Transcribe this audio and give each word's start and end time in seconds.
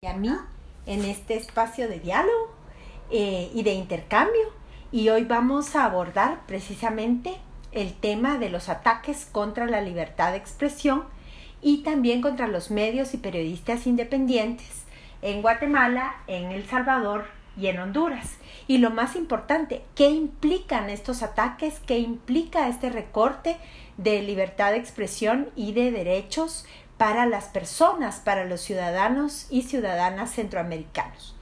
y 0.00 0.06
a 0.06 0.14
mí 0.14 0.30
en 0.86 1.04
este 1.04 1.34
espacio 1.34 1.88
de 1.88 1.98
diálogo 1.98 2.54
eh, 3.10 3.50
y 3.52 3.64
de 3.64 3.72
intercambio. 3.72 4.52
Y 4.92 5.08
hoy 5.08 5.24
vamos 5.24 5.74
a 5.74 5.86
abordar 5.86 6.46
precisamente 6.46 7.34
el 7.72 7.94
tema 7.94 8.38
de 8.38 8.48
los 8.48 8.68
ataques 8.68 9.26
contra 9.32 9.66
la 9.66 9.80
libertad 9.80 10.30
de 10.30 10.36
expresión 10.36 11.02
y 11.60 11.78
también 11.78 12.22
contra 12.22 12.46
los 12.46 12.70
medios 12.70 13.12
y 13.12 13.16
periodistas 13.16 13.88
independientes 13.88 14.84
en 15.20 15.42
Guatemala, 15.42 16.14
en 16.28 16.52
El 16.52 16.64
Salvador 16.68 17.24
y 17.56 17.66
en 17.66 17.80
Honduras. 17.80 18.36
Y 18.68 18.78
lo 18.78 18.90
más 18.90 19.16
importante, 19.16 19.82
¿qué 19.96 20.10
implican 20.10 20.90
estos 20.90 21.24
ataques? 21.24 21.80
¿Qué 21.80 21.98
implica 21.98 22.68
este 22.68 22.88
recorte 22.88 23.56
de 23.96 24.22
libertad 24.22 24.70
de 24.70 24.78
expresión 24.78 25.50
y 25.56 25.72
de 25.72 25.90
derechos 25.90 26.66
para 26.98 27.26
las 27.26 27.44
personas, 27.46 28.16
para 28.16 28.44
los 28.44 28.60
ciudadanos 28.60 29.46
y 29.48 29.62
ciudadanas 29.62 30.32
centroamericanos. 30.32 31.36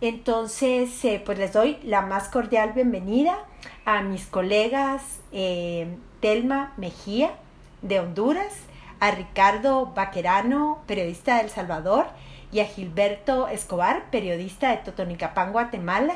Entonces, 0.00 1.04
eh, 1.04 1.22
pues 1.24 1.38
les 1.38 1.52
doy 1.52 1.78
la 1.82 2.02
más 2.02 2.28
cordial 2.28 2.72
bienvenida 2.72 3.36
a 3.84 4.02
mis 4.02 4.26
colegas 4.26 5.02
eh, 5.32 5.88
Telma 6.20 6.72
Mejía 6.76 7.32
de 7.82 8.00
Honduras, 8.00 8.54
a 9.00 9.10
Ricardo 9.10 9.86
Baquerano, 9.86 10.82
periodista 10.86 11.36
de 11.36 11.42
El 11.42 11.50
Salvador, 11.50 12.06
y 12.50 12.60
a 12.60 12.64
Gilberto 12.64 13.48
Escobar, 13.48 14.10
periodista 14.10 14.70
de 14.70 14.78
Totonicapán, 14.78 15.52
Guatemala, 15.52 16.14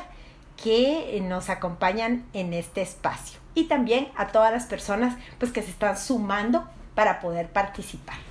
que 0.61 1.19
nos 1.21 1.49
acompañan 1.49 2.25
en 2.33 2.53
este 2.53 2.81
espacio. 2.81 3.39
Y 3.53 3.65
también 3.65 4.09
a 4.15 4.27
todas 4.27 4.51
las 4.51 4.65
personas 4.65 5.15
pues, 5.39 5.51
que 5.51 5.61
se 5.61 5.69
están 5.69 5.97
sumando 5.97 6.67
para 6.95 7.19
poder 7.19 7.49
participar. 7.49 8.22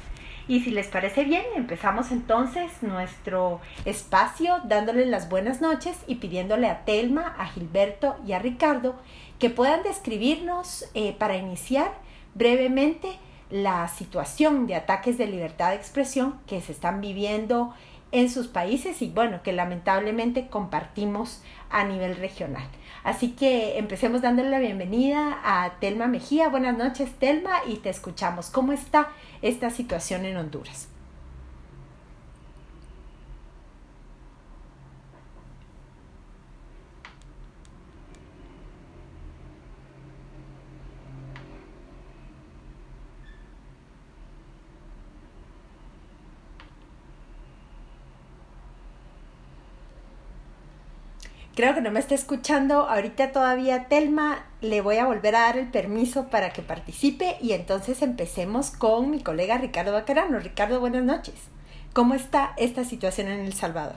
Y 0.48 0.60
si 0.60 0.70
les 0.70 0.88
parece 0.88 1.24
bien, 1.24 1.44
empezamos 1.54 2.10
entonces 2.10 2.70
nuestro 2.82 3.60
espacio 3.84 4.60
dándoles 4.64 5.06
las 5.06 5.28
buenas 5.28 5.60
noches 5.60 5.96
y 6.06 6.16
pidiéndole 6.16 6.68
a 6.68 6.84
Telma, 6.84 7.34
a 7.38 7.46
Gilberto 7.46 8.16
y 8.26 8.32
a 8.32 8.38
Ricardo 8.38 8.96
que 9.38 9.50
puedan 9.50 9.82
describirnos 9.82 10.84
eh, 10.94 11.14
para 11.18 11.36
iniciar 11.36 11.92
brevemente 12.34 13.08
la 13.50 13.86
situación 13.88 14.66
de 14.66 14.74
ataques 14.74 15.18
de 15.18 15.26
libertad 15.26 15.70
de 15.70 15.76
expresión 15.76 16.40
que 16.46 16.60
se 16.60 16.72
están 16.72 17.00
viviendo 17.00 17.74
en 18.12 18.30
sus 18.30 18.46
países 18.46 19.00
y 19.02 19.08
bueno, 19.08 19.42
que 19.42 19.52
lamentablemente 19.52 20.48
compartimos 20.48 21.42
a 21.70 21.84
nivel 21.84 22.16
regional. 22.16 22.64
Así 23.04 23.30
que 23.30 23.78
empecemos 23.78 24.22
dándole 24.22 24.50
la 24.50 24.58
bienvenida 24.58 25.40
a 25.42 25.72
Telma 25.80 26.06
Mejía. 26.06 26.48
Buenas 26.48 26.76
noches, 26.76 27.10
Telma, 27.18 27.62
y 27.66 27.76
te 27.76 27.90
escuchamos. 27.90 28.50
¿Cómo 28.50 28.72
está 28.72 29.08
esta 29.42 29.70
situación 29.70 30.24
en 30.24 30.36
Honduras? 30.36 30.88
Creo 51.54 51.74
que 51.74 51.82
no 51.82 51.90
me 51.90 52.00
está 52.00 52.14
escuchando 52.14 52.88
ahorita 52.88 53.30
todavía 53.30 53.86
Telma. 53.88 54.46
Le 54.62 54.80
voy 54.80 54.96
a 54.96 55.04
volver 55.04 55.36
a 55.36 55.40
dar 55.40 55.58
el 55.58 55.70
permiso 55.70 56.30
para 56.30 56.50
que 56.54 56.62
participe 56.62 57.36
y 57.42 57.52
entonces 57.52 58.00
empecemos 58.00 58.70
con 58.70 59.10
mi 59.10 59.22
colega 59.22 59.58
Ricardo 59.58 59.92
Bacarano. 59.92 60.38
Ricardo, 60.38 60.80
buenas 60.80 61.02
noches. 61.02 61.34
¿Cómo 61.92 62.14
está 62.14 62.54
esta 62.56 62.84
situación 62.84 63.28
en 63.28 63.40
El 63.40 63.52
Salvador? 63.52 63.96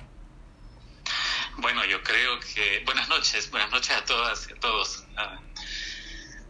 Bueno, 1.60 1.86
yo 1.86 2.04
creo 2.04 2.42
que... 2.42 2.84
Buenas 2.84 3.08
noches, 3.08 3.50
buenas 3.50 3.72
noches 3.72 3.96
a 3.96 4.04
todas 4.04 4.50
y 4.50 4.54
a 4.54 4.60
todos. 4.60 5.06
Ah, 5.16 5.40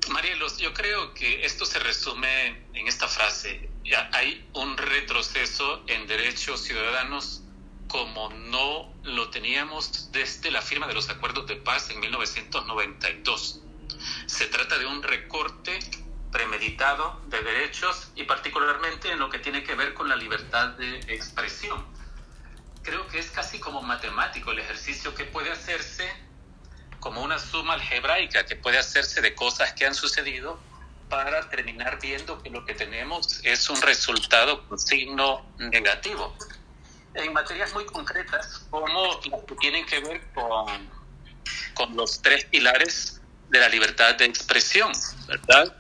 Marielos, 0.09 0.57
yo 0.57 0.73
creo 0.73 1.13
que 1.13 1.45
esto 1.45 1.67
se 1.67 1.77
resume 1.77 2.63
en 2.73 2.88
esta 2.88 3.07
frase. 3.07 3.69
Hay 4.13 4.49
un 4.53 4.75
retroceso 4.75 5.83
en 5.85 6.07
derechos 6.07 6.63
ciudadanos 6.63 7.44
como 7.88 8.29
no 8.29 8.94
lo 9.03 9.29
teníamos 9.29 10.12
desde 10.12 10.51
la 10.51 10.62
firma 10.62 10.88
de 10.88 10.94
los 10.94 11.09
acuerdos 11.09 11.47
de 11.47 11.56
paz 11.57 11.90
en 11.91 12.00
1992. 12.00 13.62
Se 14.25 14.47
trata 14.47 14.78
de 14.78 14.85
un 14.85 15.03
recorte 15.03 15.79
premeditado 16.31 17.22
de 17.28 17.41
derechos 17.41 18.12
y 18.16 18.24
particularmente 18.24 19.12
en 19.12 19.19
lo 19.19 19.29
que 19.29 19.40
tiene 19.40 19.63
que 19.63 19.75
ver 19.75 19.94
con 19.94 20.09
la 20.09 20.16
libertad 20.16 20.69
de 20.69 21.00
expresión. 21.13 21.85
Creo 22.84 23.07
que 23.07 23.19
es 23.19 23.31
casi 23.31 23.59
como 23.59 23.81
matemático 23.81 24.51
el 24.51 24.59
ejercicio 24.59 25.16
que 25.16 25.25
puede 25.25 25.51
hacerse 25.51 26.12
como 27.00 27.22
una 27.22 27.40
suma 27.40 27.74
algebraica 27.75 28.45
que 28.45 28.56
puede 28.56 28.78
hacerse 28.78 29.22
de 29.22 29.35
cosas 29.35 29.74
que 29.74 29.85
han 29.85 29.95
sucedido 29.95 30.59
para 31.09 31.50
terminar 31.50 32.00
viendo 32.01 32.41
que 32.41 32.50
lo 32.50 32.66
que 32.66 32.74
tenemos 32.74 33.40
es 33.44 33.69
un 33.69 33.81
resultado 33.81 34.68
con 34.68 34.79
signo 34.79 35.45
negativo 35.57 36.35
en 37.15 37.33
materias 37.33 37.73
muy 37.73 37.85
concretas, 37.85 38.65
como 38.69 38.87
las 39.29 39.43
que 39.43 39.55
tienen 39.55 39.85
que 39.85 39.99
ver 39.99 40.21
con, 40.33 40.89
con 41.73 41.95
los 41.95 42.21
tres 42.21 42.45
pilares 42.45 43.21
de 43.49 43.59
la 43.59 43.69
libertad 43.69 44.15
de 44.15 44.25
expresión, 44.25 44.91
¿verdad? 45.27 45.75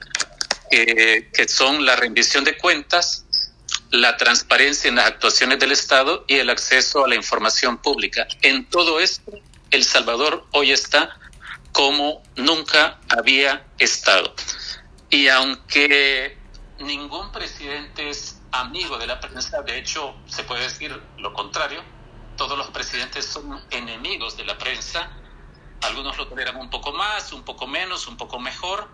que 0.69 1.45
son 1.47 1.85
la 1.85 1.95
rendición 1.95 2.43
de 2.43 2.57
cuentas, 2.57 3.25
la 3.91 4.17
transparencia 4.17 4.89
en 4.89 4.95
las 4.95 5.05
actuaciones 5.05 5.59
del 5.59 5.71
Estado 5.71 6.25
y 6.27 6.35
el 6.35 6.49
acceso 6.49 7.05
a 7.05 7.07
la 7.07 7.15
información 7.15 7.77
pública. 7.77 8.27
En 8.41 8.65
todo 8.65 8.99
esto, 8.99 9.31
El 9.71 9.83
Salvador 9.83 10.45
hoy 10.51 10.71
está 10.71 11.17
como 11.71 12.23
nunca 12.35 12.99
había 13.09 13.65
estado. 13.79 14.33
Y 15.09 15.27
aunque 15.27 16.37
ningún 16.79 17.31
presidente 17.31 18.09
es 18.09 18.37
amigo 18.59 18.97
de 18.97 19.07
la 19.07 19.19
prensa, 19.19 19.61
de 19.61 19.77
hecho 19.77 20.15
se 20.25 20.43
puede 20.43 20.63
decir 20.63 20.91
lo 21.17 21.33
contrario, 21.33 21.83
todos 22.37 22.57
los 22.57 22.67
presidentes 22.67 23.25
son 23.25 23.61
enemigos 23.71 24.37
de 24.37 24.45
la 24.45 24.57
prensa, 24.57 25.09
algunos 25.81 26.17
lo 26.17 26.27
toleran 26.27 26.57
un 26.57 26.69
poco 26.69 26.93
más, 26.93 27.31
un 27.33 27.43
poco 27.43 27.67
menos, 27.67 28.07
un 28.07 28.17
poco 28.17 28.39
mejor, 28.39 28.89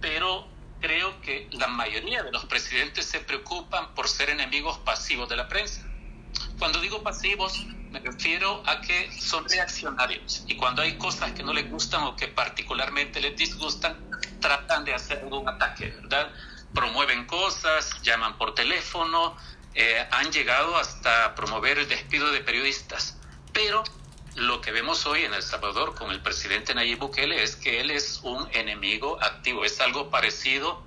pero 0.00 0.46
creo 0.80 1.20
que 1.20 1.48
la 1.52 1.66
mayoría 1.66 2.22
de 2.22 2.32
los 2.32 2.44
presidentes 2.46 3.06
se 3.06 3.20
preocupan 3.20 3.94
por 3.94 4.08
ser 4.08 4.30
enemigos 4.30 4.78
pasivos 4.78 5.28
de 5.28 5.36
la 5.36 5.48
prensa. 5.48 5.82
Cuando 6.58 6.80
digo 6.80 7.02
pasivos, 7.02 7.64
me 7.90 8.00
refiero 8.00 8.62
a 8.66 8.80
que 8.80 9.10
son 9.20 9.48
reaccionarios 9.48 10.44
y 10.46 10.56
cuando 10.56 10.82
hay 10.82 10.96
cosas 10.96 11.32
que 11.32 11.42
no 11.42 11.52
les 11.52 11.68
gustan 11.68 12.02
o 12.04 12.16
que 12.16 12.28
particularmente 12.28 13.20
les 13.20 13.36
disgustan, 13.36 13.98
tratan 14.40 14.84
de 14.84 14.94
hacer 14.94 15.18
algún 15.18 15.48
ataque, 15.48 15.88
¿verdad? 16.02 16.30
Promueven 16.74 17.26
cosas, 17.26 18.00
llaman 18.02 18.38
por 18.38 18.54
teléfono, 18.54 19.36
eh, 19.74 20.06
han 20.10 20.30
llegado 20.32 20.76
hasta 20.76 21.34
promover 21.34 21.78
el 21.78 21.88
despido 21.88 22.30
de 22.30 22.40
periodistas. 22.40 23.16
Pero 23.52 23.84
lo 24.36 24.60
que 24.60 24.72
vemos 24.72 25.06
hoy 25.06 25.24
en 25.24 25.34
El 25.34 25.42
Salvador 25.42 25.94
con 25.94 26.10
el 26.10 26.20
presidente 26.22 26.74
Nayib 26.74 26.98
Bukele 26.98 27.42
es 27.42 27.56
que 27.56 27.80
él 27.80 27.90
es 27.90 28.20
un 28.22 28.48
enemigo 28.52 29.22
activo. 29.22 29.64
Es 29.64 29.80
algo 29.80 30.10
parecido 30.10 30.82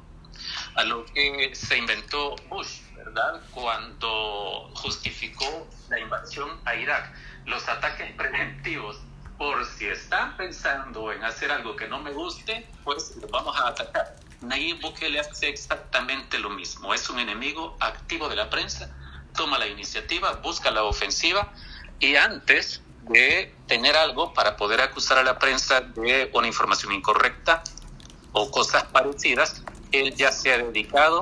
a 0.76 0.84
lo 0.84 1.06
que 1.06 1.54
se 1.54 1.78
inventó 1.78 2.36
Bush, 2.50 2.82
¿verdad? 2.96 3.42
Cuando 3.52 4.72
justificó 4.76 5.68
la 5.90 6.00
invasión 6.00 6.60
a 6.66 6.76
Irak. 6.76 7.14
Los 7.46 7.68
ataques 7.68 8.12
preventivos 8.18 9.00
por 9.38 9.66
si 9.66 9.88
están 9.88 10.38
pensando 10.38 11.12
en 11.12 11.24
hacer 11.24 11.52
algo 11.52 11.76
que 11.76 11.88
no 11.88 12.00
me 12.00 12.12
guste, 12.12 12.68
pues 12.84 13.16
los 13.20 13.30
vamos 13.30 13.58
a 13.58 13.70
atacar. 13.70 14.16
Nayib 14.44 14.82
Bukele 14.82 15.20
hace 15.20 15.48
exactamente 15.48 16.38
lo 16.38 16.50
mismo. 16.50 16.94
Es 16.94 17.10
un 17.10 17.20
enemigo 17.20 17.78
activo 17.80 18.28
de 18.28 18.36
la 18.36 18.50
prensa, 18.50 18.90
toma 19.36 19.58
la 19.58 19.68
iniciativa, 19.68 20.34
busca 20.34 20.70
la 20.70 20.84
ofensiva 20.84 21.54
y 22.00 22.16
antes 22.16 22.82
de 23.10 23.54
tener 23.68 23.96
algo 23.96 24.34
para 24.34 24.56
poder 24.58 24.82
acusar 24.82 25.18
a 25.18 25.24
la 25.24 25.40
prensa 25.40 25.82
de 25.82 26.30
una 26.34 26.48
información 26.48 26.92
incorrecta 26.94 27.64
o 28.34 28.52
cosas 28.52 28.84
parecidas, 28.86 29.64
él 29.92 30.14
ya 30.16 30.32
se 30.32 30.54
ha 30.54 30.58
dedicado 30.58 31.22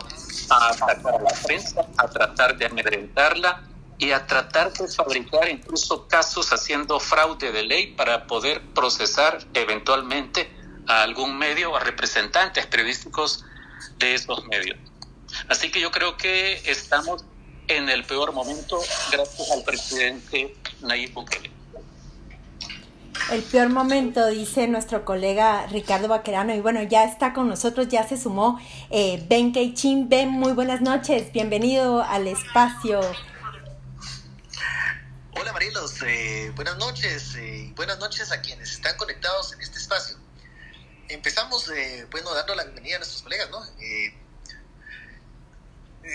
a 0.49 0.69
atacar 0.69 1.15
a 1.15 1.21
la 1.21 1.33
prensa, 1.45 1.85
a 1.97 2.07
tratar 2.07 2.57
de 2.57 2.65
amedrentarla 2.65 3.63
y 3.97 4.11
a 4.11 4.25
tratar 4.25 4.73
de 4.73 4.87
fabricar 4.87 5.47
incluso 5.47 6.07
casos 6.07 6.51
haciendo 6.53 6.99
fraude 6.99 7.51
de 7.51 7.63
ley 7.63 7.93
para 7.93 8.25
poder 8.25 8.61
procesar 8.73 9.39
eventualmente 9.53 10.60
a 10.91 11.03
algún 11.03 11.37
medio 11.37 11.71
o 11.71 11.75
a 11.75 11.79
representantes 11.79 12.65
periodísticos 12.67 13.45
de 13.97 14.15
esos 14.15 14.45
medios. 14.47 14.77
Así 15.47 15.71
que 15.71 15.79
yo 15.79 15.91
creo 15.91 16.17
que 16.17 16.61
estamos 16.65 17.23
en 17.67 17.89
el 17.89 18.03
peor 18.03 18.33
momento 18.33 18.81
gracias 19.11 19.51
al 19.51 19.63
presidente 19.63 20.55
Nayib 20.81 21.13
Bukele. 21.13 21.51
El 23.31 23.43
peor 23.43 23.69
momento, 23.69 24.27
dice 24.27 24.67
nuestro 24.67 25.05
colega 25.05 25.67
Ricardo 25.67 26.07
Baquerano. 26.07 26.53
Y 26.53 26.59
bueno, 26.59 26.81
ya 26.83 27.05
está 27.05 27.33
con 27.33 27.47
nosotros, 27.47 27.87
ya 27.87 28.07
se 28.07 28.17
sumó 28.17 28.59
eh, 28.89 29.23
Ben 29.29 29.53
Keichin. 29.53 30.09
Ben, 30.09 30.29
muy 30.29 30.53
buenas 30.53 30.81
noches, 30.81 31.31
bienvenido 31.31 32.03
al 32.03 32.27
espacio 32.27 33.01
Marielos, 35.53 36.01
eh, 36.03 36.51
buenas 36.55 36.77
noches 36.77 37.35
y 37.35 37.39
eh, 37.39 37.73
buenas 37.75 37.99
noches 37.99 38.31
a 38.31 38.41
quienes 38.41 38.71
están 38.71 38.95
conectados 38.97 39.53
en 39.53 39.61
este 39.61 39.79
espacio. 39.79 40.15
Empezamos, 41.13 41.69
eh, 41.69 42.07
bueno, 42.09 42.33
dando 42.33 42.55
la 42.55 42.63
bienvenida 42.63 42.95
a 42.95 42.99
nuestros 42.99 43.21
colegas, 43.21 43.49
¿no? 43.49 43.63
Eh, 43.79 44.13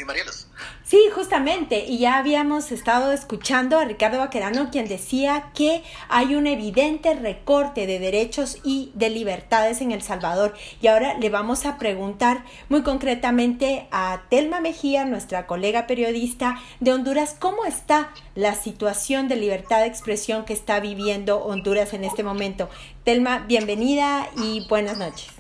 Marielos. 0.04 0.46
Sí, 0.84 1.00
justamente, 1.14 1.84
y 1.86 1.98
ya 1.98 2.18
habíamos 2.18 2.70
estado 2.70 3.12
escuchando 3.12 3.78
a 3.78 3.84
Ricardo 3.84 4.18
Vaquerano 4.18 4.70
quien 4.70 4.86
decía 4.86 5.50
que 5.54 5.82
hay 6.08 6.34
un 6.34 6.46
evidente 6.46 7.14
recorte 7.14 7.86
de 7.86 7.98
derechos 7.98 8.58
y 8.62 8.92
de 8.94 9.10
libertades 9.10 9.80
en 9.80 9.90
El 9.90 10.02
Salvador. 10.02 10.54
Y 10.80 10.86
ahora 10.86 11.14
le 11.18 11.30
vamos 11.30 11.66
a 11.66 11.78
preguntar 11.78 12.44
muy 12.68 12.82
concretamente 12.82 13.88
a 13.90 14.22
Telma 14.28 14.60
Mejía, 14.60 15.04
nuestra 15.04 15.46
colega 15.46 15.86
periodista 15.86 16.60
de 16.80 16.92
Honduras, 16.92 17.34
cómo 17.38 17.64
está 17.64 18.12
la 18.34 18.54
situación 18.54 19.28
de 19.28 19.36
libertad 19.36 19.80
de 19.80 19.86
expresión 19.86 20.44
que 20.44 20.52
está 20.52 20.78
viviendo 20.80 21.38
Honduras 21.38 21.94
en 21.94 22.04
este 22.04 22.22
momento. 22.22 22.68
Telma, 23.04 23.38
bienvenida 23.40 24.28
y 24.36 24.66
buenas 24.68 24.98
noches. 24.98 25.35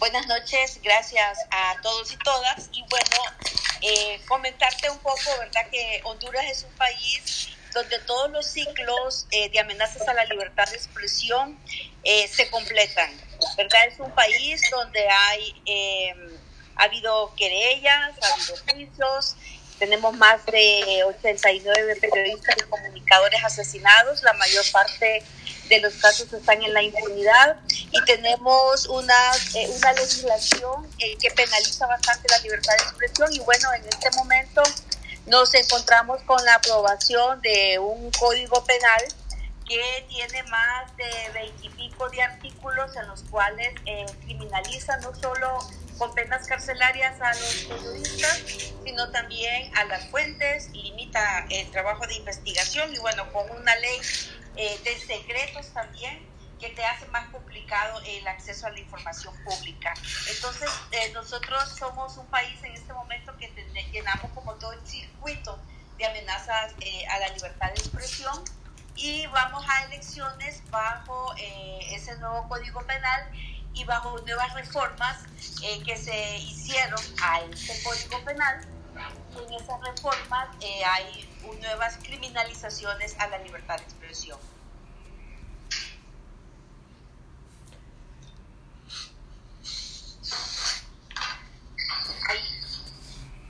Buenas 0.00 0.26
noches, 0.28 0.80
gracias 0.82 1.38
a 1.50 1.76
todos 1.82 2.10
y 2.10 2.16
todas. 2.16 2.70
Y 2.72 2.82
bueno, 2.88 3.36
eh, 3.82 4.18
comentarte 4.26 4.88
un 4.88 4.96
poco, 5.00 5.20
¿verdad? 5.38 5.68
Que 5.70 6.00
Honduras 6.04 6.46
es 6.46 6.62
un 6.64 6.72
país 6.76 7.50
donde 7.74 7.98
todos 7.98 8.30
los 8.30 8.46
ciclos 8.46 9.26
eh, 9.30 9.50
de 9.50 9.60
amenazas 9.60 10.08
a 10.08 10.14
la 10.14 10.24
libertad 10.24 10.64
de 10.70 10.76
expresión 10.76 11.58
eh, 12.02 12.26
se 12.28 12.48
completan, 12.48 13.10
¿verdad? 13.58 13.88
Es 13.88 14.00
un 14.00 14.10
país 14.12 14.62
donde 14.70 15.06
hay, 15.06 16.16
ha 16.76 16.84
habido 16.84 17.34
querellas, 17.36 18.14
ha 18.22 18.32
habido 18.32 18.56
juicios, 18.70 19.36
tenemos 19.80 20.14
más 20.18 20.44
de 20.44 21.02
89 21.04 21.96
periodistas 21.96 22.54
y 22.58 22.68
comunicadores 22.68 23.42
asesinados, 23.42 24.22
la 24.22 24.34
mayor 24.34 24.64
parte 24.70 25.24
de 25.70 25.80
los 25.80 25.94
casos 25.94 26.30
están 26.32 26.62
en 26.62 26.74
la 26.74 26.82
impunidad. 26.82 27.56
Y 27.90 28.04
tenemos 28.04 28.86
una, 28.86 29.32
eh, 29.54 29.68
una 29.74 29.92
legislación 29.94 30.86
eh, 30.98 31.16
que 31.18 31.30
penaliza 31.30 31.86
bastante 31.86 32.28
la 32.28 32.38
libertad 32.40 32.74
de 32.76 32.82
expresión. 32.82 33.32
Y 33.32 33.40
bueno, 33.40 33.72
en 33.72 33.86
este 33.86 34.10
momento 34.16 34.62
nos 35.26 35.54
encontramos 35.54 36.20
con 36.24 36.44
la 36.44 36.56
aprobación 36.56 37.40
de 37.40 37.78
un 37.78 38.10
código 38.12 38.62
penal 38.64 39.02
que 39.66 40.04
tiene 40.08 40.42
más 40.44 40.94
de 40.96 41.30
veintipico 41.32 42.08
de 42.10 42.22
artículos 42.22 42.94
en 42.96 43.06
los 43.08 43.22
cuales 43.30 43.72
eh, 43.86 44.04
criminaliza 44.24 44.98
no 44.98 45.14
solo 45.14 45.58
con 46.00 46.14
penas 46.14 46.46
carcelarias 46.46 47.20
a 47.20 47.28
los 47.28 47.66
periodistas, 47.68 48.42
sino 48.82 49.10
también 49.10 49.70
a 49.76 49.84
las 49.84 50.06
fuentes, 50.06 50.70
limita 50.70 51.44
el 51.50 51.70
trabajo 51.70 52.06
de 52.06 52.14
investigación 52.14 52.90
y 52.94 52.98
bueno, 53.00 53.30
con 53.34 53.50
una 53.50 53.76
ley 53.76 54.00
eh, 54.56 54.80
de 54.82 54.98
secretos 54.98 55.68
también 55.74 56.26
que 56.58 56.70
te 56.70 56.82
hace 56.86 57.04
más 57.08 57.28
complicado 57.28 58.00
el 58.06 58.26
acceso 58.26 58.66
a 58.66 58.70
la 58.70 58.80
información 58.80 59.34
pública. 59.44 59.92
Entonces, 60.34 60.70
eh, 60.92 61.12
nosotros 61.12 61.68
somos 61.78 62.16
un 62.16 62.26
país 62.28 62.58
en 62.62 62.72
este 62.72 62.94
momento 62.94 63.36
que 63.36 63.52
llenamos 63.92 64.30
como 64.32 64.54
todo 64.54 64.72
el 64.72 64.86
circuito 64.86 65.58
de 65.98 66.06
amenazas 66.06 66.72
eh, 66.80 67.06
a 67.08 67.18
la 67.18 67.28
libertad 67.28 67.66
de 67.74 67.74
expresión 67.74 68.42
y 68.96 69.26
vamos 69.26 69.66
a 69.68 69.84
elecciones 69.84 70.62
bajo 70.70 71.34
ese 71.36 72.16
nuevo 72.16 72.48
código 72.48 72.80
penal 72.86 73.30
y 73.74 73.84
bajo 73.84 74.18
nuevas 74.20 74.54
reformas 74.54 75.18
que 75.84 75.96
se 75.96 76.38
hicieron 76.38 77.00
a 77.22 77.40
este 77.40 77.82
código 77.82 78.24
penal. 78.24 78.60
En 79.36 79.54
esas 79.54 79.80
reformas 79.80 80.48
hay 80.60 81.28
nuevas 81.60 81.98
criminalizaciones 82.02 83.18
a 83.18 83.28
la 83.28 83.38
libertad 83.38 83.76
de 83.76 83.82
expresión. 83.84 84.38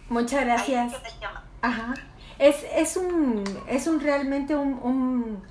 Muchas 0.09 0.45
gracias. 0.45 0.93
Ajá. 1.63 1.95
Es, 2.39 2.57
es, 2.75 2.97
un, 2.97 3.45
es 3.69 3.87
un 3.87 4.01
realmente 4.01 4.57
un, 4.57 4.73
un, 4.83 5.47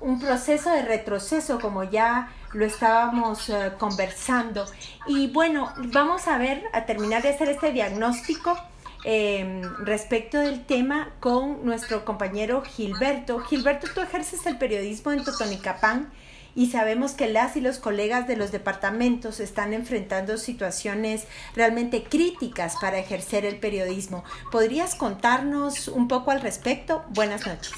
un 0.00 0.20
proceso 0.20 0.70
de 0.70 0.82
retroceso, 0.82 1.60
como 1.60 1.84
ya 1.84 2.32
lo 2.54 2.64
estábamos 2.64 3.48
eh, 3.50 3.72
conversando. 3.78 4.64
Y 5.06 5.28
bueno, 5.28 5.72
vamos 5.92 6.26
a 6.28 6.38
ver, 6.38 6.64
a 6.72 6.86
terminar 6.86 7.22
de 7.22 7.28
hacer 7.28 7.48
este 7.50 7.72
diagnóstico 7.72 8.56
Em, 9.04 9.60
respecto 9.84 10.40
del 10.40 10.64
tema 10.64 11.12
con 11.20 11.66
nuestro 11.66 12.06
compañero 12.06 12.62
Gilberto. 12.62 13.40
Gilberto, 13.40 13.86
tú 13.94 14.00
ejerces 14.00 14.46
el 14.46 14.56
periodismo 14.56 15.12
en 15.12 15.22
Totonicapán 15.22 16.10
y 16.54 16.70
sabemos 16.70 17.12
que 17.12 17.28
las 17.28 17.54
y 17.56 17.60
los 17.60 17.78
colegas 17.78 18.26
de 18.26 18.36
los 18.36 18.50
departamentos 18.50 19.40
están 19.40 19.74
enfrentando 19.74 20.38
situaciones 20.38 21.26
realmente 21.54 22.02
críticas 22.04 22.76
para 22.80 22.98
ejercer 22.98 23.44
el 23.44 23.56
periodismo. 23.56 24.24
¿Podrías 24.50 24.94
contarnos 24.94 25.88
un 25.88 26.08
poco 26.08 26.30
al 26.30 26.40
respecto? 26.40 27.04
Buenas 27.10 27.46
noches. 27.46 27.74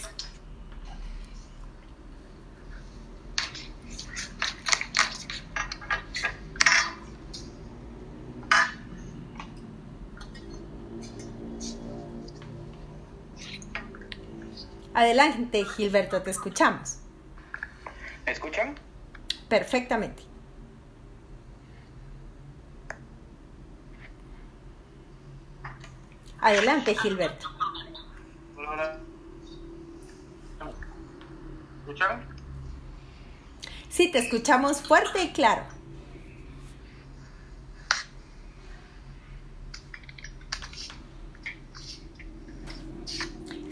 Adelante, 14.96 15.62
Gilberto, 15.66 16.22
te 16.22 16.30
escuchamos. 16.30 17.00
¿Me 18.24 18.32
escuchan? 18.32 18.74
Perfectamente. 19.46 20.22
Adelante, 26.40 26.94
Gilberto. 26.94 27.46
¿Escuchan? 31.80 32.26
Sí, 33.90 34.10
te 34.10 34.20
escuchamos 34.20 34.80
fuerte 34.80 35.24
y 35.24 35.32
claro. 35.34 35.75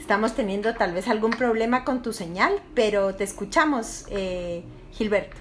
Estamos 0.05 0.35
teniendo 0.35 0.75
tal 0.75 0.93
vez 0.93 1.09
algún 1.09 1.31
problema 1.31 1.83
con 1.83 2.03
tu 2.03 2.13
señal, 2.13 2.61
pero 2.75 3.15
te 3.15 3.25
escuchamos, 3.25 4.05
eh, 4.11 4.63
Gilberto. 4.93 5.35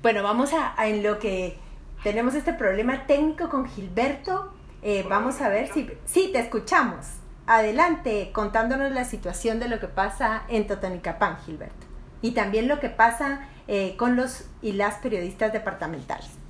Bueno, 0.00 0.22
vamos 0.22 0.54
a, 0.54 0.74
en 0.86 1.02
lo 1.02 1.18
que 1.18 1.58
tenemos 2.02 2.34
este 2.34 2.54
problema 2.54 3.06
técnico 3.06 3.50
con 3.50 3.68
Gilberto. 3.68 4.54
Eh, 4.80 5.04
vamos 5.06 5.42
a 5.42 5.50
ver 5.50 5.70
si... 5.70 5.90
Sí, 6.06 6.30
te 6.32 6.38
escuchamos. 6.38 7.04
Adelante, 7.46 8.30
contándonos 8.32 8.92
la 8.92 9.04
situación 9.04 9.60
de 9.60 9.68
lo 9.68 9.78
que 9.78 9.88
pasa 9.88 10.44
en 10.48 10.66
Totonicapán, 10.66 11.36
Gilberto 11.44 11.89
y 12.22 12.32
también 12.32 12.68
lo 12.68 12.80
que 12.80 12.90
pasa 12.90 13.48
eh, 13.68 13.96
con 13.96 14.16
los 14.16 14.44
y 14.62 14.72
las 14.72 14.96
periodistas 14.96 15.52
departamentales. 15.52 16.40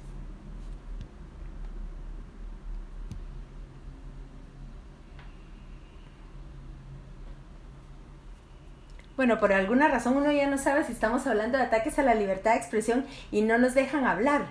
Bueno, 9.20 9.38
por 9.38 9.52
alguna 9.52 9.88
razón 9.88 10.16
uno 10.16 10.32
ya 10.32 10.46
no 10.46 10.56
sabe 10.56 10.82
si 10.82 10.92
estamos 10.92 11.26
hablando 11.26 11.58
de 11.58 11.64
ataques 11.64 11.98
a 11.98 12.02
la 12.02 12.14
libertad 12.14 12.52
de 12.52 12.56
expresión 12.56 13.04
y 13.30 13.42
no 13.42 13.58
nos 13.58 13.74
dejan 13.74 14.06
hablar, 14.06 14.46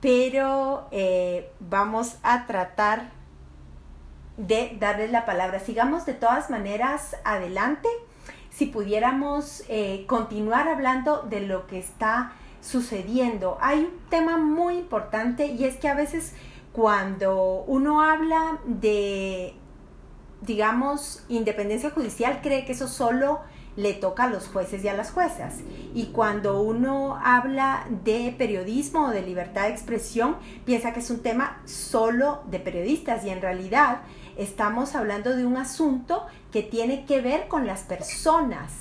pero 0.00 0.88
eh, 0.92 1.52
vamos 1.60 2.16
a 2.22 2.46
tratar 2.46 3.10
de 4.38 4.78
darles 4.80 5.10
la 5.10 5.26
palabra. 5.26 5.60
Sigamos 5.60 6.06
de 6.06 6.14
todas 6.14 6.48
maneras 6.48 7.16
adelante 7.22 7.88
si 8.56 8.66
pudiéramos 8.66 9.64
eh, 9.68 10.04
continuar 10.06 10.68
hablando 10.68 11.22
de 11.22 11.40
lo 11.40 11.66
que 11.66 11.78
está 11.78 12.32
sucediendo. 12.60 13.58
Hay 13.60 13.80
un 13.80 14.08
tema 14.08 14.38
muy 14.38 14.76
importante 14.76 15.46
y 15.46 15.64
es 15.64 15.76
que 15.76 15.88
a 15.88 15.94
veces 15.94 16.34
cuando 16.72 17.64
uno 17.66 18.00
habla 18.00 18.60
de, 18.64 19.54
digamos, 20.42 21.24
independencia 21.28 21.90
judicial, 21.90 22.40
cree 22.42 22.64
que 22.64 22.72
eso 22.72 22.86
solo 22.86 23.40
le 23.76 23.92
toca 23.92 24.24
a 24.24 24.28
los 24.28 24.46
jueces 24.46 24.84
y 24.84 24.88
a 24.88 24.94
las 24.94 25.10
juezas. 25.10 25.56
Y 25.92 26.06
cuando 26.06 26.62
uno 26.62 27.18
habla 27.22 27.86
de 28.04 28.34
periodismo 28.38 29.06
o 29.06 29.10
de 29.10 29.22
libertad 29.22 29.64
de 29.64 29.70
expresión, 29.70 30.36
piensa 30.64 30.92
que 30.92 31.00
es 31.00 31.10
un 31.10 31.22
tema 31.22 31.60
solo 31.64 32.42
de 32.50 32.60
periodistas 32.60 33.24
y 33.24 33.30
en 33.30 33.42
realidad 33.42 34.02
estamos 34.36 34.94
hablando 34.94 35.36
de 35.36 35.46
un 35.46 35.56
asunto 35.56 36.26
que 36.52 36.62
tiene 36.62 37.04
que 37.04 37.20
ver 37.20 37.48
con 37.48 37.66
las 37.66 37.82
personas 37.82 38.72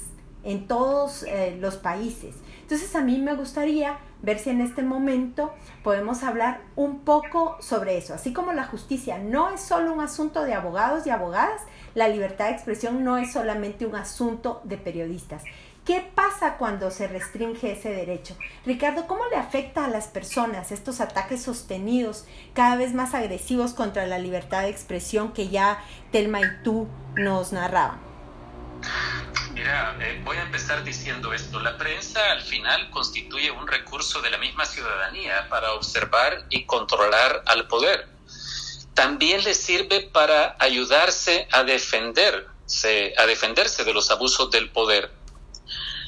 en 0.44 0.68
todos 0.68 1.24
eh, 1.24 1.58
los 1.60 1.78
países. 1.78 2.36
Entonces 2.62 2.96
a 2.96 3.02
mí 3.02 3.20
me 3.20 3.36
gustaría 3.36 3.98
ver 4.22 4.40
si 4.40 4.50
en 4.50 4.62
este 4.62 4.84
momento 4.84 5.54
podemos 5.84 6.24
hablar 6.24 6.62
un 6.76 7.00
poco 7.00 7.58
sobre 7.60 7.98
eso. 7.98 8.14
Así 8.14 8.34
como 8.34 8.54
la 8.54 8.66
justicia 8.66 9.18
no 9.18 9.50
es 9.50 9.62
solo 9.62 9.94
un 9.94 10.02
asunto 10.02 10.44
de 10.44 10.54
abogados 10.54 11.06
y 11.06 11.10
abogadas, 11.10 11.62
la 11.94 12.08
libertad 12.08 12.46
de 12.46 12.54
expresión 12.54 13.04
no 13.04 13.18
es 13.18 13.34
solamente 13.34 13.86
un 13.86 13.96
asunto 13.96 14.62
de 14.64 14.78
periodistas. 14.78 15.44
¿Qué 15.86 16.00
pasa 16.16 16.56
cuando 16.58 16.92
se 16.92 17.10
restringe 17.10 17.74
ese 17.74 17.90
derecho? 17.90 18.38
Ricardo, 18.66 19.06
¿cómo 19.06 19.26
le 19.30 19.36
afecta 19.36 19.84
a 19.84 19.90
las 19.90 20.08
personas 20.08 20.72
estos 20.72 21.02
ataques 21.02 21.44
sostenidos, 21.44 22.24
cada 22.54 22.78
vez 22.78 22.94
más 22.94 23.14
agresivos 23.14 23.74
contra 23.74 24.08
la 24.08 24.18
libertad 24.18 24.62
de 24.62 24.70
expresión 24.70 25.34
que 25.34 25.50
ya 25.50 25.84
Telma 26.14 26.40
y 26.40 26.64
tú 26.64 26.88
nos 27.16 27.52
narraban? 27.52 28.00
Mira, 29.54 29.98
eh, 30.00 30.22
voy 30.24 30.38
a 30.38 30.44
empezar 30.44 30.86
diciendo 30.86 31.34
esto. 31.34 31.60
La 31.60 31.78
prensa 31.78 32.32
al 32.32 32.42
final 32.42 32.90
constituye 32.90 33.52
un 33.52 33.68
recurso 33.68 34.22
de 34.22 34.30
la 34.30 34.38
misma 34.38 34.66
ciudadanía 34.66 35.50
para 35.50 35.74
observar 35.74 36.46
y 36.50 36.64
controlar 36.64 37.44
al 37.46 37.68
poder. 37.68 38.08
También 38.94 39.44
le 39.44 39.54
sirve 39.54 40.10
para 40.14 40.56
ayudarse 40.60 41.46
a 41.52 41.64
defenderse, 41.64 43.14
a 43.18 43.26
defenderse 43.26 43.84
de 43.84 43.94
los 43.94 44.10
abusos 44.12 44.50
del 44.50 44.70
poder 44.70 45.23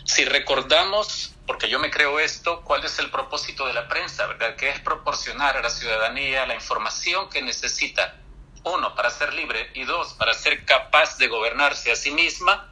si 0.06 0.24
recordamos, 0.24 1.34
porque 1.48 1.68
yo 1.68 1.80
me 1.80 1.90
creo 1.90 2.20
esto, 2.20 2.62
cuál 2.62 2.86
es 2.86 3.00
el 3.00 3.10
propósito 3.10 3.66
de 3.68 3.74
la 3.74 3.88
prensa, 3.88 4.28
¿verdad? 4.28 4.56
Que 4.56 4.70
es 4.70 4.80
proporcionar 4.80 5.58
a 5.58 5.62
la 5.62 5.70
ciudadanía 5.70 6.46
la 6.46 6.54
información 6.54 7.30
que 7.30 7.42
necesita, 7.42 8.16
uno, 8.64 8.96
para 8.96 9.10
ser 9.10 9.34
libre 9.34 9.72
y 9.74 9.84
dos, 9.84 10.14
para 10.14 10.34
ser 10.34 10.64
capaz 10.64 11.18
de 11.18 11.28
gobernarse 11.28 11.92
a 11.92 11.96
sí 11.96 12.12
misma, 12.12 12.72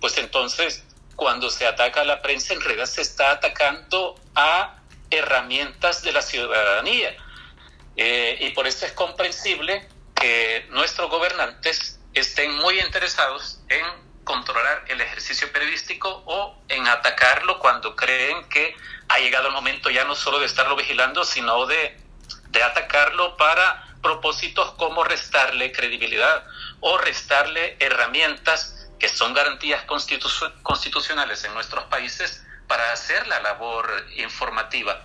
pues 0.00 0.16
entonces 0.18 0.84
cuando 1.16 1.48
se 1.48 1.66
ataca 1.66 2.02
a 2.02 2.04
la 2.04 2.20
prensa 2.20 2.54
en 2.54 2.60
realidad 2.60 2.86
se 2.86 3.02
está 3.02 3.30
atacando 3.30 4.14
a 4.34 4.76
herramientas 5.10 6.02
de 6.02 6.12
la 6.12 6.22
ciudadanía. 6.22 7.16
Eh, 7.96 8.36
y 8.40 8.50
por 8.50 8.66
eso 8.66 8.84
es 8.84 8.92
comprensible 8.92 9.88
que 10.14 10.66
nuestros 10.70 11.10
gobernantes 11.10 12.00
estén 12.12 12.52
muy 12.56 12.80
interesados 12.80 13.60
en 13.68 14.03
controlar 14.24 14.84
el 14.88 15.00
ejercicio 15.00 15.50
periodístico 15.52 16.22
o 16.26 16.58
en 16.68 16.88
atacarlo 16.88 17.58
cuando 17.58 17.94
creen 17.94 18.48
que 18.48 18.76
ha 19.08 19.18
llegado 19.18 19.48
el 19.48 19.52
momento 19.52 19.90
ya 19.90 20.04
no 20.04 20.14
solo 20.14 20.40
de 20.40 20.46
estarlo 20.46 20.76
vigilando, 20.76 21.24
sino 21.24 21.66
de, 21.66 22.00
de 22.48 22.62
atacarlo 22.62 23.36
para 23.36 23.94
propósitos 24.02 24.72
como 24.72 25.04
restarle 25.04 25.72
credibilidad 25.72 26.44
o 26.80 26.98
restarle 26.98 27.76
herramientas 27.80 28.88
que 28.98 29.08
son 29.08 29.34
garantías 29.34 29.84
constitucionales 29.84 31.44
en 31.44 31.54
nuestros 31.54 31.84
países 31.84 32.44
para 32.66 32.92
hacer 32.92 33.26
la 33.26 33.40
labor 33.40 33.88
informativa. 34.16 35.04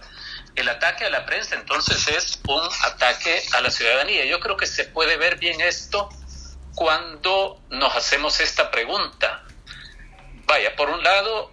El 0.56 0.68
ataque 0.70 1.06
a 1.06 1.10
la 1.10 1.26
prensa 1.26 1.56
entonces 1.56 2.08
es 2.08 2.40
un 2.48 2.62
ataque 2.86 3.42
a 3.54 3.62
la 3.62 3.70
ciudadanía. 3.70 4.26
Yo 4.26 4.40
creo 4.40 4.58
que 4.58 4.68
se 4.68 4.86
puede 4.86 5.18
ver 5.18 5.38
bien 5.38 5.60
esto 5.62 6.10
cuando 6.80 7.62
nos 7.72 7.94
hacemos 7.94 8.40
esta 8.40 8.72
pregunta. 8.72 9.44
Vaya, 10.46 10.78
por 10.78 10.90
un 10.90 11.04
lado, 11.04 11.52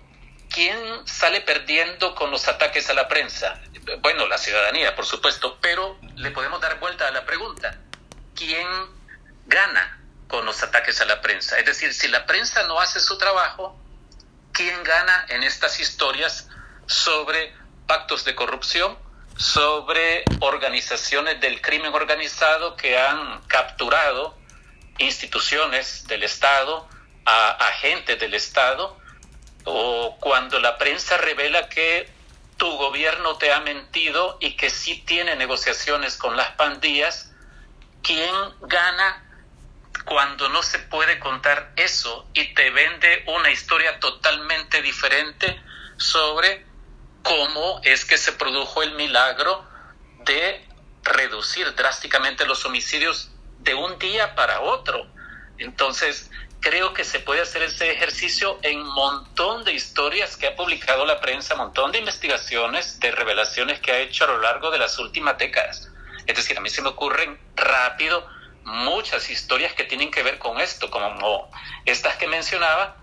¿quién 0.49 0.79
sale 1.05 1.41
perdiendo 1.41 2.15
con 2.15 2.31
los 2.31 2.47
ataques 2.47 2.89
a 2.91 2.95
la 2.95 3.09
prensa? 3.09 3.61
Bueno, 4.03 4.29
la 4.29 4.39
ciudadanía, 4.39 4.95
por 4.95 5.05
supuesto, 5.05 5.59
pero 5.61 5.99
le 6.15 6.31
podemos 6.31 6.61
dar 6.61 6.79
vuelta 6.79 7.09
a 7.09 7.11
la 7.11 7.27
pregunta. 7.27 7.77
¿Quién 8.37 8.69
gana 9.47 10.01
con 10.29 10.47
los 10.47 10.63
ataques 10.63 11.01
a 11.01 11.05
la 11.07 11.21
prensa? 11.21 11.59
Es 11.59 11.67
decir, 11.67 11.93
si 11.93 12.07
la 12.07 12.25
prensa 12.25 12.63
no 12.69 12.79
hace 12.79 13.01
su 13.01 13.19
trabajo, 13.19 13.77
¿quién 14.53 14.81
gana 14.85 15.27
en 15.29 15.43
estas 15.43 15.81
historias 15.81 16.49
sobre 16.87 17.53
pactos 17.89 18.25
de 18.25 18.37
corrupción, 18.37 18.97
sobre 19.37 20.23
organizaciones 20.39 21.41
del 21.41 21.61
crimen 21.61 21.93
organizado 21.93 22.77
que 22.77 22.97
han 22.97 23.43
capturado 23.49 24.46
instituciones 24.99 26.07
del 26.07 26.23
Estado, 26.23 26.89
a 27.25 27.51
agentes 27.51 28.19
del 28.19 28.35
Estado, 28.35 28.99
o 29.65 30.17
cuando 30.21 30.61
la 30.61 30.79
prensa 30.79 31.17
revela 31.17 31.69
que 31.69 32.09
tu 32.57 32.71
gobierno 32.77 33.37
te 33.37 33.53
ha 33.53 33.61
mentido 33.61 34.39
y 34.41 34.57
que 34.57 34.71
sí 34.71 35.03
tiene 35.07 35.37
negociaciones 35.37 36.17
con 36.17 36.37
las 36.37 36.53
pandillas, 36.53 37.33
¿quién 38.03 38.35
gana 38.63 39.23
cuando 40.05 40.49
no 40.49 40.63
se 40.63 40.79
puede 40.79 41.19
contar 41.19 41.73
eso 41.77 42.29
y 42.33 42.55
te 42.55 42.71
vende 42.71 43.25
una 43.27 43.51
historia 43.51 43.99
totalmente 43.99 44.81
diferente 44.81 45.61
sobre 45.97 46.65
cómo 47.23 47.81
es 47.83 48.05
que 48.05 48.17
se 48.17 48.33
produjo 48.33 48.83
el 48.83 48.93
milagro 48.93 49.67
de 50.25 50.65
reducir 51.03 51.75
drásticamente 51.75 52.47
los 52.47 52.65
homicidios 52.65 53.31
de 53.67 53.75
un 53.75 53.99
día 53.99 54.35
para 54.35 54.61
otro. 54.61 55.07
Entonces, 55.59 56.31
creo 56.61 56.95
que 56.95 57.05
se 57.05 57.21
puede 57.21 57.43
hacer 57.43 57.63
ese 57.63 57.91
ejercicio 57.91 58.59
en 58.63 58.83
montón 58.83 59.65
de 59.65 59.73
historias 59.73 60.37
que 60.37 60.47
ha 60.47 60.57
publicado 60.57 61.05
la 61.05 61.21
prensa, 61.21 61.55
montón 61.57 61.93
de 61.93 61.99
investigaciones, 61.99 62.99
de 63.01 63.11
revelaciones 63.11 63.81
que 63.81 63.93
ha 63.93 63.99
hecho 63.99 64.25
a 64.25 64.29
lo 64.29 64.39
largo 64.39 64.71
de 64.71 64.79
las 64.79 64.99
últimas 64.99 65.37
décadas. 65.37 65.91
Es 66.27 66.37
decir, 66.37 66.57
a 66.57 66.61
mí 66.61 66.71
se 66.71 66.81
me 66.81 66.89
ocurren 66.89 67.39
rápido 67.57 68.27
muchas 68.65 69.29
historias 69.31 69.75
que 69.75 69.85
tienen 69.85 70.11
que 70.11 70.23
ver 70.23 70.39
con 70.39 70.61
esto, 70.61 70.91
como 70.91 71.51
estas 71.85 72.17
que 72.17 72.27
mencionaba, 72.27 72.97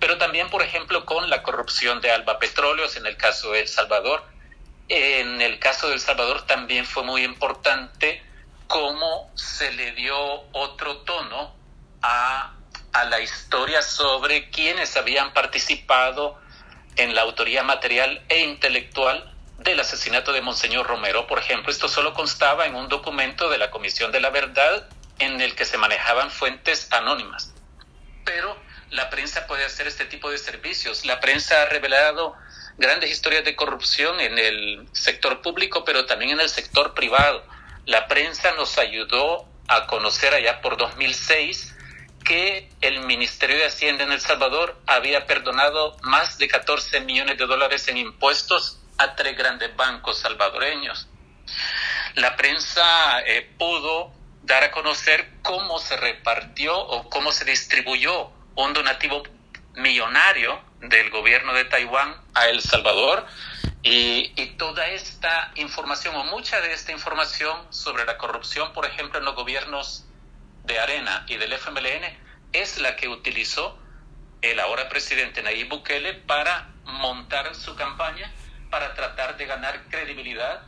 pero 0.00 0.18
también, 0.18 0.50
por 0.50 0.62
ejemplo, 0.62 1.04
con 1.06 1.30
la 1.30 1.42
corrupción 1.42 2.00
de 2.00 2.10
Alba 2.10 2.38
Petróleos 2.38 2.96
en 2.96 3.06
el 3.06 3.16
caso 3.16 3.52
de 3.52 3.60
El 3.60 3.68
Salvador. 3.68 4.22
En 4.88 5.40
el 5.40 5.58
caso 5.58 5.88
de 5.88 5.94
El 5.94 6.00
Salvador 6.00 6.42
también 6.46 6.84
fue 6.84 7.02
muy 7.02 7.24
importante 7.24 8.22
cómo 8.66 9.30
se 9.34 9.72
le 9.72 9.92
dio 9.92 10.16
otro 10.52 10.98
tono 10.98 11.54
a, 12.02 12.54
a 12.92 13.04
la 13.04 13.20
historia 13.20 13.82
sobre 13.82 14.50
quienes 14.50 14.96
habían 14.96 15.32
participado 15.32 16.38
en 16.96 17.14
la 17.14 17.22
autoría 17.22 17.62
material 17.62 18.24
e 18.28 18.40
intelectual 18.40 19.32
del 19.58 19.80
asesinato 19.80 20.32
de 20.32 20.40
Monseñor 20.40 20.86
Romero, 20.86 21.26
por 21.26 21.38
ejemplo. 21.38 21.70
Esto 21.70 21.88
solo 21.88 22.14
constaba 22.14 22.66
en 22.66 22.74
un 22.74 22.88
documento 22.88 23.48
de 23.48 23.58
la 23.58 23.70
Comisión 23.70 24.12
de 24.12 24.20
la 24.20 24.30
Verdad 24.30 24.88
en 25.18 25.40
el 25.40 25.54
que 25.54 25.64
se 25.64 25.78
manejaban 25.78 26.30
fuentes 26.30 26.92
anónimas. 26.92 27.52
Pero 28.24 28.56
la 28.90 29.08
prensa 29.10 29.46
puede 29.46 29.64
hacer 29.64 29.86
este 29.86 30.04
tipo 30.04 30.30
de 30.30 30.38
servicios. 30.38 31.04
La 31.04 31.20
prensa 31.20 31.62
ha 31.62 31.66
revelado 31.66 32.34
grandes 32.76 33.10
historias 33.10 33.44
de 33.44 33.56
corrupción 33.56 34.20
en 34.20 34.38
el 34.38 34.88
sector 34.92 35.40
público, 35.40 35.84
pero 35.84 36.06
también 36.06 36.32
en 36.32 36.40
el 36.40 36.48
sector 36.48 36.94
privado 36.94 37.42
la 37.86 38.08
prensa 38.08 38.52
nos 38.52 38.78
ayudó 38.78 39.48
a 39.68 39.86
conocer 39.86 40.34
allá 40.34 40.60
por 40.60 40.76
2006 40.76 41.74
que 42.24 42.68
el 42.80 43.00
Ministerio 43.06 43.56
de 43.56 43.66
Hacienda 43.66 44.02
en 44.02 44.10
El 44.10 44.20
Salvador 44.20 44.76
había 44.86 45.26
perdonado 45.26 45.96
más 46.02 46.38
de 46.38 46.48
14 46.48 47.00
millones 47.00 47.38
de 47.38 47.46
dólares 47.46 47.86
en 47.86 47.96
impuestos 47.96 48.80
a 48.98 49.14
tres 49.14 49.36
grandes 49.36 49.74
bancos 49.76 50.18
salvadoreños. 50.18 51.06
La 52.16 52.34
prensa 52.36 53.20
eh, 53.20 53.48
pudo 53.56 54.12
dar 54.42 54.64
a 54.64 54.72
conocer 54.72 55.28
cómo 55.42 55.78
se 55.78 55.96
repartió 55.96 56.76
o 56.76 57.08
cómo 57.08 57.30
se 57.30 57.44
distribuyó 57.44 58.30
un 58.56 58.72
donativo 58.72 59.22
millonario 59.74 60.60
del 60.88 61.10
gobierno 61.10 61.52
de 61.54 61.64
Taiwán 61.64 62.14
a 62.34 62.48
El 62.48 62.60
Salvador 62.60 63.26
y, 63.82 64.34
toda 64.58 64.88
esta 64.88 65.52
información 65.56 66.16
o 66.16 66.24
mucha 66.24 66.60
de 66.60 66.72
esta 66.72 66.92
información 66.92 67.56
sobre 67.70 68.04
la 68.04 68.16
corrupción, 68.16 68.72
por 68.72 68.86
ejemplo, 68.86 69.18
en 69.18 69.24
los 69.24 69.34
gobiernos 69.34 70.06
de 70.64 70.78
Arena 70.78 71.24
y 71.28 71.36
del 71.36 71.52
FMLN, 71.52 72.04
es 72.52 72.80
la 72.80 72.96
que 72.96 73.08
utilizó 73.08 73.78
el 74.42 74.58
ahora 74.60 74.88
presidente 74.88 75.42
Nayib 75.42 75.68
Bukele 75.68 76.14
para 76.14 76.70
montar 76.84 77.54
su 77.54 77.76
campaña, 77.76 78.32
para 78.70 78.94
tratar 78.94 79.36
de 79.36 79.46
ganar 79.46 79.84
credibilidad. 79.88 80.62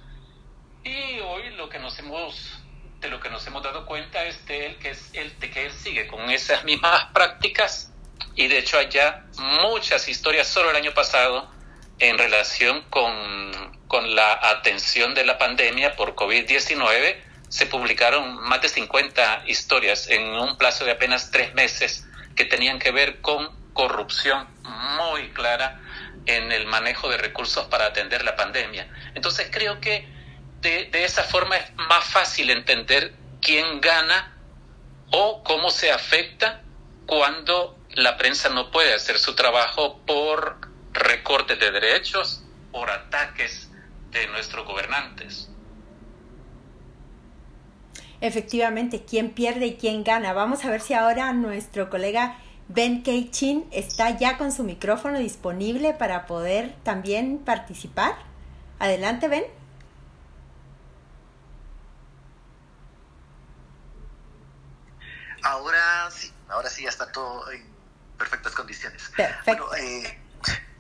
Y 0.85 1.19
hoy 1.21 1.51
lo 1.57 1.69
que 1.69 1.79
nos 1.79 1.99
hemos 1.99 2.63
de 3.01 3.09
lo 3.09 3.21
que 3.21 3.31
nos 3.31 3.47
hemos 3.47 3.63
dado 3.63 3.87
cuenta 3.87 4.25
es 4.25 4.45
de 4.47 4.67
él 4.67 4.79
que 4.79 4.93
de 4.93 5.51
que 5.51 5.67
él 5.67 5.73
sigue 5.73 6.09
con 6.09 6.31
esas 6.31 6.65
mismas 6.65 7.07
prácticas 7.13 7.93
y 8.39 8.47
de 8.47 8.59
hecho 8.59 8.81
ya 8.83 9.27
muchas 9.37 10.09
historias 10.09 10.47
solo 10.47 10.71
el 10.71 10.77
año 10.77 10.95
pasado 10.95 11.51
en 11.99 12.17
relación 12.17 12.83
con, 12.89 13.77
con 13.89 14.15
la 14.15 14.39
atención 14.51 15.13
de 15.13 15.27
la 15.27 15.39
pandemia 15.39 15.97
por 15.97 16.15
COVID-19, 16.15 17.17
se 17.49 17.67
publicaron 17.67 18.41
más 18.45 18.63
de 18.63 18.69
50 18.69 19.43
historias 19.49 20.09
en 20.09 20.23
un 20.23 20.57
plazo 20.57 20.85
de 20.85 20.93
apenas 20.93 21.33
tres 21.33 21.53
meses 21.55 22.07
que 22.37 22.45
tenían 22.45 22.79
que 22.79 22.93
ver 22.93 23.21
con 23.21 23.51
corrupción 23.73 24.47
muy 24.63 25.31
clara 25.31 25.81
en 26.27 26.53
el 26.53 26.67
manejo 26.67 27.09
de 27.09 27.17
recursos 27.17 27.67
para 27.67 27.87
atender 27.87 28.25
la 28.25 28.37
pandemia. 28.37 28.89
Entonces 29.17 29.49
creo 29.51 29.81
que 29.81 30.07
de, 30.61 30.85
de 30.93 31.05
esa 31.05 31.25
forma 31.25 31.57
es 31.57 31.75
más 31.75 32.05
fácil 32.05 32.51
entender 32.51 33.15
quién 33.43 33.81
gana 33.81 34.37
o 35.11 35.43
cómo 35.43 35.71
se 35.71 35.91
afecta 35.91 36.63
cuando 37.05 37.78
la 37.95 38.17
prensa 38.17 38.49
no 38.49 38.71
puede 38.71 38.95
hacer 38.95 39.19
su 39.19 39.35
trabajo 39.35 39.99
por 40.07 40.69
recortes 40.93 41.59
de 41.59 41.71
derechos 41.71 42.43
por 42.73 42.91
ataques 42.91 43.71
de 44.11 44.27
nuestros 44.29 44.67
gobernantes. 44.67 45.49
Efectivamente, 48.21 49.05
¿quién 49.05 49.31
pierde 49.31 49.67
y 49.67 49.77
quién 49.77 50.03
gana? 50.03 50.33
Vamos 50.33 50.65
a 50.65 50.71
ver 50.71 50.81
si 50.81 50.95
ahora 50.95 51.33
nuestro 51.33 51.89
colega 51.89 52.37
Ben 52.69 53.03
Chin 53.03 53.67
está 53.71 54.19
ya 54.19 54.37
con 54.37 54.53
su 54.53 54.65
micrófono 54.65 55.19
disponible 55.19 55.95
para 55.95 56.27
poder 56.27 56.75
también 56.83 57.39
participar. 57.39 58.17
Adelante, 58.79 59.29
Ben. 59.29 59.45
Ahora 65.43 66.11
sí, 66.11 66.33
ahora 66.49 66.69
sí 66.69 66.83
ya 66.83 66.89
está 66.89 67.11
todo 67.13 67.51
en 67.53 67.78
perfectas 68.19 68.53
condiciones. 68.53 69.03
Perfecto. 69.17 69.75
Eh, 69.77 70.19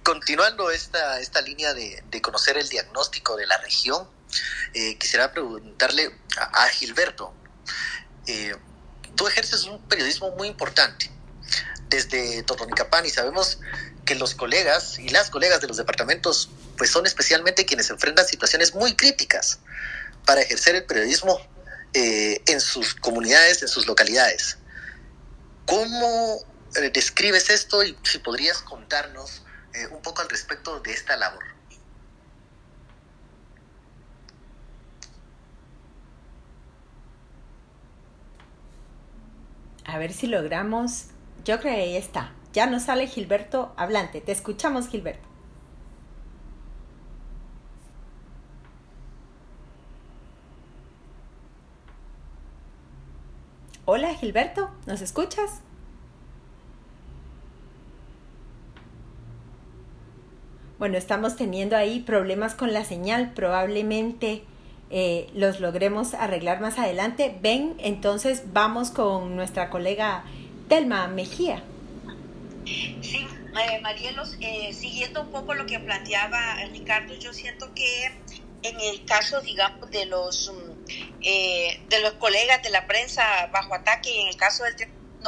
continuando 0.02 0.70
esta, 0.70 1.20
esta 1.20 1.40
línea 1.40 1.74
de, 1.74 2.02
conocer 2.22 2.56
el 2.58 2.68
diagnóstico 2.68 3.36
de 3.36 3.46
la 3.46 3.58
región, 3.58 4.08
eh, 4.74 4.98
quisiera 4.98 5.32
preguntarle 5.32 6.10
a, 6.36 6.66
Gilberto, 6.68 7.32
eh, 8.26 8.54
tú 9.14 9.26
ejerces 9.26 9.64
un 9.64 9.82
periodismo 9.88 10.30
muy 10.32 10.48
importante 10.48 11.10
desde 11.88 12.42
Totonicapán 12.42 13.06
y 13.06 13.10
sabemos 13.10 13.60
que 14.04 14.14
los 14.14 14.34
colegas 14.34 14.98
y 14.98 15.08
las 15.10 15.30
colegas 15.30 15.60
de 15.60 15.68
los 15.68 15.76
departamentos 15.76 16.50
pues 16.76 16.90
son 16.90 17.04
especialmente 17.06 17.66
quienes 17.66 17.90
enfrentan 17.90 18.26
situaciones 18.26 18.74
muy 18.74 18.94
críticas 18.94 19.58
para 20.24 20.40
ejercer 20.40 20.74
el 20.74 20.84
periodismo 20.84 21.38
eh, 21.92 22.42
en 22.46 22.60
sus 22.60 22.94
comunidades, 22.94 23.62
en 23.62 23.68
sus 23.68 23.86
localidades. 23.86 24.58
¿Cómo 25.66 26.40
eh, 26.78 26.90
describes 26.90 27.50
esto 27.50 27.82
y 27.82 27.96
si 28.02 28.18
podrías 28.18 28.62
contarnos 28.62 29.44
eh, 29.74 29.86
un 29.88 30.00
poco 30.02 30.22
al 30.22 30.28
respecto 30.28 30.80
de 30.80 30.92
esta 30.92 31.16
labor? 31.16 31.44
A 39.84 39.98
ver 39.98 40.12
si 40.12 40.26
logramos. 40.26 41.06
Yo 41.44 41.60
creo 41.60 41.74
que 41.74 41.80
ahí 41.80 41.96
está. 41.96 42.32
Ya 42.52 42.66
nos 42.66 42.84
sale 42.84 43.06
Gilberto 43.06 43.72
hablante. 43.76 44.20
Te 44.20 44.32
escuchamos, 44.32 44.88
Gilberto. 44.88 45.28
Hola 53.90 54.14
Gilberto, 54.14 54.70
¿nos 54.84 55.00
escuchas? 55.00 55.62
Bueno, 60.78 60.96
estamos 60.96 61.36
teniendo 61.36 61.76
ahí 61.76 62.00
problemas 62.00 62.54
con 62.54 62.72
la 62.72 62.84
señal, 62.84 63.32
probablemente 63.34 64.44
eh, 64.90 65.28
los 65.34 65.60
logremos 65.60 66.14
arreglar 66.14 66.60
más 66.60 66.78
adelante. 66.78 67.36
Ven, 67.42 67.74
entonces 67.78 68.44
vamos 68.52 68.90
con 68.90 69.36
nuestra 69.36 69.70
colega 69.70 70.24
Telma 70.68 71.08
Mejía. 71.08 71.62
Sí, 72.64 73.26
eh, 73.60 73.80
Marielos, 73.80 74.36
eh, 74.40 74.72
siguiendo 74.72 75.22
un 75.22 75.30
poco 75.30 75.54
lo 75.54 75.66
que 75.66 75.80
planteaba 75.80 76.56
Ricardo, 76.72 77.14
yo 77.14 77.32
siento 77.32 77.74
que 77.74 78.12
en 78.62 78.80
el 78.80 79.04
caso, 79.04 79.40
digamos, 79.40 79.90
de 79.90 80.06
los 80.06 80.52
mm, 80.52 80.68
eh, 81.20 81.80
de 81.88 82.00
los 82.00 82.12
colegas 82.14 82.62
de 82.62 82.70
la 82.70 82.86
prensa 82.86 83.46
bajo 83.52 83.74
ataque 83.74 84.10
y 84.10 84.20
en 84.20 84.28
el 84.28 84.36
caso 84.36 84.64
del 84.64 84.76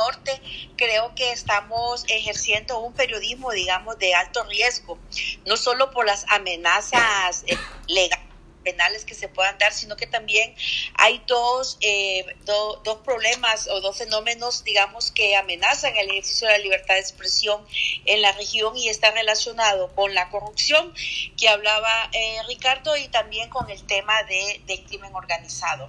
norte 0.01 0.33
creo 0.77 1.15
que 1.15 1.33
estamos 1.33 2.05
ejerciendo 2.09 2.81
un 2.81 2.93
periodismo 2.95 3.51
digamos 3.51 3.99
de 3.99 4.15
alto 4.15 4.43
riesgo 4.45 4.99
no 5.47 5.57
solo 5.57 5.91
por 5.91 6.07
las 6.07 6.25
amenazas 6.29 7.45
eh, 7.47 7.57
legales 7.89 8.30
penales 8.63 9.05
que 9.05 9.15
se 9.15 9.29
puedan 9.29 9.59
dar, 9.59 9.73
sino 9.73 9.97
que 9.97 10.07
también 10.07 10.55
hay 10.95 11.23
dos, 11.27 11.79
eh, 11.81 12.25
dos 12.45 12.99
problemas 13.05 13.69
o 13.69 13.81
dos 13.81 13.99
fenómenos, 13.99 14.65
digamos, 14.65 15.11
que 15.11 15.37
amenazan 15.37 15.97
el 15.97 16.11
ejercicio 16.11 16.49
de 16.49 16.59
la 16.59 16.63
libertad 16.63 16.95
de 16.95 17.01
expresión 17.01 17.65
en 18.05 18.23
la 18.23 18.33
región 18.33 18.77
y 18.77 18.89
está 18.89 19.11
relacionado 19.11 19.95
con 19.95 20.15
la 20.15 20.31
corrupción 20.31 20.93
que 21.37 21.49
hablaba 21.49 22.11
eh, 22.13 22.39
Ricardo 22.47 22.97
y 22.97 23.09
también 23.09 23.49
con 23.51 23.71
el 23.71 23.85
tema 23.87 24.23
de, 24.25 24.61
del 24.67 24.85
crimen 24.85 25.15
organizado. 25.15 25.89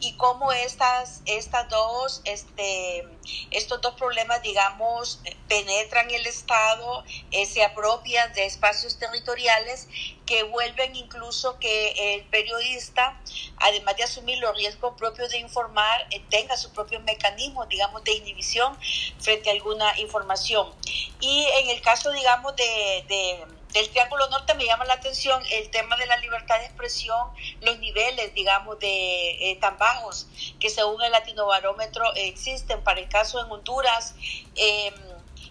Y 0.00 0.14
cómo 0.16 0.52
estas, 0.52 1.22
estas 1.26 1.68
dos, 1.68 2.22
este, 2.24 3.04
estos 3.50 3.80
dos 3.80 3.94
problemas, 3.94 4.42
digamos, 4.42 5.20
penetran 5.48 6.10
el 6.10 6.26
Estado, 6.26 7.04
eh, 7.30 7.46
se 7.46 7.64
apropian 7.64 8.32
de 8.34 8.46
espacios 8.46 8.98
territoriales 8.98 9.88
que 10.32 10.44
vuelven 10.44 10.96
incluso 10.96 11.58
que 11.58 12.14
el 12.14 12.24
periodista, 12.24 13.20
además 13.58 13.98
de 13.98 14.04
asumir 14.04 14.38
los 14.38 14.56
riesgos 14.56 14.94
propios 14.96 15.28
de 15.28 15.36
informar, 15.36 16.06
eh, 16.10 16.24
tenga 16.30 16.56
su 16.56 16.72
propio 16.72 17.00
mecanismo, 17.00 17.66
digamos, 17.66 18.02
de 18.02 18.12
inhibición 18.12 18.78
frente 19.20 19.50
a 19.50 19.52
alguna 19.52 19.92
información. 20.00 20.72
Y 21.20 21.46
en 21.60 21.68
el 21.68 21.82
caso, 21.82 22.10
digamos, 22.12 22.56
de, 22.56 23.44
del 23.74 23.90
Triángulo 23.90 24.26
Norte 24.30 24.54
me 24.54 24.64
llama 24.64 24.86
la 24.86 24.94
atención 24.94 25.42
el 25.50 25.68
tema 25.68 25.96
de 25.96 26.06
la 26.06 26.16
libertad 26.16 26.58
de 26.60 26.64
expresión, 26.64 27.28
los 27.60 27.78
niveles, 27.80 28.32
digamos, 28.32 28.78
de 28.78 29.50
eh, 29.50 29.58
tan 29.60 29.76
bajos 29.76 30.28
que 30.58 30.70
según 30.70 31.02
el 31.02 31.12
Latinobarómetro 31.12 32.10
existen. 32.14 32.82
Para 32.82 33.00
el 33.00 33.08
caso 33.10 33.38
en 33.44 33.52
Honduras, 33.52 34.14
eh, 34.56 34.94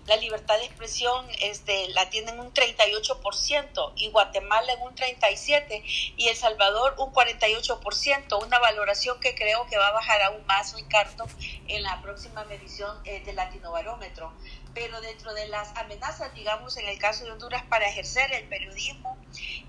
la 0.08 0.16
libertad 0.16 0.58
de 0.58 0.66
expresión 0.66 1.28
este, 1.42 1.90
la 1.90 2.10
tienen 2.10 2.40
un 2.40 2.54
38% 2.54 3.94
y 3.96 4.10
Guatemala 4.10 4.74
en 4.74 4.82
un 4.82 4.96
37% 4.96 5.84
y 6.18 6.28
El 6.28 6.36
Salvador 6.36 6.96
un 6.98 7.14
48%, 7.14 8.44
una 8.44 8.60
valoración 8.60 9.20
que 9.20 9.36
creo 9.36 9.68
que 9.68 9.78
va 9.78 9.88
a 9.88 9.92
bajar 9.92 10.22
aún 10.24 10.46
más, 10.46 10.74
Ricardo, 10.76 11.26
en 11.68 11.84
la 11.84 12.02
próxima 12.02 12.44
medición 12.46 12.98
eh, 13.06 13.22
del 13.24 13.36
Latinobarómetro. 13.36 14.34
Pero 14.74 15.02
dentro 15.02 15.34
de 15.34 15.48
las 15.48 15.76
amenazas, 15.78 16.34
digamos, 16.34 16.78
en 16.78 16.88
el 16.88 16.98
caso 16.98 17.26
de 17.26 17.32
Honduras 17.32 17.64
para 17.70 17.88
ejercer 17.88 18.34
el 18.34 18.48
periodismo, 18.48 19.18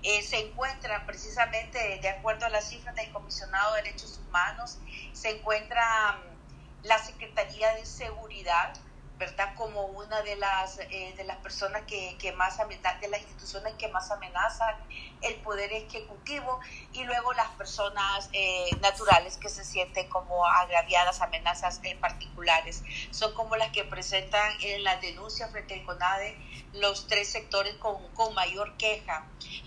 eh, 0.01 0.21
se 0.23 0.39
encuentran 0.39 1.05
precisamente, 1.05 1.99
de 2.01 2.09
acuerdo 2.09 2.45
a 2.45 2.49
las 2.49 2.69
cifras 2.69 2.95
del 2.95 3.11
Comisionado 3.11 3.75
de 3.75 3.83
Derechos 3.83 4.19
Humanos, 4.27 4.77
se 5.11 5.29
encuentra 5.29 6.13
mm, 6.13 6.87
la 6.87 6.97
Secretaría 6.97 7.73
de 7.75 7.85
Seguridad, 7.85 8.73
¿verdad? 9.17 9.53
Como 9.55 9.85
una 9.85 10.21
de 10.21 10.35
las, 10.35 10.79
eh, 10.79 11.13
de 11.15 11.23
las 11.23 11.37
personas 11.37 11.83
que, 11.83 12.17
que 12.17 12.31
más 12.33 12.59
amenazan, 12.59 12.99
de 12.99 13.07
las 13.09 13.21
instituciones 13.21 13.73
que 13.75 13.87
más 13.87 14.11
amenazan 14.11 14.75
el 15.21 15.35
poder 15.35 15.71
ejecutivo 15.71 16.59
y 16.91 17.03
luego 17.03 17.33
las 17.33 17.49
personas 17.51 18.29
eh, 18.33 18.69
naturales 18.81 19.37
que 19.37 19.49
se 19.49 19.63
sienten 19.63 20.09
como 20.09 20.45
agraviadas, 20.45 21.21
amenazas 21.21 21.79
en 21.83 21.99
particulares. 21.99 22.83
Son 23.11 23.33
como 23.33 23.55
las 23.55 23.71
que 23.71 23.83
presentan 23.83 24.51
en 24.61 24.83
la 24.83 24.97
denuncia 24.97 25.47
frente 25.47 25.75
al 25.75 25.85
CONADE 25.85 26.37
los 26.73 27.07
tres 27.07 27.29
sectores 27.31 27.75
con, 27.75 28.07
con 28.13 28.33
mayor 28.33 28.75
queja, 28.77 29.25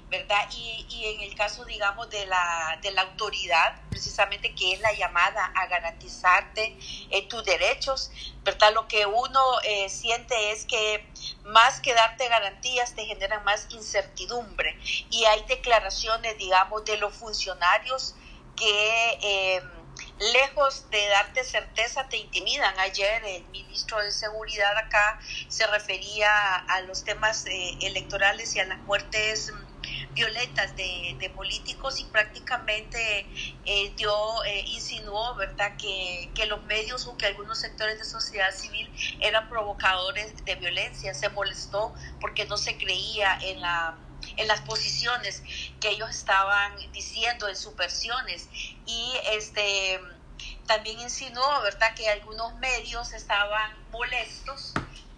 ¿verdad? 0.08 0.48
Y, 0.52 0.86
y, 0.88 1.14
en 1.14 1.20
el 1.22 1.34
caso, 1.34 1.64
digamos, 1.64 2.08
de 2.10 2.26
la, 2.26 2.78
de 2.80 2.92
la 2.92 3.02
autoridad, 3.02 3.80
precisamente 3.90 4.54
que 4.54 4.72
es 4.72 4.80
la 4.80 4.92
llamada 4.92 5.52
a 5.54 5.66
garantizarte 5.66 6.76
eh, 7.10 7.26
tus 7.28 7.44
derechos, 7.44 8.10
¿verdad? 8.44 8.72
Lo 8.72 8.86
que 8.86 9.04
uno 9.06 9.40
eh, 9.64 9.88
siente 9.88 10.52
es 10.52 10.64
que 10.64 11.04
más 11.44 11.80
que 11.80 11.92
darte 11.94 12.28
garantías 12.28 12.94
te 12.94 13.04
generan 13.04 13.42
más 13.44 13.66
incertidumbre 13.70 14.78
y 15.10 15.24
hay 15.24 15.42
declaraciones, 15.44 16.38
digamos, 16.38 16.84
de 16.84 16.96
los 16.98 17.14
funcionarios 17.14 18.14
que... 18.56 19.18
Eh, 19.22 19.62
lejos 20.18 20.88
de 20.90 21.06
darte 21.08 21.44
certeza, 21.44 22.08
te 22.08 22.16
intimidan. 22.16 22.78
Ayer 22.78 23.22
el 23.24 23.44
ministro 23.48 23.98
de 23.98 24.10
Seguridad 24.10 24.76
acá 24.76 25.18
se 25.48 25.66
refería 25.66 26.56
a 26.56 26.80
los 26.82 27.04
temas 27.04 27.46
eh, 27.46 27.76
electorales 27.80 28.54
y 28.56 28.60
a 28.60 28.64
las 28.64 28.78
muertes 28.80 29.52
violentas 30.14 30.76
de, 30.76 31.16
de 31.18 31.30
políticos 31.30 32.00
y 32.00 32.04
prácticamente 32.04 33.26
eh, 33.64 33.92
dio, 33.96 34.44
eh, 34.44 34.64
insinuó, 34.66 35.34
¿verdad?, 35.34 35.76
que, 35.76 36.30
que 36.34 36.46
los 36.46 36.62
medios 36.64 37.06
o 37.06 37.16
que 37.16 37.26
algunos 37.26 37.58
sectores 37.58 37.98
de 37.98 38.04
sociedad 38.04 38.52
civil 38.54 38.90
eran 39.20 39.48
provocadores 39.48 40.44
de 40.44 40.54
violencia. 40.56 41.14
Se 41.14 41.28
molestó 41.30 41.94
porque 42.20 42.44
no 42.46 42.56
se 42.56 42.76
creía 42.76 43.38
en 43.42 43.60
la 43.60 43.98
en 44.36 44.48
las 44.48 44.60
posiciones 44.62 45.42
que 45.80 45.90
ellos 45.90 46.10
estaban 46.10 46.72
diciendo 46.92 47.48
en 47.48 47.56
sus 47.56 47.76
versiones 47.76 48.48
y 48.86 49.12
este 49.32 50.00
también 50.66 51.00
insinuó 51.00 51.62
verdad 51.62 51.94
que 51.94 52.08
algunos 52.08 52.54
medios 52.56 53.12
estaban 53.12 53.72
molestos 53.90 54.72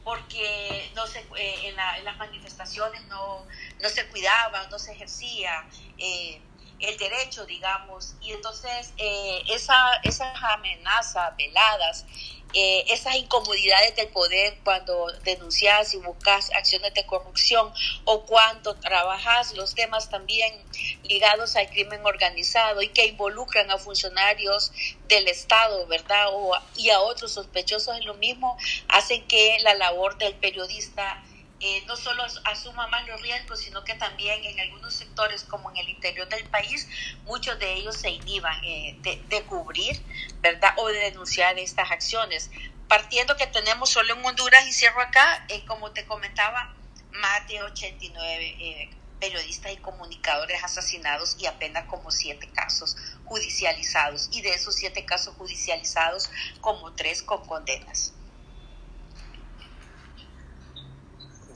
porque 0.04 0.90
no 0.94 1.06
se, 1.06 1.20
eh, 1.36 1.68
en, 1.68 1.76
las 1.76 2.16
manifestaciones 2.18 3.06
no, 3.08 3.46
no 3.80 3.88
se 3.88 4.06
cuidaba, 4.08 4.66
no 4.68 4.78
se 4.78 4.92
ejercía 4.92 5.68
eh, 5.98 6.40
el 6.80 6.96
derecho, 6.96 7.44
digamos, 7.46 8.14
y 8.20 8.32
entonces 8.32 8.92
eh, 8.98 9.42
esa, 9.48 9.94
esas 10.04 10.32
amenazas 10.42 11.36
veladas, 11.36 12.06
eh, 12.54 12.84
esas 12.88 13.14
incomodidades 13.16 13.94
del 13.94 14.08
poder 14.08 14.56
cuando 14.64 15.12
denuncias 15.22 15.92
y 15.92 15.98
buscas 15.98 16.50
acciones 16.54 16.94
de 16.94 17.04
corrupción 17.04 17.70
o 18.04 18.22
cuando 18.24 18.74
trabajas 18.76 19.52
los 19.52 19.74
temas 19.74 20.08
también 20.08 20.54
ligados 21.02 21.56
al 21.56 21.68
crimen 21.68 22.00
organizado 22.06 22.80
y 22.80 22.88
que 22.88 23.06
involucran 23.06 23.70
a 23.70 23.76
funcionarios 23.76 24.72
del 25.08 25.28
Estado, 25.28 25.86
¿verdad? 25.88 26.28
O, 26.32 26.56
y 26.74 26.88
a 26.88 27.00
otros 27.00 27.32
sospechosos 27.32 27.98
en 27.98 28.06
lo 28.06 28.14
mismo, 28.14 28.56
hacen 28.88 29.26
que 29.26 29.58
la 29.60 29.74
labor 29.74 30.16
del 30.16 30.34
periodista 30.34 31.22
eh, 31.60 31.82
no 31.86 31.96
solo 31.96 32.24
asuma 32.44 32.86
más 32.86 33.06
los 33.08 33.20
riesgos, 33.20 33.58
sino 33.60 33.82
que 33.82 33.94
también 33.94 34.44
en 34.44 34.60
algunos 34.60 34.94
sectores, 34.94 35.42
como 35.42 35.70
en 35.70 35.78
el 35.78 35.88
interior 35.88 36.28
del 36.28 36.44
país, 36.44 36.88
muchos 37.24 37.58
de 37.58 37.74
ellos 37.74 37.96
se 37.96 38.10
inhiban 38.10 38.62
eh, 38.64 38.96
de, 39.28 39.42
cubrir, 39.42 40.00
¿verdad? 40.40 40.74
O 40.76 40.86
de 40.86 40.98
denunciar 40.98 41.58
estas 41.58 41.90
acciones. 41.90 42.50
Partiendo 42.86 43.36
que 43.36 43.48
tenemos 43.48 43.90
solo 43.90 44.14
en 44.14 44.24
Honduras, 44.24 44.66
y 44.68 44.72
cierro 44.72 45.00
acá, 45.00 45.44
eh, 45.48 45.64
como 45.66 45.90
te 45.90 46.06
comentaba, 46.06 46.74
más 47.10 47.48
de 47.48 47.62
89 47.62 48.90
periodistas 49.18 49.72
y 49.72 49.76
comunicadores 49.78 50.62
asesinados 50.62 51.36
y 51.40 51.46
apenas 51.46 51.86
como 51.86 52.12
siete 52.12 52.48
casos 52.52 52.96
judicializados. 53.24 54.28
Y 54.30 54.42
de 54.42 54.50
esos 54.50 54.76
siete 54.76 55.04
casos 55.04 55.34
judicializados, 55.34 56.30
como 56.60 56.92
tres 56.94 57.22
con 57.22 57.44
condenas. 57.44 58.14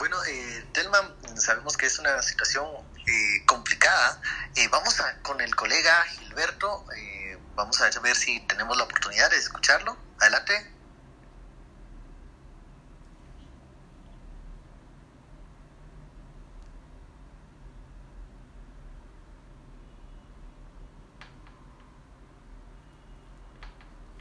Bueno, 0.03 0.17
eh, 0.25 0.67
Telman, 0.73 1.15
sabemos 1.37 1.77
que 1.77 1.87
es 1.87 1.97
una 2.01 2.21
situación 2.23 2.67
eh, 3.07 3.47
complicada. 3.47 4.21
Eh, 4.57 4.67
vamos 4.69 5.01
con 5.23 5.41
el 5.41 5.55
colega 5.55 6.03
Gilberto, 6.07 6.85
eh, 6.97 7.38
vamos 7.55 7.81
a 7.81 7.88
ver 8.01 8.17
si 8.17 8.41
tenemos 8.49 8.77
la 8.77 8.83
oportunidad 8.83 9.31
de 9.31 9.37
escucharlo. 9.37 9.97
Adelante. 10.19 10.55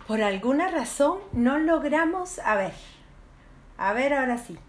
Por 0.05 0.21
alguna 0.21 0.67
razón 0.69 1.21
no 1.31 1.57
logramos, 1.57 2.37
a 2.37 2.53
ver, 2.53 2.75
a 3.79 3.93
ver 3.93 4.13
ahora 4.13 4.37
sí. 4.37 4.59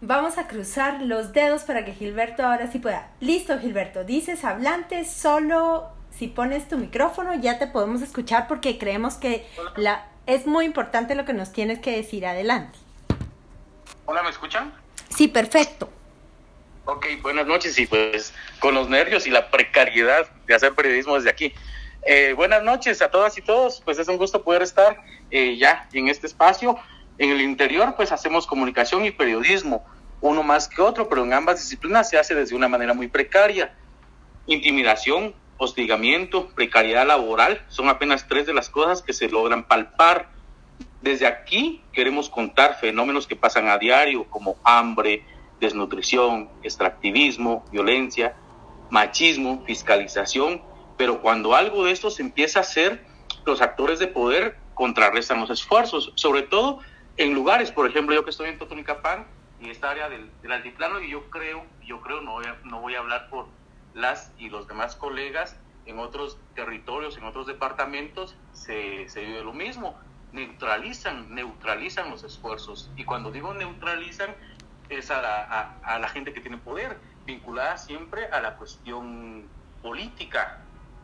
Vamos 0.00 0.38
a 0.38 0.46
cruzar 0.46 1.02
los 1.02 1.32
dedos 1.32 1.62
para 1.64 1.84
que 1.84 1.92
Gilberto 1.92 2.44
ahora 2.44 2.70
sí 2.70 2.78
pueda. 2.78 3.10
Listo, 3.18 3.58
Gilberto. 3.58 4.04
Dices 4.04 4.44
hablante, 4.44 5.04
solo 5.04 5.88
si 6.16 6.28
pones 6.28 6.68
tu 6.68 6.78
micrófono 6.78 7.34
ya 7.34 7.58
te 7.58 7.66
podemos 7.66 8.00
escuchar 8.02 8.46
porque 8.46 8.78
creemos 8.78 9.14
que 9.14 9.44
la, 9.76 10.06
es 10.26 10.46
muy 10.46 10.66
importante 10.66 11.16
lo 11.16 11.24
que 11.24 11.32
nos 11.32 11.52
tienes 11.52 11.80
que 11.80 11.96
decir. 11.96 12.26
Adelante. 12.26 12.78
Hola, 14.06 14.22
¿me 14.22 14.30
escuchan? 14.30 14.72
Sí, 15.08 15.26
perfecto. 15.26 15.90
Ok, 16.84 17.06
buenas 17.20 17.46
noches 17.46 17.76
y 17.78 17.86
pues 17.86 18.32
con 18.60 18.74
los 18.74 18.88
nervios 18.88 19.26
y 19.26 19.30
la 19.30 19.50
precariedad 19.50 20.30
de 20.46 20.54
hacer 20.54 20.74
periodismo 20.74 21.16
desde 21.16 21.30
aquí. 21.30 21.52
Eh, 22.06 22.34
buenas 22.34 22.62
noches 22.62 23.02
a 23.02 23.10
todas 23.10 23.36
y 23.36 23.42
todos, 23.42 23.82
pues 23.84 23.98
es 23.98 24.06
un 24.06 24.16
gusto 24.16 24.44
poder 24.44 24.62
estar 24.62 25.02
eh, 25.32 25.56
ya 25.58 25.88
en 25.92 26.06
este 26.06 26.28
espacio. 26.28 26.78
En 27.18 27.30
el 27.30 27.40
interior, 27.40 27.94
pues 27.96 28.12
hacemos 28.12 28.46
comunicación 28.46 29.04
y 29.04 29.10
periodismo, 29.10 29.84
uno 30.20 30.42
más 30.42 30.68
que 30.68 30.80
otro, 30.80 31.08
pero 31.08 31.24
en 31.24 31.32
ambas 31.32 31.60
disciplinas 31.60 32.08
se 32.08 32.18
hace 32.18 32.34
desde 32.34 32.54
una 32.54 32.68
manera 32.68 32.94
muy 32.94 33.08
precaria. 33.08 33.74
Intimidación, 34.46 35.34
hostigamiento, 35.56 36.48
precariedad 36.54 37.06
laboral, 37.06 37.64
son 37.68 37.88
apenas 37.88 38.26
tres 38.28 38.46
de 38.46 38.54
las 38.54 38.68
cosas 38.68 39.02
que 39.02 39.12
se 39.12 39.28
logran 39.28 39.66
palpar. 39.66 40.30
Desde 41.02 41.26
aquí 41.26 41.82
queremos 41.92 42.30
contar 42.30 42.78
fenómenos 42.78 43.26
que 43.26 43.36
pasan 43.36 43.68
a 43.68 43.78
diario, 43.78 44.24
como 44.30 44.56
hambre, 44.62 45.24
desnutrición, 45.60 46.48
extractivismo, 46.62 47.64
violencia, 47.72 48.36
machismo, 48.90 49.64
fiscalización, 49.66 50.62
pero 50.96 51.20
cuando 51.20 51.54
algo 51.54 51.84
de 51.84 51.92
esto 51.92 52.10
se 52.10 52.22
empieza 52.22 52.60
a 52.60 52.62
hacer, 52.62 53.04
los 53.44 53.60
actores 53.60 53.98
de 53.98 54.06
poder 54.06 54.56
contrarrestan 54.74 55.40
los 55.40 55.50
esfuerzos, 55.50 56.12
sobre 56.14 56.42
todo 56.42 56.80
en 57.18 57.34
lugares, 57.34 57.72
por 57.72 57.88
ejemplo, 57.88 58.14
yo 58.14 58.24
que 58.24 58.30
estoy 58.30 58.48
en 58.48 58.58
Totonicapán, 58.58 59.26
y 59.60 59.70
esta 59.70 59.90
área 59.90 60.08
del, 60.08 60.30
altiplano, 60.50 61.00
y 61.00 61.10
yo 61.10 61.28
creo, 61.30 61.64
yo 61.84 62.00
creo, 62.00 62.20
no 62.20 62.32
voy, 62.32 62.46
a, 62.46 62.56
no 62.64 62.80
voy 62.80 62.94
a 62.94 63.00
hablar 63.00 63.28
por 63.28 63.46
las 63.92 64.32
y 64.38 64.48
los 64.48 64.68
demás 64.68 64.94
colegas, 64.94 65.58
en 65.86 65.98
otros 65.98 66.38
territorios, 66.54 67.16
en 67.16 67.24
otros 67.24 67.46
departamentos, 67.46 68.36
se, 68.52 69.08
se 69.08 69.24
vive 69.24 69.42
lo 69.42 69.52
mismo. 69.52 69.98
Neutralizan, 70.32 71.34
neutralizan 71.34 72.10
los 72.10 72.22
esfuerzos. 72.22 72.90
Y 72.96 73.04
cuando 73.04 73.32
digo 73.32 73.52
neutralizan, 73.52 74.34
es 74.88 75.10
a 75.10 75.20
la, 75.20 75.42
a, 75.42 75.94
a 75.94 75.98
la 75.98 76.08
gente 76.08 76.32
que 76.32 76.40
tiene 76.40 76.58
poder, 76.58 76.98
vinculada 77.26 77.78
siempre 77.78 78.26
a 78.26 78.40
la 78.40 78.56
cuestión 78.56 79.48
política. 79.82 80.60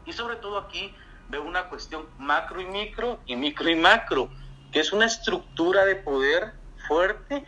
Y 0.07 0.12
sobre 0.12 0.37
todo 0.37 0.59
aquí 0.59 0.94
veo 1.29 1.42
una 1.42 1.64
cuestión 1.64 2.07
macro 2.18 2.61
y 2.61 2.66
micro 2.66 3.18
y 3.27 3.35
micro 3.35 3.68
y 3.68 3.74
macro 3.74 4.31
que 4.74 4.80
es 4.80 4.92
una 4.92 5.06
estructura 5.06 5.87
de 5.87 5.94
poder 5.94 6.50
fuerte 6.88 7.44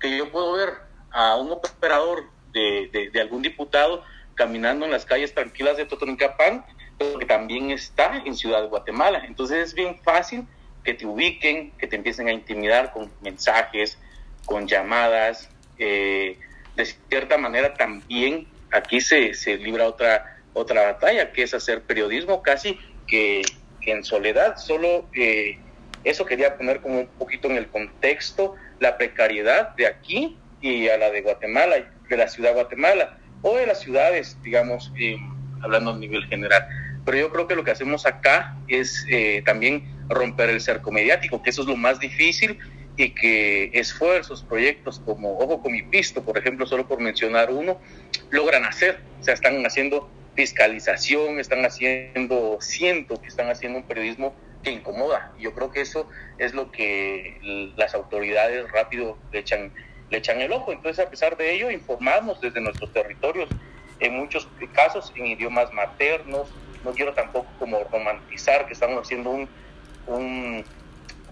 que 0.00 0.18
yo 0.18 0.32
puedo 0.32 0.54
ver 0.54 0.70
a 1.12 1.36
un 1.36 1.52
operador 1.52 2.24
de, 2.52 3.10
de, 3.12 3.20
algún 3.20 3.42
diputado 3.42 4.02
caminando 4.34 4.84
en 4.84 4.90
las 4.90 5.04
calles 5.04 5.32
tranquilas 5.32 5.76
de 5.76 5.86
Totonicapán, 5.86 6.66
pero 6.98 7.20
que 7.20 7.26
también 7.26 7.70
está 7.70 8.20
en 8.24 8.34
Ciudad 8.34 8.60
de 8.60 8.66
Guatemala. 8.66 9.22
Entonces 9.24 9.68
es 9.68 9.74
bien 9.74 10.00
fácil 10.02 10.48
que 10.82 10.94
te 10.94 11.06
ubiquen, 11.06 11.70
que 11.78 11.86
te 11.86 11.94
empiecen 11.94 12.26
a 12.26 12.32
intimidar 12.32 12.92
con 12.92 13.08
mensajes, 13.22 13.96
con 14.44 14.66
llamadas. 14.66 15.48
Eh, 15.78 16.40
de 16.74 16.86
cierta 16.86 17.38
manera 17.38 17.74
también 17.74 18.48
aquí 18.72 19.00
se, 19.00 19.32
se 19.34 19.58
libra 19.58 19.86
otra, 19.86 20.42
otra 20.54 20.82
batalla, 20.92 21.30
que 21.30 21.44
es 21.44 21.54
hacer 21.54 21.82
periodismo 21.82 22.42
casi 22.42 22.80
que, 23.06 23.42
que 23.80 23.92
en 23.92 24.02
soledad, 24.02 24.56
solo 24.56 25.08
eh, 25.14 25.60
eso 26.04 26.26
quería 26.26 26.56
poner 26.56 26.80
como 26.80 27.00
un 27.00 27.06
poquito 27.06 27.50
en 27.50 27.56
el 27.56 27.68
contexto 27.68 28.54
la 28.78 28.96
precariedad 28.96 29.74
de 29.76 29.86
aquí 29.86 30.38
y 30.60 30.88
a 30.88 30.96
la 30.96 31.10
de 31.10 31.22
Guatemala, 31.22 31.76
de 32.08 32.16
la 32.16 32.28
ciudad 32.28 32.50
de 32.50 32.54
Guatemala, 32.54 33.18
o 33.42 33.56
de 33.56 33.66
las 33.66 33.80
ciudades, 33.80 34.38
digamos, 34.42 34.92
eh, 34.98 35.16
hablando 35.62 35.92
a 35.92 35.96
nivel 35.96 36.24
general. 36.26 36.66
Pero 37.04 37.18
yo 37.18 37.30
creo 37.30 37.46
que 37.46 37.54
lo 37.54 37.64
que 37.64 37.70
hacemos 37.70 38.06
acá 38.06 38.56
es 38.68 39.06
eh, 39.10 39.42
también 39.44 39.84
romper 40.08 40.50
el 40.50 40.60
cerco 40.60 40.90
mediático, 40.90 41.42
que 41.42 41.50
eso 41.50 41.62
es 41.62 41.68
lo 41.68 41.76
más 41.76 42.00
difícil 42.00 42.58
y 42.96 43.10
que 43.10 43.70
esfuerzos, 43.74 44.42
proyectos 44.42 45.00
como 45.00 45.38
Ojo 45.38 45.60
con 45.60 45.72
mi 45.72 45.82
pisto, 45.82 46.22
por 46.22 46.38
ejemplo, 46.38 46.66
solo 46.66 46.86
por 46.86 47.00
mencionar 47.00 47.50
uno, 47.50 47.80
logran 48.30 48.64
hacer. 48.64 49.00
O 49.20 49.24
sea, 49.24 49.34
están 49.34 49.64
haciendo 49.66 50.10
fiscalización, 50.34 51.38
están 51.38 51.64
haciendo, 51.64 52.58
siento 52.60 53.20
que 53.20 53.28
están 53.28 53.50
haciendo 53.50 53.78
un 53.78 53.84
periodismo 53.84 54.34
que 54.64 54.72
incomoda. 54.72 55.32
Yo 55.38 55.54
creo 55.54 55.70
que 55.70 55.82
eso 55.82 56.08
es 56.38 56.54
lo 56.54 56.72
que 56.72 57.38
las 57.76 57.94
autoridades 57.94 58.68
rápido 58.72 59.16
le 59.30 59.40
echan, 59.40 59.72
le 60.10 60.18
echan 60.18 60.40
el 60.40 60.52
ojo. 60.52 60.72
Entonces, 60.72 61.04
a 61.06 61.10
pesar 61.10 61.36
de 61.36 61.54
ello, 61.54 61.70
informamos 61.70 62.40
desde 62.40 62.60
nuestros 62.60 62.92
territorios, 62.92 63.48
en 64.00 64.16
muchos 64.16 64.48
casos 64.72 65.12
en 65.14 65.26
idiomas 65.26 65.72
maternos. 65.72 66.48
No 66.84 66.92
quiero 66.92 67.12
tampoco 67.14 67.46
como 67.58 67.84
romantizar 67.84 68.66
que 68.66 68.72
estamos 68.72 69.02
haciendo 69.02 69.30
un, 69.30 69.48
un, 70.06 70.64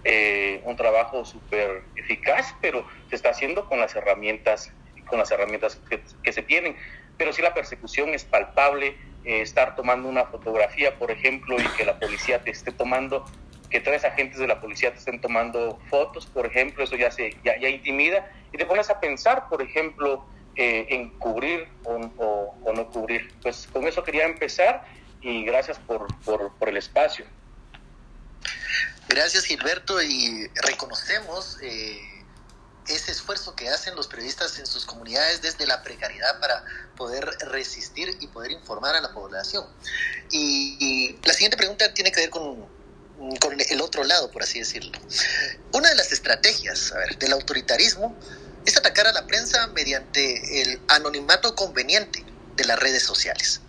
eh, 0.05 0.63
un 0.65 0.77
trabajo 0.77 1.25
súper 1.25 1.83
eficaz, 1.97 2.55
pero 2.61 2.87
se 3.11 3.17
está 3.17 3.31
haciendo 3.31 3.69
con 3.69 3.81
las 3.81 3.95
herramientas, 3.97 4.73
con 5.07 5.19
las 5.19 5.31
herramientas 5.31 5.81
que, 5.91 6.01
que 6.23 6.33
se 6.33 6.43
tienen. 6.43 6.77
Pero 7.19 7.33
si 7.33 7.43
la 7.43 7.53
persecución 7.53 8.11
es 8.11 8.25
palpable, 8.25 8.97
eh, 9.25 9.41
estar 9.43 9.77
tomando 9.77 10.09
una 10.09 10.25
fotografía, 10.25 10.99
por 10.99 11.11
ejemplo, 11.11 11.57
y 11.61 11.65
que 11.77 11.85
la 11.85 11.99
policía 11.99 12.43
te 12.43 12.51
esté 12.51 12.73
tomando, 12.73 13.25
que 13.71 13.81
tres 13.81 14.05
agentes 14.05 14.39
de 14.39 14.47
la 14.47 14.61
policía 14.61 14.93
te 14.93 14.99
estén 14.99 15.21
tomando 15.21 15.79
fotos, 15.89 16.27
por 16.27 16.47
ejemplo, 16.47 16.85
eso 16.85 16.97
ya, 16.97 17.11
se, 17.11 17.37
ya, 17.45 17.59
ya 17.59 17.69
intimida, 17.69 18.31
y 18.53 18.59
te 18.59 18.67
pones 18.67 18.91
a 18.91 19.01
pensar, 19.01 19.49
por 19.49 19.63
ejemplo, 19.63 20.25
eh, 20.55 20.87
en 20.91 21.09
cubrir 21.19 21.67
o, 21.85 21.95
o, 22.65 22.73
no 22.75 22.87
cubrir. 22.91 23.33
Pues 23.41 23.67
con 23.73 23.87
eso 23.87 24.05
quería 24.05 24.27
empezar 24.27 24.85
y 25.23 25.45
gracias 25.45 25.79
por, 25.79 26.07
por, 26.25 26.53
por 26.59 26.69
el 26.69 26.77
espacio. 26.77 27.25
Gracias 29.09 29.45
Gilberto 29.45 30.03
y 30.03 30.51
reconocemos 30.67 31.59
eh, 31.63 31.99
ese 32.89 33.13
esfuerzo 33.13 33.55
que 33.55 33.69
hacen 33.69 33.95
los 33.95 34.09
periodistas 34.09 34.59
en 34.59 34.67
sus 34.67 34.85
comunidades 34.85 35.41
desde 35.41 35.67
la 35.67 35.83
precariedad 35.83 36.41
para 36.41 36.65
poder 36.97 37.25
resistir 37.51 38.17
y 38.21 38.27
poder 38.27 38.51
informar 38.51 38.95
a 38.97 39.01
la 39.01 39.13
población. 39.13 39.67
Y, 40.31 41.17
la 41.25 41.33
siguiente 41.33 41.57
pregunta 41.57 41.93
tiene 41.95 42.11
que 42.11 42.21
ver 42.21 42.31
con, 42.31 42.67
con, 43.41 43.57
el 43.61 43.81
otro 43.81 44.05
lado, 44.05 44.31
por 44.31 44.43
así 44.43 44.59
decirlo. 44.59 44.99
Una 45.73 45.89
de 45.91 45.95
las 45.95 46.13
estrategias 46.13 46.93
a 46.93 47.17
del 47.19 47.33
autoritarismo 47.33 48.17
es 48.67 48.77
atacar 48.77 49.07
a 49.07 49.13
la 49.13 49.27
prensa 49.27 49.67
mediante 49.69 50.63
el 50.63 50.81
anonimato 50.89 51.55
conveniente 51.55 52.25
de 52.57 52.65
las 52.65 52.79
redes 52.79 53.03
sociales. 53.03 53.61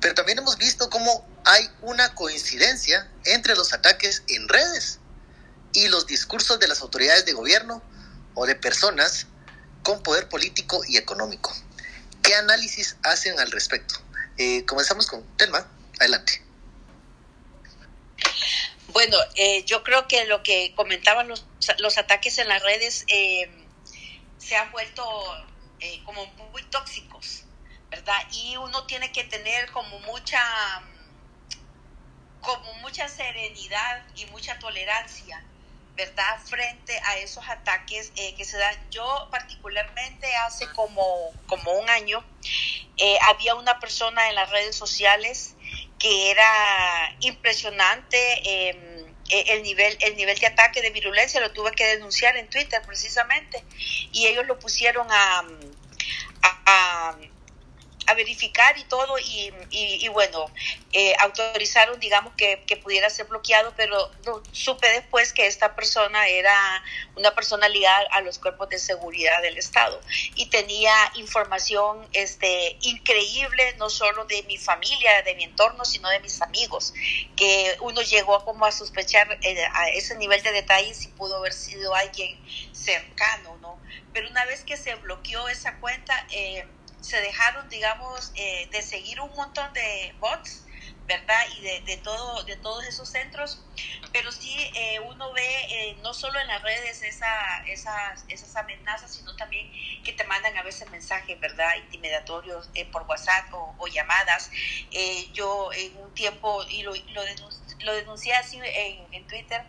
pero 0.00 0.14
también 0.14 0.38
hemos 0.38 0.56
visto 0.56 0.88
cómo 0.88 1.28
hay 1.44 1.68
una 1.82 2.14
coincidencia 2.14 3.10
entre 3.24 3.54
los 3.54 3.74
ataques 3.74 4.22
en 4.28 4.48
redes 4.48 4.98
y 5.72 5.88
los 5.88 6.06
discursos 6.06 6.58
de 6.58 6.68
las 6.68 6.80
autoridades 6.80 7.26
de 7.26 7.32
gobierno 7.32 7.82
o 8.34 8.46
de 8.46 8.54
personas 8.54 9.26
con 9.82 10.02
poder 10.02 10.28
político 10.28 10.82
y 10.86 10.96
económico. 10.96 11.54
¿Qué 12.22 12.34
análisis 12.34 12.96
hacen 13.02 13.38
al 13.40 13.50
respecto? 13.50 13.94
Eh, 14.36 14.64
comenzamos 14.66 15.06
con 15.06 15.24
Telma. 15.36 15.66
Adelante. 15.98 16.42
Bueno, 18.88 19.16
eh, 19.36 19.64
yo 19.64 19.82
creo 19.82 20.08
que 20.08 20.24
lo 20.24 20.42
que 20.42 20.74
comentaban 20.74 21.28
los, 21.28 21.46
los 21.78 21.98
ataques 21.98 22.38
en 22.38 22.48
las 22.48 22.62
redes 22.62 23.04
eh, 23.08 23.50
se 24.38 24.56
han 24.56 24.70
vuelto 24.72 25.04
como 26.04 26.26
muy 26.52 26.62
tóxicos, 26.64 27.44
¿verdad? 27.90 28.20
Y 28.32 28.56
uno 28.56 28.84
tiene 28.84 29.12
que 29.12 29.24
tener 29.24 29.70
como 29.70 29.98
mucha 30.00 30.42
como 32.40 32.74
mucha 32.74 33.08
serenidad 33.08 34.04
y 34.14 34.26
mucha 34.26 34.58
tolerancia 34.58 35.42
¿verdad? 36.00 36.38
Frente 36.46 36.98
a 37.04 37.18
esos 37.18 37.46
ataques 37.46 38.12
eh, 38.16 38.34
que 38.34 38.44
se 38.44 38.56
dan. 38.56 38.74
Yo 38.90 39.28
particularmente 39.30 40.34
hace 40.46 40.66
como, 40.72 41.30
como 41.46 41.72
un 41.72 41.90
año 41.90 42.24
eh, 42.96 43.18
había 43.28 43.54
una 43.54 43.78
persona 43.80 44.28
en 44.30 44.34
las 44.34 44.48
redes 44.50 44.74
sociales 44.76 45.56
que 45.98 46.30
era 46.30 47.16
impresionante. 47.20 48.18
Em, 48.68 49.00
e, 49.28 49.52
el 49.52 49.62
nivel, 49.62 49.96
el 50.00 50.16
nivel 50.16 50.38
de 50.38 50.46
ataque 50.46 50.80
de 50.80 50.90
virulencia 50.90 51.38
lo 51.40 51.52
tuve 51.52 51.70
que 51.72 51.86
denunciar 51.86 52.36
en 52.36 52.48
Twitter 52.48 52.80
precisamente 52.84 53.62
y 54.10 54.26
ellos 54.26 54.46
lo 54.46 54.58
pusieron 54.58 55.06
a, 55.10 55.44
verificar 58.14 58.78
y 58.78 58.84
todo 58.84 59.18
y, 59.18 59.52
y, 59.70 60.08
bueno, 60.08 60.46
eh, 60.92 61.14
autorizaron, 61.20 61.98
digamos, 62.00 62.32
que, 62.34 62.62
que, 62.66 62.76
pudiera 62.76 63.10
ser 63.10 63.26
bloqueado, 63.26 63.72
pero 63.76 64.10
supe 64.52 64.88
después 64.88 65.32
que 65.32 65.46
esta 65.46 65.74
persona 65.74 66.26
era 66.28 66.82
una 67.16 67.34
persona 67.34 67.68
ligada 67.68 68.06
a 68.12 68.20
los 68.20 68.38
cuerpos 68.38 68.68
de 68.70 68.78
seguridad 68.78 69.42
del 69.42 69.58
Estado 69.58 70.00
y 70.34 70.46
tenía 70.46 70.92
información 71.14 72.08
este, 72.12 72.76
increíble, 72.82 73.74
no 73.78 73.90
solo 73.90 74.24
de 74.24 74.42
mi 74.44 74.56
familia, 74.56 75.22
de 75.22 75.34
mi 75.34 75.44
entorno, 75.44 75.84
sino 75.84 76.08
de 76.08 76.20
mis 76.20 76.40
amigos, 76.42 76.94
que 77.36 77.76
uno 77.80 78.02
llegó 78.02 78.44
como 78.44 78.64
a 78.64 78.72
sospechar 78.72 79.38
eh, 79.42 79.64
a 79.72 79.90
ese 79.90 80.16
nivel 80.16 80.42
de 80.42 80.52
detalles 80.52 80.96
si 80.96 81.08
pudo 81.08 81.36
haber 81.36 81.52
sido 81.52 81.94
alguien 81.94 82.38
cercano, 82.72 83.56
¿no? 83.60 83.78
Pero 84.12 84.28
una 84.28 84.44
vez 84.44 84.64
que 84.64 84.76
se 84.76 84.94
bloqueó 84.96 85.48
esa 85.48 85.78
cuenta, 85.78 86.26
eh, 86.30 86.66
se 87.00 87.20
dejaron, 87.20 87.68
digamos, 87.68 88.32
eh, 88.34 88.68
de 88.70 88.82
seguir 88.82 89.20
un 89.20 89.34
montón 89.34 89.72
de 89.72 90.14
bots, 90.18 90.66
¿verdad? 91.06 91.40
Y 91.58 91.62
de, 91.62 91.80
de, 91.80 91.96
todo, 91.98 92.44
de 92.44 92.56
todos 92.56 92.84
esos 92.84 93.08
centros, 93.08 93.62
pero 94.12 94.30
sí 94.30 94.54
eh, 94.76 95.00
uno 95.00 95.32
ve 95.32 95.64
eh, 95.68 95.98
no 96.02 96.14
solo 96.14 96.38
en 96.38 96.46
las 96.46 96.62
redes 96.62 97.02
esa, 97.02 97.64
esas, 97.66 98.24
esas 98.28 98.54
amenazas, 98.56 99.12
sino 99.12 99.34
también 99.34 99.70
que 100.04 100.12
te 100.12 100.24
mandan 100.24 100.56
a 100.56 100.62
veces 100.62 100.88
mensajes, 100.90 101.38
¿verdad? 101.40 101.74
Intimidatorios 101.84 102.70
por 102.92 103.02
WhatsApp 103.02 103.52
o, 103.52 103.86
llamadas. 103.88 104.50
yo 105.32 105.72
en 105.72 105.96
un 105.96 106.14
tiempo, 106.14 106.62
y 106.68 106.82
lo, 106.82 106.94
lo, 106.94 107.22
lo 107.80 107.94
denuncié 107.94 108.34
así 108.34 108.60
en, 108.62 109.12
en 109.12 109.26
Twitter, 109.26 109.64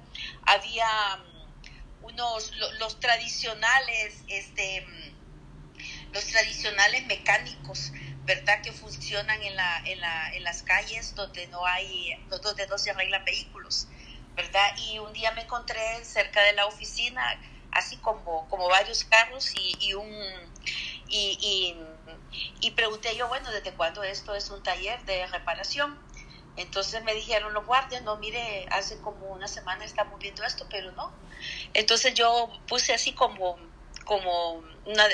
había 0.46 1.18
mm, 1.18 2.06
unos, 2.06 2.52
los 2.80 3.00
tradicionales, 3.00 4.24
este 4.28 4.86
los 6.14 6.26
tradicionales 6.26 7.06
mecánicos, 7.06 7.92
¿verdad? 8.26 8.62
Que 8.62 8.72
funcionan 8.72 9.42
en, 9.42 9.56
la, 9.56 9.82
en, 9.86 10.00
la, 10.00 10.34
en 10.34 10.44
las 10.44 10.64
calles 10.64 11.16
donde 11.16 11.48
no 11.48 11.66
hay, 11.66 12.14
donde 12.30 12.68
se 12.78 12.92
arreglan 12.92 13.24
vehículos, 13.26 13.88
¿verdad? 14.36 14.76
Y 14.78 15.00
un 15.00 15.14
día 15.14 15.32
me 15.32 15.42
encontré 15.42 16.04
cerca 16.04 16.42
de 16.42 16.54
la 16.54 16.66
oficina, 16.66 17.40
así 17.72 17.98
como, 17.98 18.48
como 18.50 18.68
varios 18.68 19.04
carros 19.06 19.54
y, 19.56 19.78
y 19.80 19.94
un... 19.94 20.12
Y, 21.14 21.76
y, 22.62 22.72
pregunté 22.72 23.18
yo, 23.18 23.28
bueno, 23.28 23.52
¿desde 23.52 23.74
cuándo 23.74 24.02
esto 24.02 24.34
es 24.34 24.50
un 24.50 24.64
taller 24.64 25.04
de 25.04 25.28
reparación? 25.28 26.00
Entonces 26.56 27.04
me 27.04 27.14
dijeron 27.14 27.54
los 27.54 27.66
guardias, 27.66 28.02
no, 28.04 28.16
mire, 28.16 28.66
hace 28.72 28.98
como 29.00 29.26
una 29.28 29.50
semana 29.50 29.84
estamos 29.84 30.18
viendo 30.20 30.44
esto, 30.46 30.68
pero 30.70 30.94
no. 30.94 31.12
Entonces 31.74 32.14
yo 32.14 32.50
puse 32.66 32.94
así 32.94 33.14
como 33.14 33.58
como 34.06 34.64
una, 34.86 35.08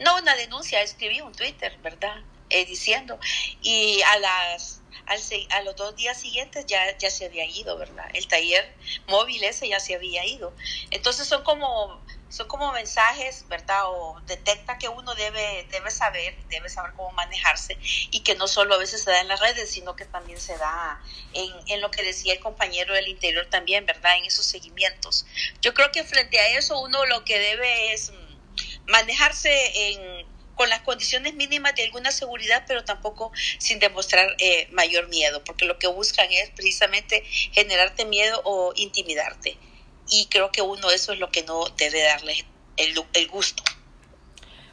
no 0.00 0.16
una 0.16 0.36
denuncia, 0.36 0.82
escribí 0.82 1.20
un 1.20 1.32
Twitter, 1.32 1.76
¿verdad? 1.82 2.22
Eh, 2.50 2.64
diciendo, 2.64 3.18
y 3.60 4.00
a 4.02 4.18
las 4.20 4.80
al, 5.06 5.20
a 5.50 5.62
los 5.62 5.76
dos 5.76 5.96
días 5.96 6.20
siguientes 6.20 6.66
ya, 6.66 6.96
ya 6.98 7.10
se 7.10 7.26
había 7.26 7.44
ido, 7.44 7.76
¿verdad? 7.76 8.08
El 8.14 8.26
taller 8.28 8.74
móvil 9.06 9.42
ese 9.44 9.68
ya 9.68 9.80
se 9.80 9.94
había 9.94 10.24
ido. 10.24 10.52
Entonces 10.90 11.26
son 11.26 11.42
como, 11.44 12.02
son 12.28 12.46
como 12.48 12.72
mensajes, 12.72 13.46
¿verdad? 13.48 13.82
O 13.86 14.20
detecta 14.26 14.78
que 14.78 14.88
uno 14.88 15.14
debe, 15.14 15.66
debe 15.70 15.90
saber, 15.90 16.36
debe 16.48 16.68
saber 16.68 16.92
cómo 16.94 17.10
manejarse 17.12 17.78
y 18.10 18.20
que 18.20 18.34
no 18.34 18.48
solo 18.48 18.74
a 18.74 18.78
veces 18.78 19.02
se 19.02 19.10
da 19.10 19.20
en 19.20 19.28
las 19.28 19.40
redes, 19.40 19.70
sino 19.70 19.96
que 19.96 20.04
también 20.04 20.40
se 20.40 20.56
da 20.58 21.02
en, 21.32 21.52
en 21.66 21.80
lo 21.80 21.90
que 21.90 22.02
decía 22.02 22.34
el 22.34 22.40
compañero 22.40 22.94
del 22.94 23.08
interior 23.08 23.46
también, 23.46 23.86
¿verdad? 23.86 24.16
En 24.16 24.24
esos 24.24 24.44
seguimientos. 24.44 25.26
Yo 25.62 25.74
creo 25.74 25.90
que 25.90 26.04
frente 26.04 26.38
a 26.38 26.58
eso 26.58 26.78
uno 26.80 27.04
lo 27.06 27.24
que 27.24 27.38
debe 27.38 27.92
es 27.92 28.12
manejarse 28.88 29.50
en, 29.74 30.26
con 30.54 30.68
las 30.68 30.80
condiciones 30.80 31.34
mínimas 31.34 31.74
de 31.76 31.84
alguna 31.84 32.10
seguridad, 32.10 32.64
pero 32.66 32.84
tampoco 32.84 33.30
sin 33.58 33.78
demostrar 33.78 34.34
eh, 34.38 34.68
mayor 34.72 35.08
miedo, 35.08 35.44
porque 35.44 35.64
lo 35.64 35.78
que 35.78 35.86
buscan 35.86 36.26
es 36.30 36.50
precisamente 36.50 37.22
generarte 37.52 38.04
miedo 38.04 38.40
o 38.44 38.72
intimidarte. 38.74 39.56
Y 40.10 40.26
creo 40.26 40.50
que 40.50 40.62
uno 40.62 40.90
eso 40.90 41.12
es 41.12 41.18
lo 41.18 41.30
que 41.30 41.42
no 41.44 41.64
debe 41.76 42.02
darle 42.02 42.44
el, 42.76 42.94
el 43.12 43.28
gusto. 43.28 43.62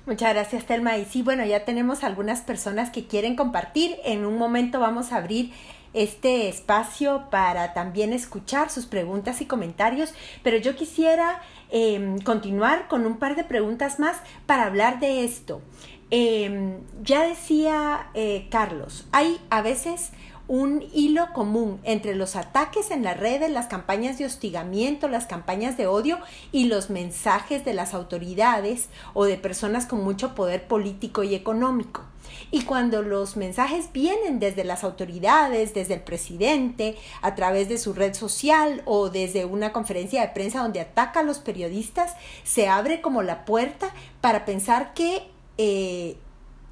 Muchas 0.05 0.33
gracias, 0.33 0.65
Telma. 0.65 0.97
Y 0.97 1.05
sí, 1.05 1.21
bueno, 1.21 1.45
ya 1.45 1.65
tenemos 1.65 2.03
algunas 2.03 2.41
personas 2.41 2.91
que 2.91 3.07
quieren 3.07 3.35
compartir. 3.35 3.99
En 4.05 4.25
un 4.25 4.37
momento 4.37 4.79
vamos 4.79 5.11
a 5.11 5.17
abrir 5.17 5.51
este 5.93 6.49
espacio 6.49 7.27
para 7.31 7.73
también 7.73 8.11
escuchar 8.11 8.69
sus 8.69 8.85
preguntas 8.85 9.39
y 9.41 9.45
comentarios, 9.45 10.13
pero 10.43 10.57
yo 10.57 10.75
quisiera 10.75 11.41
Em, 11.77 12.19
continuar 12.19 12.87
con 12.87 13.05
un 13.05 13.17
par 13.17 13.35
de 13.35 13.43
preguntas 13.43 13.99
más 13.99 14.15
para 14.45 14.63
hablar 14.63 15.01
de 15.01 15.25
esto. 15.25 15.61
Em, 16.09 16.79
ya 17.03 17.23
decía 17.27 18.07
eh, 18.13 18.47
Carlos, 18.49 19.05
hay 19.11 19.41
a 19.49 19.61
veces 19.61 20.11
un 20.47 20.85
hilo 20.93 21.27
común 21.33 21.79
entre 21.83 22.15
los 22.15 22.35
ataques 22.35 22.91
en 22.91 23.03
las 23.03 23.19
redes, 23.19 23.49
las 23.49 23.67
campañas 23.67 24.17
de 24.17 24.25
hostigamiento, 24.25 25.07
las 25.07 25.25
campañas 25.25 25.77
de 25.77 25.87
odio 25.87 26.19
y 26.51 26.65
los 26.65 26.89
mensajes 26.89 27.65
de 27.65 27.73
las 27.73 27.93
autoridades 27.93 28.89
o 29.13 29.25
de 29.25 29.37
personas 29.37 29.85
con 29.85 30.03
mucho 30.03 30.35
poder 30.35 30.67
político 30.67 31.23
y 31.23 31.35
económico. 31.35 32.03
Y 32.51 32.63
cuando 32.63 33.01
los 33.01 33.37
mensajes 33.37 33.91
vienen 33.91 34.39
desde 34.39 34.63
las 34.63 34.83
autoridades, 34.83 35.73
desde 35.73 35.95
el 35.95 36.01
presidente, 36.01 36.95
a 37.21 37.35
través 37.35 37.69
de 37.69 37.77
su 37.77 37.93
red 37.93 38.13
social 38.13 38.81
o 38.85 39.09
desde 39.09 39.45
una 39.45 39.73
conferencia 39.73 40.21
de 40.21 40.29
prensa 40.29 40.61
donde 40.61 40.81
ataca 40.81 41.21
a 41.21 41.23
los 41.23 41.39
periodistas, 41.39 42.15
se 42.43 42.67
abre 42.67 43.01
como 43.01 43.23
la 43.23 43.45
puerta 43.45 43.91
para 44.21 44.45
pensar 44.45 44.93
que 44.93 45.23
eh, 45.57 46.17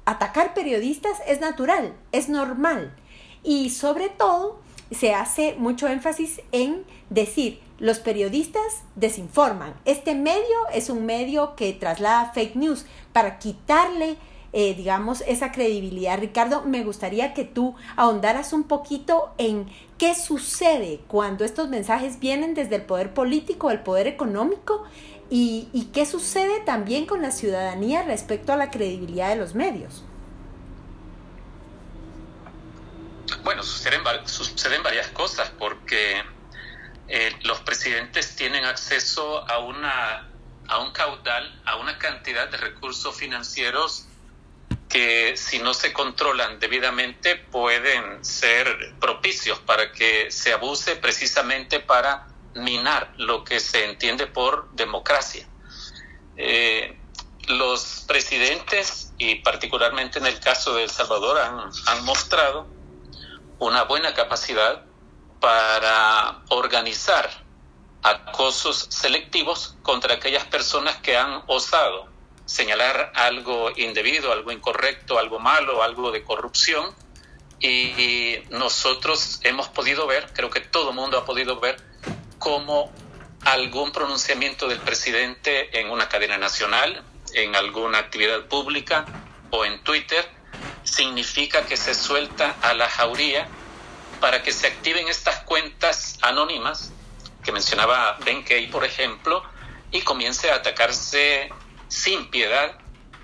atacar 0.04 0.54
periodistas 0.54 1.18
es 1.26 1.40
natural, 1.40 1.94
es 2.12 2.28
normal. 2.28 2.94
Y 3.44 3.70
sobre 3.70 4.08
todo 4.08 4.58
se 4.90 5.14
hace 5.14 5.54
mucho 5.58 5.86
énfasis 5.86 6.40
en 6.50 6.84
decir, 7.10 7.60
los 7.78 7.98
periodistas 7.98 8.82
desinforman. 8.96 9.74
Este 9.84 10.14
medio 10.14 10.56
es 10.72 10.90
un 10.90 11.06
medio 11.06 11.54
que 11.54 11.72
traslada 11.72 12.32
fake 12.32 12.56
news 12.56 12.86
para 13.12 13.38
quitarle 13.38 14.16
eh, 14.56 14.74
digamos, 14.76 15.24
esa 15.26 15.50
credibilidad. 15.50 16.16
Ricardo, 16.16 16.62
me 16.62 16.84
gustaría 16.84 17.34
que 17.34 17.42
tú 17.42 17.74
ahondaras 17.96 18.52
un 18.52 18.62
poquito 18.62 19.32
en 19.36 19.66
qué 19.98 20.14
sucede 20.14 21.00
cuando 21.08 21.44
estos 21.44 21.68
mensajes 21.68 22.20
vienen 22.20 22.54
desde 22.54 22.76
el 22.76 22.82
poder 22.82 23.12
político, 23.14 23.72
el 23.72 23.80
poder 23.80 24.06
económico, 24.06 24.84
y, 25.28 25.66
y 25.72 25.86
qué 25.86 26.06
sucede 26.06 26.60
también 26.60 27.04
con 27.04 27.20
la 27.20 27.32
ciudadanía 27.32 28.02
respecto 28.02 28.52
a 28.52 28.56
la 28.56 28.70
credibilidad 28.70 29.30
de 29.30 29.36
los 29.36 29.56
medios. 29.56 30.04
Bueno, 33.42 33.62
suceden, 33.62 34.02
suceden 34.26 34.82
varias 34.82 35.08
cosas 35.08 35.50
porque 35.58 36.22
eh, 37.08 37.38
los 37.42 37.60
presidentes 37.60 38.36
tienen 38.36 38.64
acceso 38.64 39.48
a 39.48 39.58
una 39.58 40.30
a 40.68 40.78
un 40.78 40.92
caudal, 40.92 41.60
a 41.66 41.76
una 41.76 41.98
cantidad 41.98 42.48
de 42.48 42.56
recursos 42.56 43.14
financieros 43.14 44.06
que 44.88 45.36
si 45.36 45.58
no 45.58 45.74
se 45.74 45.92
controlan 45.92 46.58
debidamente 46.58 47.36
pueden 47.36 48.24
ser 48.24 48.94
propicios 49.00 49.58
para 49.60 49.92
que 49.92 50.30
se 50.30 50.52
abuse 50.52 50.96
precisamente 50.96 51.80
para 51.80 52.28
minar 52.54 53.12
lo 53.16 53.44
que 53.44 53.60
se 53.60 53.84
entiende 53.84 54.26
por 54.26 54.70
democracia. 54.72 55.46
Eh, 56.36 56.98
los 57.48 58.04
presidentes, 58.06 59.12
y 59.18 59.36
particularmente 59.36 60.18
en 60.18 60.26
el 60.26 60.40
caso 60.40 60.74
de 60.74 60.84
El 60.84 60.90
Salvador, 60.90 61.38
han, 61.40 61.70
han 61.86 62.04
mostrado 62.04 62.73
una 63.58 63.84
buena 63.84 64.14
capacidad 64.14 64.84
para 65.40 66.42
organizar 66.48 67.30
acosos 68.02 68.86
selectivos 68.90 69.76
contra 69.82 70.14
aquellas 70.14 70.44
personas 70.44 70.96
que 70.98 71.16
han 71.16 71.42
osado 71.46 72.14
señalar 72.44 73.12
algo 73.14 73.70
indebido, 73.76 74.32
algo 74.32 74.52
incorrecto, 74.52 75.18
algo 75.18 75.38
malo, 75.38 75.82
algo 75.82 76.10
de 76.10 76.22
corrupción. 76.22 76.94
Y 77.60 78.36
nosotros 78.50 79.40
hemos 79.42 79.68
podido 79.68 80.06
ver, 80.06 80.30
creo 80.34 80.50
que 80.50 80.60
todo 80.60 80.90
el 80.90 80.96
mundo 80.96 81.18
ha 81.18 81.24
podido 81.24 81.58
ver, 81.60 81.76
cómo 82.38 82.92
algún 83.44 83.92
pronunciamiento 83.92 84.68
del 84.68 84.80
presidente 84.80 85.80
en 85.80 85.90
una 85.90 86.08
cadena 86.08 86.36
nacional, 86.36 87.02
en 87.32 87.56
alguna 87.56 87.98
actividad 87.98 88.46
pública 88.46 89.06
o 89.50 89.64
en 89.64 89.82
Twitter, 89.82 90.28
significa 90.84 91.66
que 91.66 91.76
se 91.76 91.94
suelta 91.94 92.56
a 92.62 92.74
la 92.74 92.88
jauría 92.88 93.48
para 94.20 94.42
que 94.42 94.52
se 94.52 94.66
activen 94.66 95.08
estas 95.08 95.40
cuentas 95.40 96.18
anónimas 96.22 96.92
que 97.42 97.52
mencionaba 97.52 98.18
Ben 98.24 98.42
Kay, 98.42 98.68
por 98.68 98.84
ejemplo, 98.84 99.42
y 99.90 100.00
comience 100.02 100.50
a 100.50 100.56
atacarse 100.56 101.50
sin 101.88 102.30
piedad, 102.30 102.78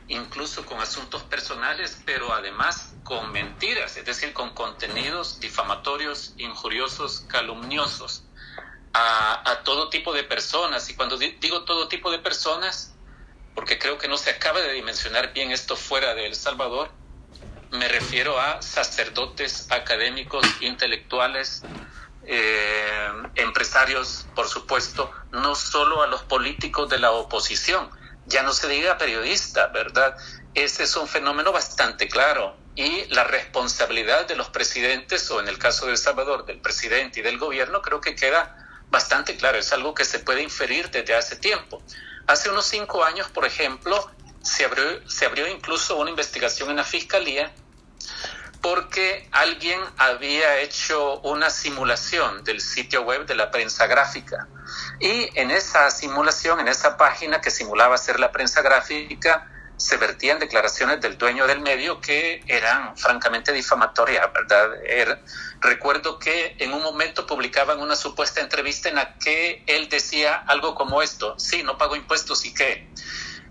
incluso 0.08 0.66
con 0.66 0.78
asuntos 0.80 1.22
personales, 1.22 2.00
pero 2.04 2.32
además 2.32 2.94
con 3.02 3.32
mentiras, 3.32 3.96
es 3.96 4.04
decir, 4.04 4.32
con 4.32 4.50
contenidos 4.54 5.40
difamatorios, 5.40 6.34
injuriosos, 6.36 7.24
calumniosos 7.28 8.24
a, 8.92 9.60
todo 9.64 9.88
tipo 9.88 10.12
de 10.12 10.24
personas. 10.24 10.88
Y 10.90 10.94
cuando 10.94 11.16
digo 11.16 11.64
todo 11.64 11.88
tipo 11.88 12.10
de 12.10 12.18
personas, 12.18 12.94
porque 13.54 13.78
creo 13.78 13.98
que 13.98 14.08
no 14.08 14.16
se 14.16 14.30
acaba 14.30 14.60
de 14.60 14.72
dimensionar 14.72 15.32
bien 15.32 15.50
esto 15.50 15.76
fuera 15.76 16.14
de 16.14 16.26
El 16.26 16.34
Salvador, 16.34 16.90
me 17.70 17.88
refiero 17.88 18.38
a 18.38 18.60
sacerdotes, 18.62 19.66
académicos, 19.70 20.56
intelectuales, 20.60 21.64
eh, 22.22 23.08
empresarios, 23.36 24.28
por 24.34 24.48
supuesto, 24.48 25.10
no 25.32 25.54
solo 25.54 26.02
a 26.02 26.06
los 26.06 26.22
políticos 26.22 26.88
de 26.90 26.98
la 26.98 27.12
oposición, 27.12 27.90
ya 28.26 28.42
no 28.42 28.52
se 28.52 28.68
diga 28.68 28.98
periodista, 28.98 29.68
¿verdad? 29.68 30.16
Ese 30.54 30.84
es 30.84 30.96
un 30.96 31.08
fenómeno 31.08 31.52
bastante 31.52 32.08
claro 32.08 32.56
y 32.74 33.06
la 33.14 33.24
responsabilidad 33.24 34.26
de 34.26 34.36
los 34.36 34.48
presidentes, 34.48 35.30
o 35.30 35.40
en 35.40 35.48
el 35.48 35.58
caso 35.58 35.86
de 35.86 35.92
El 35.92 35.98
Salvador, 35.98 36.46
del 36.46 36.60
presidente 36.60 37.20
y 37.20 37.22
del 37.22 37.38
gobierno, 37.38 37.82
creo 37.82 38.00
que 38.00 38.14
queda 38.14 38.56
bastante 38.90 39.36
claro, 39.36 39.58
es 39.58 39.72
algo 39.72 39.94
que 39.94 40.04
se 40.04 40.18
puede 40.18 40.42
inferir 40.42 40.90
desde 40.90 41.14
hace 41.14 41.36
tiempo. 41.36 41.82
Hace 42.26 42.50
unos 42.50 42.66
cinco 42.66 43.04
años, 43.04 43.28
por 43.30 43.44
ejemplo, 43.44 44.10
se 44.42 44.64
abrió, 44.64 45.08
se 45.08 45.26
abrió 45.26 45.48
incluso 45.48 45.96
una 45.96 46.10
investigación 46.10 46.70
en 46.70 46.76
la 46.76 46.84
Fiscalía 46.84 47.52
porque 48.60 49.28
alguien 49.32 49.80
había 49.96 50.58
hecho 50.60 51.20
una 51.20 51.48
simulación 51.48 52.44
del 52.44 52.60
sitio 52.60 53.02
web 53.02 53.26
de 53.26 53.34
la 53.34 53.50
prensa 53.50 53.86
gráfica. 53.86 54.48
Y 55.00 55.30
en 55.38 55.50
esa 55.50 55.90
simulación, 55.90 56.60
en 56.60 56.68
esa 56.68 56.96
página 56.96 57.40
que 57.40 57.50
simulaba 57.50 57.96
ser 57.96 58.20
la 58.20 58.30
prensa 58.32 58.60
gráfica, 58.60 59.48
se 59.78 59.96
vertían 59.96 60.38
declaraciones 60.38 61.00
del 61.00 61.16
dueño 61.16 61.46
del 61.46 61.60
medio 61.60 62.02
que 62.02 62.44
eran 62.46 62.98
francamente 62.98 63.50
difamatorias, 63.50 64.30
¿verdad? 64.30 64.74
Er, 64.84 65.22
recuerdo 65.60 66.18
que 66.18 66.54
en 66.58 66.74
un 66.74 66.82
momento 66.82 67.26
publicaban 67.26 67.80
una 67.80 67.96
supuesta 67.96 68.42
entrevista 68.42 68.90
en 68.90 68.96
la 68.96 69.16
que 69.16 69.64
él 69.66 69.88
decía 69.88 70.34
algo 70.34 70.74
como 70.74 71.00
esto, 71.00 71.38
sí, 71.38 71.62
no 71.62 71.78
pago 71.78 71.96
impuestos 71.96 72.44
y 72.44 72.52
qué. 72.52 72.90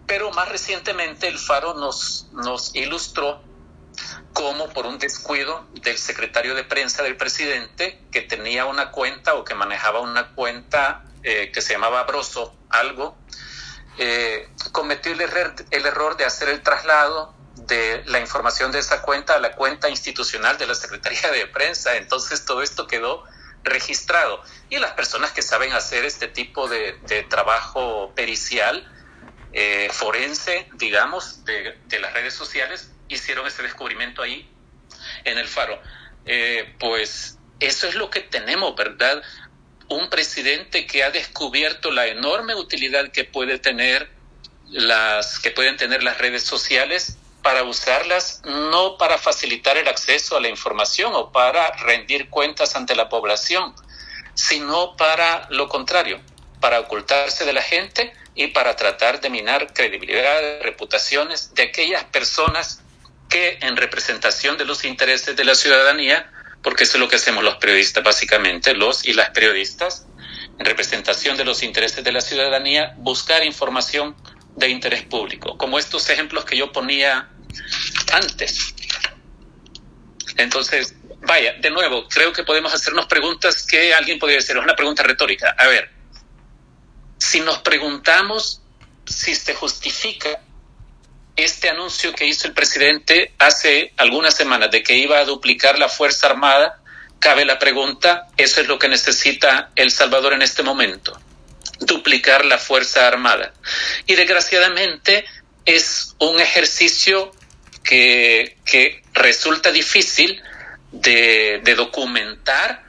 Pero 0.09 0.31
más 0.31 0.49
recientemente 0.49 1.29
el 1.29 1.39
Faro 1.39 1.75
nos, 1.75 2.27
nos 2.33 2.75
ilustró 2.75 3.41
cómo 4.33 4.67
por 4.69 4.85
un 4.85 4.99
descuido 4.99 5.65
del 5.81 5.97
secretario 5.97 6.55
de 6.55 6.65
prensa 6.65 7.03
del 7.03 7.15
presidente, 7.15 8.01
que 8.11 8.21
tenía 8.21 8.65
una 8.65 8.91
cuenta 8.91 9.35
o 9.35 9.45
que 9.45 9.55
manejaba 9.55 10.01
una 10.01 10.33
cuenta 10.35 11.05
eh, 11.23 11.51
que 11.53 11.61
se 11.61 11.73
llamaba 11.73 12.03
Broso, 12.03 12.53
algo, 12.69 13.17
eh, 13.97 14.49
cometió 14.71 15.11
el 15.11 15.21
error, 15.21 15.53
el 15.71 15.85
error 15.85 16.17
de 16.17 16.25
hacer 16.25 16.49
el 16.49 16.61
traslado 16.61 17.33
de 17.55 18.03
la 18.05 18.19
información 18.19 18.71
de 18.71 18.79
esa 18.79 19.01
cuenta 19.01 19.35
a 19.35 19.39
la 19.39 19.55
cuenta 19.55 19.89
institucional 19.89 20.57
de 20.57 20.67
la 20.67 20.75
Secretaría 20.75 21.31
de 21.31 21.45
Prensa. 21.47 21.97
Entonces 21.97 22.45
todo 22.45 22.61
esto 22.61 22.87
quedó 22.87 23.25
registrado. 23.63 24.41
Y 24.69 24.77
las 24.77 24.93
personas 24.93 25.31
que 25.31 25.41
saben 25.41 25.73
hacer 25.73 26.05
este 26.05 26.27
tipo 26.27 26.67
de, 26.67 26.93
trabajo 27.29 28.13
pericial, 28.15 28.89
eh, 29.53 29.89
forense, 29.91 30.69
digamos, 30.75 31.43
de, 31.45 31.75
las 31.99 32.13
redes 32.13 32.33
sociales, 32.33 32.91
hicieron 33.07 33.47
ese 33.47 33.63
descubrimiento 33.63 34.21
ahí 34.21 34.49
en 35.23 35.37
el 35.37 35.47
faro. 35.47 35.81
Eh, 36.25 36.75
pues 36.79 37.37
eso 37.59 37.87
es 37.87 37.95
lo 37.95 38.09
que 38.09 38.21
tenemos, 38.21 38.75
¿verdad? 38.75 39.21
un 39.89 40.09
presidente 40.09 40.85
que 40.85 41.03
ha 41.03 41.11
descubierto 41.11 41.91
la 41.91 42.07
enorme 42.07 42.55
utilidad 42.55 43.11
que 43.11 43.25
puede 43.25 43.57
tener 43.57 44.09
las 44.67 45.39
que 45.39 45.49
pueden 45.49 45.77
tener 45.77 46.03
las 46.03 46.19
redes 46.19 46.43
sociales 46.43 47.17
para 47.41 47.63
usarlas 47.63 48.41
no 48.45 48.97
para 48.97 49.17
facilitar 49.17 49.77
el 49.77 49.87
acceso 49.87 50.37
a 50.37 50.41
la 50.41 50.47
información 50.47 51.11
o 51.15 51.31
para 51.31 51.71
rendir 51.77 52.29
cuentas 52.29 52.75
ante 52.75 52.95
la 52.95 53.09
población, 53.09 53.73
sino 54.35 54.95
para 54.95 55.47
lo 55.49 55.67
contrario, 55.67 56.21
para 56.59 56.81
ocultarse 56.81 57.45
de 57.45 57.53
la 57.53 57.63
gente 57.63 58.13
y 58.39 58.47
para 58.47 58.75
tratar 58.75 59.21
de 59.21 59.29
minar 59.29 59.73
credibilidad, 59.73 60.61
reputaciones 60.61 61.53
de 61.53 61.63
aquellas 61.63 62.03
personas 62.05 62.81
que 63.29 63.59
en 63.61 63.77
representación 63.77 64.57
de 64.57 64.65
los 64.65 64.85
intereses 64.85 65.35
de 65.35 65.43
la 65.45 65.55
ciudadanía 65.55 66.31
porque 66.61 66.83
eso 66.83 66.97
es 66.97 66.99
lo 66.99 67.07
que 67.07 67.15
hacemos 67.15 67.43
los 67.43 67.55
periodistas, 67.55 68.03
básicamente, 68.03 68.73
los 68.73 69.05
y 69.05 69.13
las 69.13 69.29
periodistas, 69.29 70.05
en 70.57 70.65
representación 70.65 71.37
de 71.37 71.45
los 71.45 71.63
intereses 71.63 72.03
de 72.03 72.11
la 72.11 72.21
ciudadanía, 72.21 72.93
buscar 72.97 73.45
información 73.45 74.15
de 74.55 74.69
interés 74.69 75.03
público, 75.03 75.57
como 75.57 75.79
estos 75.79 76.09
ejemplos 76.09 76.43
que 76.43 76.57
yo 76.57 76.71
ponía 76.71 77.29
antes. 78.11 78.75
Entonces, 80.35 80.95
vaya, 81.21 81.53
de 81.53 81.69
nuevo, 81.69 82.07
creo 82.09 82.33
que 82.33 82.43
podemos 82.43 82.73
hacernos 82.73 83.05
preguntas 83.05 83.65
que 83.65 83.93
alguien 83.93 84.19
podría 84.19 84.37
decir, 84.37 84.57
es 84.57 84.63
una 84.63 84.75
pregunta 84.75 85.03
retórica. 85.03 85.55
A 85.57 85.67
ver, 85.67 85.98
si 87.19 87.41
nos 87.41 87.59
preguntamos 87.59 88.61
si 89.05 89.35
se 89.35 89.53
justifica 89.53 90.41
este 91.35 91.69
anuncio 91.69 92.13
que 92.13 92.25
hizo 92.25 92.47
el 92.47 92.53
presidente 92.53 93.33
hace 93.37 93.93
algunas 93.97 94.35
semanas 94.35 94.71
de 94.71 94.83
que 94.83 94.95
iba 94.95 95.19
a 95.19 95.25
duplicar 95.25 95.79
la 95.79 95.89
Fuerza 95.89 96.27
Armada, 96.27 96.81
cabe 97.19 97.45
la 97.45 97.59
pregunta, 97.59 98.27
¿eso 98.37 98.61
es 98.61 98.67
lo 98.67 98.77
que 98.77 98.89
necesita 98.89 99.71
El 99.75 99.91
Salvador 99.91 100.33
en 100.33 100.41
este 100.41 100.63
momento? 100.63 101.19
Duplicar 101.79 102.45
la 102.45 102.57
Fuerza 102.57 103.07
Armada. 103.07 103.53
Y 104.05 104.15
desgraciadamente 104.15 105.25
es 105.65 106.15
un 106.19 106.39
ejercicio 106.39 107.31
que, 107.83 108.57
resulta 109.13 109.71
difícil 109.71 110.41
de, 110.91 111.59
de 111.63 111.75
documentar 111.75 112.83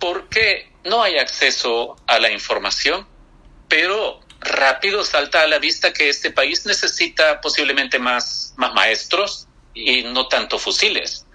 porque 0.00 0.70
no 0.84 1.02
hay 1.02 1.18
acceso 1.18 1.96
a 2.06 2.18
la 2.18 2.30
información, 2.30 3.06
pero 3.68 4.20
rápido 4.40 5.04
salta 5.04 5.42
a 5.42 5.46
la 5.46 5.58
vista 5.58 5.92
que 5.92 6.08
este 6.08 6.30
país 6.30 6.64
necesita 6.66 7.40
posiblemente 7.40 7.98
más, 7.98 8.54
más 8.56 8.72
maestros 8.74 9.48
y 9.74 10.02
no 10.02 10.28
tanto 10.28 10.58
fusiles. 10.58 11.26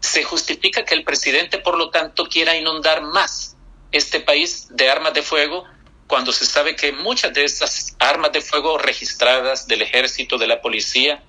Se 0.00 0.24
justifica 0.24 0.84
que 0.84 0.94
el 0.94 1.04
presidente, 1.04 1.58
por 1.58 1.76
lo 1.76 1.90
tanto, 1.90 2.26
quiera 2.26 2.56
inundar 2.56 3.02
más 3.02 3.56
este 3.92 4.20
país 4.20 4.66
de 4.70 4.90
armas 4.90 5.14
de 5.14 5.22
fuego 5.22 5.64
cuando 6.06 6.32
se 6.32 6.44
sabe 6.44 6.76
que 6.76 6.92
muchas 6.92 7.32
de 7.32 7.44
esas 7.44 7.96
armas 7.98 8.32
de 8.32 8.40
fuego 8.40 8.78
registradas 8.78 9.66
del 9.66 9.82
ejército, 9.82 10.38
de 10.38 10.46
la 10.46 10.60
policía, 10.60 11.22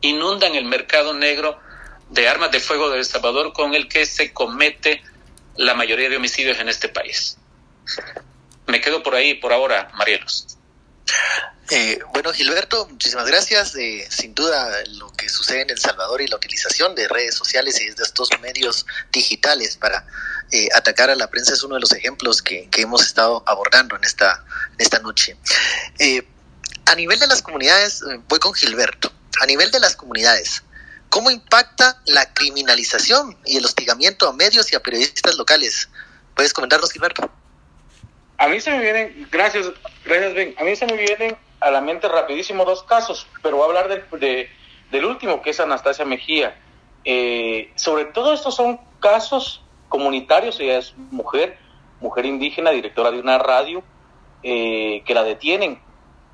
inundan 0.00 0.54
el 0.54 0.64
mercado 0.64 1.14
negro 1.14 1.58
de 2.10 2.28
armas 2.28 2.50
de 2.50 2.60
fuego 2.60 2.90
de 2.90 2.98
El 2.98 3.04
Salvador 3.04 3.52
con 3.52 3.74
el 3.74 3.88
que 3.88 4.04
se 4.04 4.32
comete 4.32 5.02
la 5.56 5.74
mayoría 5.74 6.10
de 6.10 6.16
homicidios 6.16 6.58
en 6.58 6.68
este 6.68 6.88
país. 6.88 7.38
Me 8.66 8.80
quedo 8.80 9.02
por 9.02 9.14
ahí 9.14 9.34
por 9.34 9.52
ahora, 9.52 9.90
Marielos. 9.94 10.58
Eh, 11.70 12.00
bueno, 12.12 12.32
Gilberto, 12.32 12.86
muchísimas 12.88 13.26
gracias. 13.26 13.74
Eh, 13.76 14.06
sin 14.10 14.34
duda, 14.34 14.70
lo 14.88 15.10
que 15.12 15.28
sucede 15.28 15.62
en 15.62 15.70
El 15.70 15.78
Salvador 15.78 16.20
y 16.20 16.28
la 16.28 16.36
utilización 16.36 16.94
de 16.94 17.08
redes 17.08 17.34
sociales 17.34 17.80
y 17.80 17.86
de 17.86 18.02
estos 18.02 18.28
medios 18.40 18.84
digitales 19.10 19.76
para 19.76 20.06
eh, 20.50 20.68
atacar 20.74 21.08
a 21.08 21.14
la 21.14 21.30
prensa 21.30 21.54
es 21.54 21.62
uno 21.62 21.76
de 21.76 21.80
los 21.80 21.92
ejemplos 21.92 22.42
que, 22.42 22.68
hemos 22.76 23.02
estado 23.02 23.42
abordando 23.46 23.96
en 23.96 24.04
esta, 24.04 24.44
esta 24.76 24.98
noche. 24.98 25.36
a 26.84 26.94
nivel 26.94 27.18
de 27.18 27.26
las 27.26 27.40
comunidades, 27.40 28.02
voy 28.28 28.38
con 28.38 28.52
Gilberto. 28.52 29.10
A 29.40 29.46
nivel 29.46 29.70
de 29.70 29.80
las 29.80 29.96
comunidades, 29.96 30.62
¿cómo 31.08 31.30
impacta 31.30 32.02
la 32.04 32.34
criminalización 32.34 33.38
y 33.46 33.56
el 33.56 33.64
hostigamiento 33.64 34.28
a 34.28 34.34
medios 34.34 34.70
y 34.72 34.76
a 34.76 34.82
periodistas 34.82 35.36
locales? 35.36 35.88
¿Puedes 36.34 36.52
comentarnos, 36.52 36.92
Gilberto? 36.92 37.30
A 38.42 38.48
mí 38.48 38.58
se 38.58 38.72
me 38.72 38.80
vienen, 38.80 39.28
gracias, 39.30 39.70
gracias 40.04 40.34
Ben, 40.34 40.52
a 40.58 40.64
mí 40.64 40.74
se 40.74 40.84
me 40.86 40.96
vienen 40.96 41.36
a 41.60 41.70
la 41.70 41.80
mente 41.80 42.08
rapidísimo 42.08 42.64
dos 42.64 42.82
casos, 42.82 43.28
pero 43.40 43.56
voy 43.56 43.66
a 43.66 43.68
hablar 43.68 44.08
de, 44.18 44.48
del 44.90 45.04
último, 45.04 45.40
que 45.42 45.50
es 45.50 45.60
Anastasia 45.60 46.04
Mejía. 46.04 46.60
Eh, 47.04 47.70
sobre 47.76 48.06
todo 48.06 48.32
estos 48.32 48.56
son 48.56 48.80
casos 48.98 49.64
comunitarios, 49.88 50.58
ella 50.58 50.78
es 50.78 50.92
mujer, 50.96 51.56
mujer 52.00 52.26
indígena, 52.26 52.72
directora 52.72 53.12
de 53.12 53.20
una 53.20 53.38
radio, 53.38 53.84
eh, 54.42 55.04
que 55.06 55.14
la 55.14 55.22
detienen, 55.22 55.80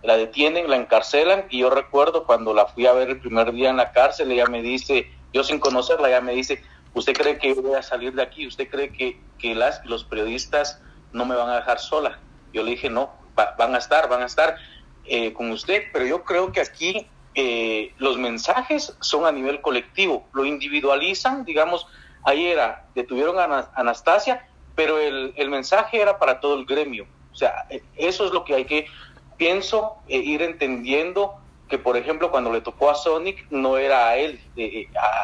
la 0.03 0.17
detienen, 0.17 0.71
la 0.71 0.77
encarcelan, 0.77 1.45
y 1.51 1.59
yo 1.59 1.69
recuerdo 1.69 2.25
cuando 2.25 2.55
la 2.55 2.65
fui 2.65 2.87
a 2.87 2.95
ver 2.95 3.11
el 3.11 3.21
primer 3.21 3.53
día 3.53 3.69
en 3.69 3.77
la 3.77 3.93
cárcel, 3.93 4.33
ella 4.33 4.47
me 4.47 4.63
dice, 4.63 5.13
yo 5.35 5.45
sin 5.45 5.61
conocerla, 5.61 6.09
ella 6.09 6.23
me 6.23 6.33
dice, 6.33 6.63
¿usted 6.95 7.13
cree 7.13 7.37
que 7.37 7.53
voy 7.53 7.75
a 7.75 7.83
salir 7.83 8.15
de 8.15 8.23
aquí? 8.23 8.47
¿Usted 8.47 8.67
cree 8.71 8.95
que, 8.95 9.21
que 9.39 9.55
las, 9.55 9.85
los 9.85 10.05
periodistas 10.05 10.81
no 11.13 11.25
me 11.25 11.35
van 11.35 11.49
a 11.51 11.57
dejar 11.57 11.79
sola? 11.79 12.19
Yo 12.53 12.63
le 12.63 12.73
dije, 12.73 12.91
no, 12.91 13.11
van 13.57 13.75
a 13.75 13.79
estar, 13.79 14.09
van 14.09 14.23
a 14.23 14.27
estar 14.27 14.57
eh, 15.05 15.33
con 15.33 15.51
usted, 15.51 15.85
pero 15.93 16.05
yo 16.07 16.25
creo 16.25 16.53
que 16.53 16.61
aquí 16.61 17.07
eh, 17.35 17.93
los 17.99 18.19
mensajes 18.19 18.97
son 19.01 19.27
a 19.27 19.33
nivel 19.33 19.61
colectivo, 19.61 20.27
lo 20.33 20.45
individualizan, 20.45 21.45
digamos, 21.45 21.87
ahí 22.25 22.47
era, 22.47 22.85
detuvieron 22.95 23.39
a 23.39 23.71
Anastasia, 23.75 24.47
pero 24.75 24.99
el, 24.99 25.33
el 25.37 25.51
mensaje 25.51 26.01
era 26.01 26.19
para 26.19 26.41
todo 26.41 26.59
el 26.59 26.67
gremio. 26.67 27.07
O 27.33 27.37
sea, 27.37 27.67
eh, 27.71 27.83
eso 27.97 28.27
es 28.27 28.33
lo 28.33 28.45
que 28.45 28.55
hay 28.55 28.65
que, 28.65 28.87
pienso, 29.37 29.99
ir 30.09 30.43
entendiendo 30.43 31.37
que, 31.69 31.79
por 31.79 31.97
ejemplo, 31.97 32.31
cuando 32.31 32.53
le 32.53 32.61
tocó 32.61 32.91
a 32.91 32.95
Sonic, 32.95 33.47
no 33.51 33.77
era 33.77 34.09
a 34.09 34.17
él, 34.17 34.41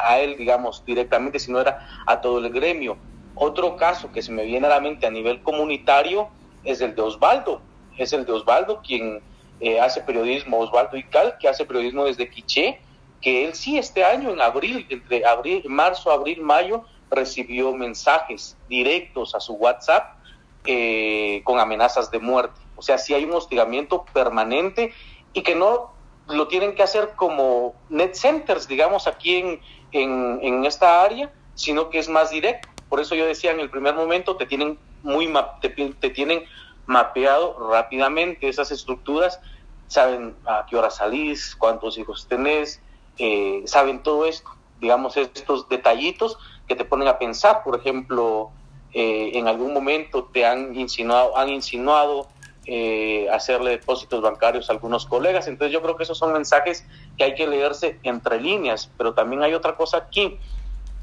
a 0.07 0.19
él, 0.19 0.37
digamos, 0.37 0.85
directamente, 0.85 1.39
sino 1.39 1.59
era 1.59 2.03
a 2.05 2.21
todo 2.21 2.37
el 2.37 2.51
gremio. 2.51 2.97
Otro 3.35 3.75
caso 3.75 4.11
que 4.11 4.21
se 4.21 4.31
me 4.31 4.45
viene 4.45 4.67
a 4.67 4.69
la 4.69 4.79
mente 4.79 5.05
a 5.05 5.11
nivel 5.11 5.43
comunitario 5.43 6.29
es 6.63 6.81
el 6.81 6.95
de 6.95 7.01
Osvaldo. 7.01 7.61
Es 7.97 8.13
el 8.13 8.25
de 8.25 8.31
Osvaldo 8.31 8.81
quien 8.81 9.21
eh, 9.59 9.79
hace 9.79 10.01
periodismo, 10.01 10.59
Osvaldo 10.59 10.97
Ical, 10.97 11.37
que 11.39 11.47
hace 11.47 11.65
periodismo 11.65 12.05
desde 12.05 12.29
Quiché, 12.29 12.79
que 13.21 13.45
él 13.45 13.53
sí 13.53 13.77
este 13.77 14.03
año, 14.03 14.31
en 14.31 14.41
abril, 14.41 14.85
entre 14.89 15.25
abril, 15.25 15.63
marzo, 15.67 16.11
abril, 16.11 16.41
mayo, 16.41 16.83
recibió 17.09 17.73
mensajes 17.73 18.57
directos 18.67 19.35
a 19.35 19.39
su 19.39 19.53
WhatsApp 19.53 20.17
eh, 20.65 21.41
con 21.43 21.59
amenazas 21.59 22.11
de 22.11 22.19
muerte. 22.19 22.59
O 22.75 22.81
sea, 22.81 22.97
sí 22.97 23.13
hay 23.13 23.23
un 23.23 23.33
hostigamiento 23.33 24.05
permanente 24.13 24.93
y 25.33 25.41
que 25.41 25.55
no 25.55 25.93
lo 26.27 26.47
tienen 26.47 26.75
que 26.75 26.83
hacer 26.83 27.13
como 27.15 27.75
net 27.89 28.15
centers, 28.15 28.67
digamos, 28.67 29.07
aquí 29.07 29.35
en, 29.37 29.59
en, 29.91 30.65
esta 30.65 31.03
área, 31.03 31.31
sino 31.53 31.89
que 31.89 31.99
es 31.99 32.09
más 32.09 32.31
directo. 32.31 32.67
Por 32.89 32.99
eso 32.99 33.15
yo 33.15 33.25
decía 33.25 33.51
en 33.51 33.59
el 33.59 33.69
primer 33.69 33.95
momento, 33.95 34.35
te 34.35 34.45
tienen 34.45 34.77
muy 35.03 35.31
te, 35.61 35.69
te 35.69 36.09
tienen 36.09 36.43
mapeado 36.85 37.69
rápidamente 37.69 38.47
esas 38.47 38.71
estructuras, 38.71 39.39
saben 39.87 40.35
a 40.45 40.65
qué 40.69 40.75
hora 40.75 40.89
salís, 40.89 41.55
cuántos 41.55 41.97
hijos 41.97 42.27
tenés, 42.27 42.81
eh, 43.17 43.63
saben 43.65 44.03
todo 44.03 44.25
esto, 44.25 44.49
digamos, 44.79 45.17
estos 45.17 45.69
detallitos 45.69 46.37
que 46.67 46.75
te 46.75 46.85
ponen 46.85 47.07
a 47.07 47.17
pensar, 47.17 47.63
por 47.63 47.79
ejemplo, 47.79 48.51
eh, 48.93 49.31
en 49.33 49.47
algún 49.47 49.73
momento 49.73 50.29
te 50.31 50.45
han 50.45 50.75
insinuado, 50.75 51.37
han 51.37 51.49
insinuado 51.49 52.27
eh, 52.65 53.27
hacerle 53.31 53.71
depósitos 53.71 54.21
bancarios 54.21 54.69
a 54.69 54.73
algunos 54.73 55.05
colegas, 55.05 55.47
entonces 55.47 55.71
yo 55.71 55.81
creo 55.81 55.95
que 55.95 56.03
esos 56.03 56.17
son 56.17 56.33
mensajes 56.33 56.85
que 57.17 57.23
hay 57.23 57.35
que 57.35 57.47
leerse 57.47 57.99
entre 58.03 58.41
líneas, 58.41 58.91
pero 58.97 59.13
también 59.13 59.43
hay 59.43 59.53
otra 59.53 59.75
cosa 59.75 59.97
aquí, 59.97 60.39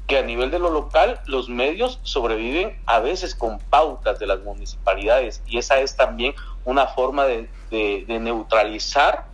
que 0.07 0.17
a 0.17 0.21
nivel 0.21 0.51
de 0.51 0.59
lo 0.59 0.69
local 0.69 1.21
los 1.25 1.49
medios 1.49 1.99
sobreviven 2.03 2.77
a 2.85 2.99
veces 2.99 3.35
con 3.35 3.59
pautas 3.59 4.19
de 4.19 4.27
las 4.27 4.41
municipalidades 4.41 5.41
y 5.47 5.57
esa 5.57 5.79
es 5.79 5.95
también 5.95 6.35
una 6.65 6.87
forma 6.87 7.25
de, 7.25 7.49
neutralizar 8.07 9.25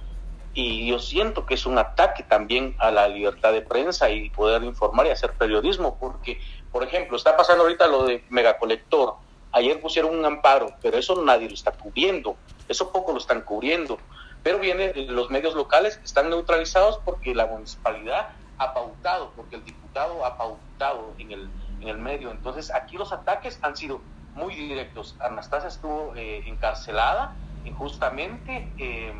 y 0.53 0.87
yo 0.87 0.99
siento 0.99 1.45
que 1.45 1.55
es 1.55 1.65
un 1.65 1.77
ataque 1.77 2.23
también 2.23 2.75
a 2.79 2.91
la 2.91 3.07
libertad 3.07 3.51
de 3.51 3.61
prensa 3.61 4.09
y 4.09 4.29
poder 4.29 4.63
informar 4.63 5.07
y 5.07 5.09
hacer 5.09 5.33
periodismo 5.33 5.97
porque, 5.99 6.39
por 6.71 6.83
ejemplo, 6.83 7.17
está 7.17 7.35
pasando 7.35 7.63
ahorita 7.63 7.87
lo 7.87 8.05
de 8.05 8.23
megacolector. 8.29 9.15
Ayer 9.51 9.81
pusieron 9.81 10.17
un 10.17 10.25
amparo, 10.25 10.71
pero 10.81 10.97
eso 10.97 11.21
nadie 11.21 11.49
lo 11.49 11.53
está 11.53 11.71
cubriendo, 11.71 12.35
eso 12.67 12.91
poco 12.91 13.11
lo 13.11 13.17
están 13.17 13.41
cubriendo. 13.41 13.97
Pero 14.41 14.59
viene 14.59 14.93
los 15.07 15.29
medios 15.29 15.53
locales 15.53 15.99
están 16.03 16.29
neutralizados 16.29 16.99
porque 17.03 17.35
la 17.35 17.45
municipalidad 17.45 18.29
ha 18.59 18.73
pautado, 18.73 19.31
porque 19.35 19.55
el 19.55 19.65
diputado 19.65 20.25
ha 20.25 20.37
pautado 20.37 21.13
en 21.17 21.31
el, 21.31 21.49
en 21.81 21.87
el 21.87 21.97
medio. 21.97 22.29
Entonces, 22.31 22.71
aquí 22.73 22.97
los 22.97 23.11
ataques 23.11 23.59
han 23.63 23.75
sido 23.75 24.01
muy 24.35 24.53
directos. 24.53 25.15
Anastasia 25.19 25.69
estuvo 25.69 26.13
eh, 26.15 26.43
encarcelada 26.45 27.35
injustamente. 27.65 28.71
Eh, 28.77 29.13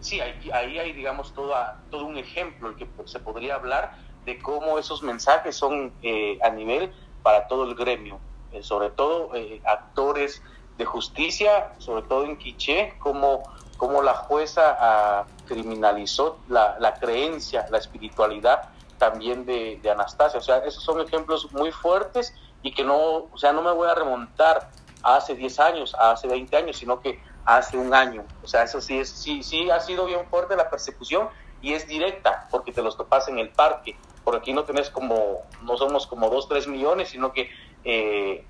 sí, 0.00 0.20
ahí, 0.20 0.50
ahí 0.52 0.78
hay, 0.78 0.92
digamos, 0.92 1.32
toda, 1.34 1.78
todo 1.90 2.06
un 2.06 2.16
ejemplo 2.16 2.70
el 2.70 2.76
que 2.76 2.88
se 3.04 3.20
podría 3.20 3.54
hablar 3.54 3.94
de 4.24 4.38
cómo 4.38 4.78
esos 4.78 5.02
mensajes 5.02 5.56
son 5.56 5.92
eh, 6.02 6.38
a 6.42 6.50
nivel 6.50 6.92
para 7.22 7.46
todo 7.46 7.64
el 7.64 7.74
gremio, 7.74 8.18
eh, 8.52 8.62
sobre 8.62 8.90
todo 8.90 9.32
actores 9.64 10.42
de 10.78 10.84
justicia, 10.84 11.74
sobre 11.78 12.02
todo 12.06 12.24
en 12.24 12.36
Quiché, 12.38 12.94
como 12.98 13.42
cómo 13.76 14.02
la 14.02 14.14
jueza 14.14 14.76
ah, 14.78 15.26
criminalizó 15.50 16.38
la, 16.48 16.76
la, 16.78 16.94
creencia, 16.94 17.66
la 17.70 17.78
espiritualidad 17.78 18.68
también 18.98 19.44
de, 19.44 19.80
Anastasia. 19.90 20.38
O 20.38 20.42
sea, 20.42 20.58
esos 20.58 20.84
son 20.84 21.00
ejemplos 21.00 21.52
muy 21.52 21.72
fuertes 21.72 22.32
y 22.62 22.72
que 22.72 22.84
no, 22.84 23.26
o 23.32 23.36
sea, 23.36 23.52
no 23.52 23.60
me 23.60 23.72
voy 23.72 23.88
a 23.88 23.94
remontar 23.96 24.70
a 25.02 25.16
hace 25.16 25.34
10 25.34 25.58
años, 25.58 25.94
a 25.96 26.12
hace 26.12 26.28
20 26.28 26.56
años, 26.56 26.76
sino 26.76 27.00
que 27.00 27.20
hace 27.44 27.76
un 27.76 27.92
año. 27.92 28.24
O 28.44 28.46
sea, 28.46 28.62
eso 28.62 28.80
sí, 28.80 29.00
es, 29.00 29.10
sí, 29.10 29.42
sí 29.42 29.68
ha 29.70 29.80
sido 29.80 30.06
bien 30.06 30.24
fuerte 30.30 30.54
la 30.54 30.70
persecución 30.70 31.28
y 31.60 31.72
es 31.72 31.88
directa 31.88 32.46
porque 32.52 32.70
te 32.70 32.80
los 32.80 32.96
topas 32.96 33.26
en 33.26 33.40
el 33.40 33.48
parque. 33.48 33.96
Por 34.22 34.36
aquí 34.36 34.52
no 34.52 34.62
tenés 34.62 34.88
como, 34.88 35.42
no 35.62 35.76
somos 35.76 36.06
como 36.06 36.30
2, 36.30 36.48
3 36.48 36.68
millones, 36.68 37.08
sino 37.08 37.32
que 37.32 37.50
eh, 37.82 38.44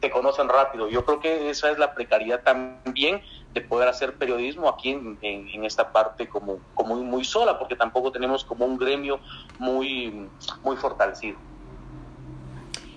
te 0.00 0.10
conocen 0.10 0.48
rápido. 0.48 0.88
Yo 0.88 1.04
creo 1.04 1.20
que 1.20 1.50
esa 1.50 1.70
es 1.70 1.78
la 1.78 1.94
precariedad 1.94 2.42
también 2.42 3.22
de 3.52 3.60
poder 3.60 3.88
hacer 3.88 4.14
periodismo 4.14 4.68
aquí 4.68 4.90
en, 4.90 5.64
esta 5.64 5.92
parte 5.92 6.28
como, 6.28 6.58
como 6.74 6.96
muy 6.96 7.24
sola, 7.24 7.58
porque 7.58 7.76
tampoco 7.76 8.10
tenemos 8.10 8.44
como 8.44 8.64
un 8.64 8.78
gremio 8.78 9.20
muy, 9.58 10.28
muy 10.62 10.76
fortalecido. 10.76 11.36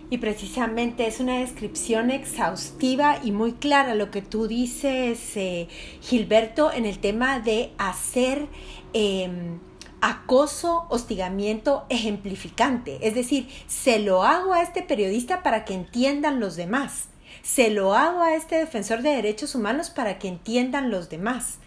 Y 0.09 0.19
precisamente 0.19 1.07
es 1.07 1.19
una 1.19 1.39
descripción 1.39 2.11
exhaustiva 2.11 3.17
y 3.23 3.31
muy 3.31 3.53
clara 3.53 3.95
lo 3.95 4.11
que 4.11 4.21
tú 4.21 4.47
dices, 4.47 5.35
eh, 5.35 5.67
Gilberto, 6.01 6.71
en 6.71 6.85
el 6.85 6.99
tema 6.99 7.39
de 7.39 7.71
hacer 7.79 8.47
em, 8.93 9.59
acoso, 10.05 10.85
hostigamiento 10.89 11.85
ejemplificante. 11.89 12.99
Es 13.07 13.15
decir, 13.15 13.49
se 13.67 13.99
lo 13.99 14.23
hago 14.23 14.53
a 14.53 14.61
este 14.61 14.83
periodista 14.83 15.41
para 15.43 15.63
que 15.63 15.73
entiendan 15.73 16.39
los 16.39 16.55
demás 16.55 17.07
se 17.41 17.69
lo 17.69 17.93
hago 17.93 18.21
a 18.21 18.35
este 18.35 18.57
defensor 18.57 19.01
de 19.01 19.09
derechos 19.09 19.53
humanos 19.53 19.89
para 19.89 20.17
que 20.17 20.29
entiendan 20.29 20.89
los 20.89 21.09
demás, 21.09 21.59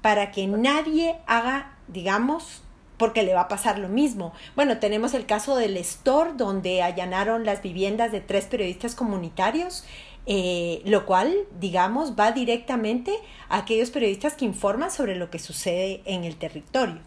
para 0.00 0.30
que 0.30 0.46
nadie 0.46 1.16
haga, 1.26 1.76
digamos, 1.88 2.62
porque 2.96 3.24
le 3.24 3.34
va 3.34 3.42
a 3.42 3.48
pasar 3.48 3.78
lo 3.78 3.88
mismo. 3.88 4.32
Bueno, 4.54 4.78
tenemos 4.78 5.14
el 5.14 5.26
caso 5.26 5.56
del 5.56 5.76
Store, 5.78 6.30
donde 6.36 6.82
allanaron 6.82 7.44
las 7.44 7.60
viviendas 7.60 8.12
de 8.12 8.20
tres 8.20 8.46
periodistas 8.46 8.94
comunitarios, 8.94 9.84
eh, 10.26 10.80
lo 10.84 11.06
cual, 11.06 11.34
digamos, 11.58 12.18
va 12.18 12.30
directamente 12.30 13.12
a 13.48 13.58
aquellos 13.58 13.90
periodistas 13.90 14.34
que 14.34 14.44
informan 14.44 14.92
sobre 14.92 15.16
lo 15.16 15.28
que 15.28 15.40
sucede 15.40 16.02
en 16.04 16.22
el 16.22 16.36
territorio. 16.36 17.00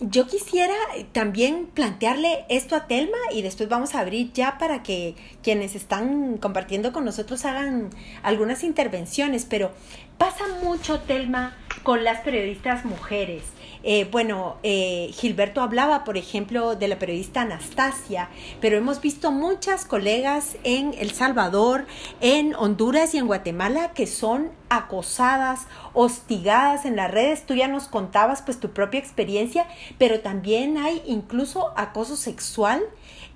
Yo 0.00 0.26
quisiera 0.26 0.74
también 1.12 1.66
plantearle 1.72 2.44
esto 2.48 2.76
a 2.76 2.86
Telma 2.86 3.16
y 3.32 3.42
después 3.42 3.68
vamos 3.68 3.94
a 3.94 4.00
abrir 4.00 4.32
ya 4.32 4.58
para 4.58 4.82
que 4.82 5.14
quienes 5.42 5.74
están 5.74 6.38
compartiendo 6.38 6.92
con 6.92 7.04
nosotros 7.04 7.44
hagan 7.44 7.90
algunas 8.22 8.64
intervenciones, 8.64 9.46
pero 9.48 9.72
pasa 10.18 10.44
mucho, 10.62 11.00
Telma, 11.00 11.56
con 11.82 12.04
las 12.04 12.20
periodistas 12.20 12.84
mujeres. 12.84 13.42
Eh, 13.86 14.08
bueno, 14.10 14.56
eh, 14.62 15.10
Gilberto 15.12 15.60
hablaba, 15.60 16.04
por 16.04 16.16
ejemplo, 16.16 16.74
de 16.74 16.88
la 16.88 16.98
periodista 16.98 17.42
Anastasia, 17.42 18.30
pero 18.58 18.78
hemos 18.78 19.02
visto 19.02 19.30
muchas 19.30 19.84
colegas 19.84 20.56
en 20.64 20.94
El 20.94 21.10
Salvador, 21.10 21.86
en 22.22 22.54
Honduras 22.54 23.14
y 23.14 23.18
en 23.18 23.26
Guatemala 23.26 23.92
que 23.92 24.06
son 24.06 24.52
acosadas, 24.70 25.66
hostigadas 25.92 26.86
en 26.86 26.96
las 26.96 27.10
redes. 27.10 27.44
Tú 27.44 27.54
ya 27.54 27.68
nos 27.68 27.88
contabas 27.88 28.40
pues 28.40 28.58
tu 28.58 28.70
propia 28.70 29.00
experiencia, 29.00 29.66
pero 29.98 30.20
también 30.20 30.78
hay 30.78 31.02
incluso 31.06 31.74
acoso 31.76 32.16
sexual. 32.16 32.82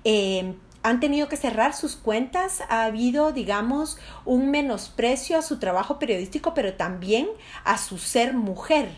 Eh, 0.03 0.55
han 0.81 0.99
tenido 0.99 1.27
que 1.27 1.37
cerrar 1.37 1.75
sus 1.75 1.95
cuentas, 1.95 2.63
ha 2.69 2.85
habido, 2.85 3.33
digamos, 3.33 3.97
un 4.25 4.49
menosprecio 4.49 5.37
a 5.37 5.41
su 5.41 5.59
trabajo 5.59 5.99
periodístico, 5.99 6.53
pero 6.55 6.73
también 6.73 7.27
a 7.65 7.77
su 7.77 7.99
ser 7.99 8.33
mujer. 8.33 8.89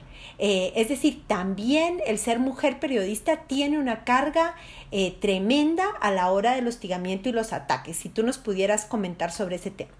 Eh, 0.44 0.74
es 0.76 0.90
decir, 0.90 1.22
también 1.28 2.02
el 2.08 2.18
ser 2.18 2.40
mujer 2.40 2.80
periodista 2.80 3.44
tiene 3.44 3.78
una 3.78 4.04
carga 4.04 4.56
eh, 4.92 5.16
tremenda 5.22 5.88
a 6.02 6.10
la 6.10 6.32
hora 6.32 6.56
del 6.56 6.68
hostigamiento 6.68 7.30
y 7.30 7.32
los 7.32 7.54
ataques. 7.54 7.96
Si 7.96 8.10
tú 8.10 8.24
nos 8.24 8.40
pudieras 8.40 8.86
comentar 8.86 9.32
sobre 9.32 9.58
ese 9.58 9.70
tema. 9.70 9.92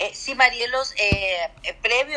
Eh, 0.00 0.10
sí, 0.12 0.34
Marielos, 0.34 0.92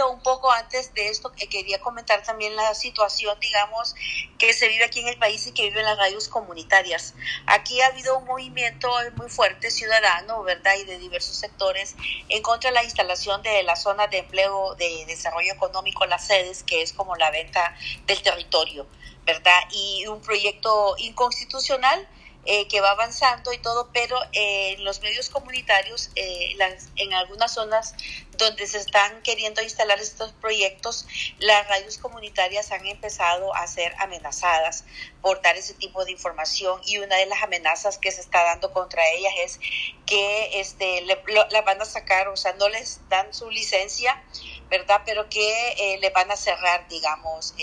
un 0.09 0.21
poco 0.21 0.51
antes 0.51 0.93
de 0.93 1.09
esto, 1.09 1.31
quería 1.31 1.79
comentar 1.81 2.23
también 2.23 2.55
la 2.55 2.73
situación, 2.73 3.37
digamos, 3.39 3.95
que 4.37 4.53
se 4.53 4.67
vive 4.67 4.85
aquí 4.85 4.99
en 4.99 5.07
el 5.07 5.17
país 5.17 5.45
y 5.47 5.51
que 5.51 5.63
vive 5.63 5.79
en 5.79 5.85
las 5.85 5.97
radios 5.97 6.27
comunitarias. 6.27 7.13
Aquí 7.45 7.81
ha 7.81 7.87
habido 7.87 8.17
un 8.17 8.25
movimiento 8.25 8.91
muy 9.15 9.29
fuerte 9.29 9.71
ciudadano, 9.71 10.43
¿verdad? 10.43 10.73
Y 10.79 10.85
de 10.85 10.97
diversos 10.99 11.37
sectores 11.37 11.95
en 12.29 12.41
contra 12.41 12.69
de 12.69 12.75
la 12.75 12.83
instalación 12.83 13.41
de 13.41 13.63
las 13.63 13.83
zonas 13.83 14.09
de 14.09 14.19
empleo 14.19 14.75
de 14.75 15.05
desarrollo 15.05 15.53
económico, 15.53 16.05
las 16.05 16.27
sedes, 16.27 16.63
que 16.63 16.81
es 16.81 16.93
como 16.93 17.15
la 17.15 17.31
venta 17.31 17.75
del 18.05 18.21
territorio, 18.21 18.87
¿verdad? 19.25 19.59
Y 19.71 20.05
un 20.07 20.21
proyecto 20.21 20.95
inconstitucional 20.97 22.07
eh, 22.45 22.67
que 22.67 22.81
va 22.81 22.91
avanzando 22.91 23.53
y 23.53 23.57
todo, 23.57 23.89
pero 23.93 24.17
eh, 24.33 24.73
en 24.73 24.83
los 24.83 25.01
medios 25.01 25.29
comunitarios, 25.29 26.09
eh, 26.15 26.57
en 26.97 27.13
algunas 27.13 27.53
zonas 27.53 27.95
donde 28.37 28.67
se 28.67 28.77
están 28.77 29.21
queriendo 29.21 29.61
instalar 29.61 29.99
estos 29.99 30.31
proyectos, 30.33 31.05
las 31.39 31.67
radios 31.67 31.97
comunitarias 31.97 32.71
han 32.71 32.85
empezado 32.85 33.53
a 33.55 33.65
ser 33.67 33.93
amenazadas 33.99 34.83
por 35.21 35.41
dar 35.41 35.55
ese 35.55 35.73
tipo 35.73 36.03
de 36.05 36.11
información 36.11 36.81
y 36.85 36.97
una 36.97 37.15
de 37.17 37.25
las 37.25 37.41
amenazas 37.43 37.97
que 37.97 38.11
se 38.11 38.21
está 38.21 38.43
dando 38.43 38.71
contra 38.73 39.07
ellas 39.11 39.33
es 39.43 39.59
que 40.05 40.59
este, 40.59 41.01
la 41.01 41.61
van 41.61 41.81
a 41.81 41.85
sacar, 41.85 42.27
o 42.27 42.37
sea, 42.37 42.53
no 42.53 42.69
les 42.69 42.99
dan 43.09 43.33
su 43.33 43.49
licencia, 43.49 44.21
¿verdad? 44.69 45.01
Pero 45.05 45.29
que 45.29 45.97
le 45.99 46.09
van 46.09 46.31
a 46.31 46.35
cerrar, 46.35 46.87
digamos, 46.87 47.55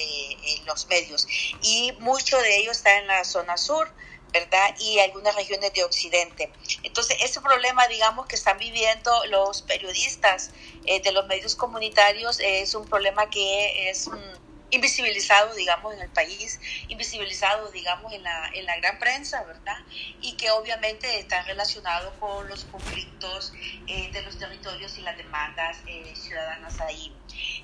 los 0.65 0.87
medios. 0.87 1.27
Y 1.63 1.93
mucho 1.99 2.39
de 2.39 2.57
ello 2.59 2.73
está 2.73 2.99
en 2.99 3.07
la 3.07 3.25
zona 3.25 3.57
sur 3.57 3.93
¿verdad? 4.33 4.75
Y 4.79 4.99
algunas 5.01 5.35
regiones 5.35 5.73
de 5.73 5.85
Occidente. 5.85 6.53
Entonces, 6.83 7.17
ese 7.21 7.41
problema, 7.41 7.87
digamos, 7.89 8.27
que 8.27 8.37
están 8.37 8.59
viviendo 8.59 9.13
los 9.27 9.63
periodistas 9.63 10.51
eh, 10.87 11.01
de 11.01 11.13
los 11.13 11.27
medios 11.27 11.57
comunitarios 11.57 12.39
es 12.41 12.75
un 12.75 12.87
problema 12.87 13.29
que 13.29 13.91
es 13.91 14.09
mm, 14.09 14.15
invisibilizado, 14.71 15.53
digamos, 15.55 15.95
en 15.95 16.03
el 16.03 16.11
país, 16.11 16.61
invisibilizado, 16.89 17.71
digamos, 17.73 18.13
en 18.13 18.23
la, 18.23 18.51
en 18.55 18.67
la 18.67 18.77
gran 18.77 18.99
prensa, 19.01 19.43
¿verdad? 19.43 19.79
Y 20.21 20.37
que 20.37 20.51
obviamente 20.53 21.19
está 21.19 21.43
relacionado 21.43 22.13
con 22.21 22.49
los 22.49 22.65
conflictos 22.67 23.53
eh, 23.89 24.11
de 24.13 24.23
los 24.23 24.39
territorios 24.39 24.97
y 24.99 25.03
las 25.03 25.17
demandas 25.17 25.79
eh, 25.87 26.13
ciudadanas 26.15 26.81
ahí. 26.81 27.13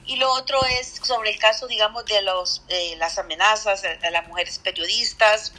Y 0.06 0.16
lo 0.16 0.32
otro 0.32 0.64
es 0.64 1.00
sobre 1.02 1.30
el 1.30 1.38
caso, 1.38 1.66
digamos, 1.68 2.04
de 2.06 2.22
los, 2.22 2.62
las 2.96 3.18
amenazas 3.18 3.82
de 3.82 4.10
las 4.10 4.26
mujeres 4.26 4.58
periodistas, 4.58 5.52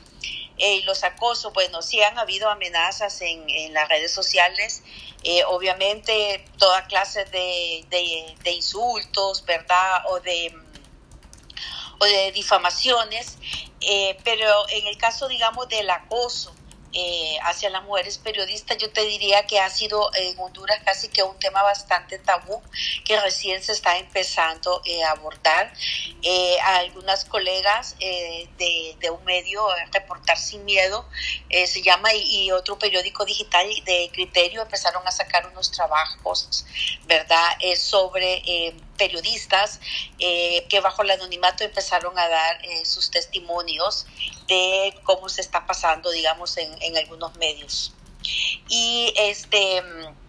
y 0.57 0.81
los 0.83 1.03
acosos, 1.03 1.53
bueno, 1.53 1.81
sí 1.81 2.01
han 2.01 2.17
habido 2.17 2.49
amenazas 2.49 3.21
en, 3.21 3.47
en 3.49 3.73
las 3.73 3.87
redes 3.89 4.11
sociales, 4.11 4.83
eh, 5.23 5.43
obviamente 5.45 6.45
toda 6.57 6.85
clase 6.85 7.25
de, 7.25 7.85
de, 7.89 8.51
insultos, 8.51 9.45
¿verdad? 9.45 10.03
O 10.09 10.19
de, 10.19 10.53
o 11.99 12.05
de 12.05 12.31
difamaciones, 12.31 13.37
eh, 13.81 14.17
pero 14.23 14.67
en 14.69 14.87
el 14.87 14.97
caso, 14.97 15.27
digamos, 15.27 15.69
del 15.69 15.89
acoso, 15.89 16.53
eh, 16.93 17.37
hacia 17.43 17.69
las 17.69 17.83
mujeres 17.83 18.17
periodistas, 18.17 18.77
yo 18.77 18.89
te 18.91 19.01
diría 19.01 19.45
que 19.45 19.59
ha 19.59 19.69
sido 19.69 20.09
en 20.15 20.39
Honduras 20.39 20.79
casi 20.85 21.09
que 21.09 21.21
un 21.21 21.37
tema 21.37 21.61
bastante 21.61 22.17
tabú 22.17 22.61
que 23.03 23.19
recién 23.19 23.61
se 23.61 23.73
está 23.73 23.97
empezando 23.97 24.81
eh, 24.85 25.03
a 25.03 25.11
abordar. 25.11 25.73
Eh, 26.21 26.57
algunas 26.61 27.25
colegas 27.25 27.95
de, 27.99 29.09
un 29.11 29.23
medio, 29.25 29.65
Reportar 29.91 30.37
Sin 30.37 30.65
Miedo, 30.65 31.07
se 31.49 31.81
llama, 31.81 32.13
y, 32.13 32.51
otro 32.51 32.77
periódico 32.79 33.25
digital 33.25 33.67
de 33.85 34.09
criterio 34.11 34.61
empezaron 34.61 35.05
a 35.07 35.11
sacar 35.11 35.47
unos 35.47 35.71
trabajos, 35.71 36.65
¿verdad?, 37.05 37.57
sobre 37.75 38.73
periodistas 38.97 39.79
que 40.17 40.79
bajo 40.81 41.03
el 41.03 41.11
anonimato 41.11 41.63
empezaron 41.63 42.17
a 42.17 42.27
dar 42.27 42.59
sus 42.83 43.11
testimonios 43.11 44.05
de 44.47 44.93
cómo 45.03 45.29
se 45.29 45.41
está 45.41 45.65
pasando, 45.65 46.11
digamos, 46.11 46.57
en, 46.57 46.97
algunos 46.97 47.35
medios. 47.37 47.93
Y 48.67 49.13
este 49.17 49.81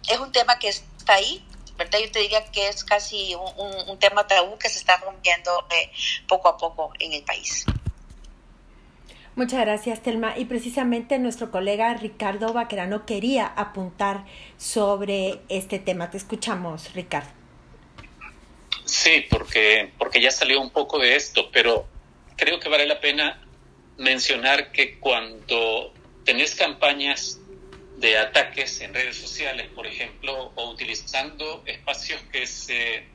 es 0.09 0.19
un 0.19 0.33
tema 0.33 0.59
que 0.59 0.69
está 0.69 1.15
ahí, 1.15 1.45
¿verdad? 1.77 1.99
Yo 2.01 2.11
te 2.11 2.21
diría 2.21 2.45
que 2.51 2.69
es 2.69 2.85
casi 2.85 3.35
un, 3.35 3.89
un, 3.89 3.99
tema 3.99 4.27
tabú 4.27 4.59
que 4.59 4.69
se 4.69 4.79
está 4.79 4.97
rompiendo 4.99 5.67
eh, 5.71 5.91
poco 6.27 6.49
a 6.49 6.57
poco 6.57 6.93
en 6.99 7.13
el 7.13 7.23
país. 7.25 7.65
Muchas 9.37 9.61
gracias, 9.61 10.03
Telma. 10.03 10.37
Y 10.37 10.47
precisamente 10.47 11.19
nuestro 11.21 11.53
colega 11.53 11.95
Ricardo 11.95 12.53
Baquerano 12.53 13.07
quería 13.07 13.47
apuntar 13.47 14.25
sobre 14.57 15.41
este 15.49 15.79
tema. 15.79 16.11
Te 16.11 16.17
escuchamos, 16.17 16.93
Ricardo. 16.93 17.38
Sí, 19.09 19.25
porque, 19.31 19.91
porque 19.97 20.21
ya 20.21 20.31
salió 20.31 20.61
un 20.61 20.69
poco 20.69 20.99
de 20.99 21.17
esto, 21.17 21.51
pero 21.51 21.89
creo 22.37 22.61
que 22.61 22.69
vale 22.69 22.85
la 22.85 23.01
pena 23.01 23.43
mencionar 23.97 24.71
que 24.71 24.99
cuando 24.99 25.95
tenés 26.27 26.55
campañas 26.55 27.41
de 27.97 28.19
ataques 28.19 28.83
en 28.83 28.93
redes 28.93 29.17
sociales, 29.17 29.69
por 29.75 29.87
ejemplo, 29.87 30.53
o 30.55 30.71
utilizando 30.71 31.63
espacios 31.65 32.21
que 32.31 32.47
se 32.47 33.07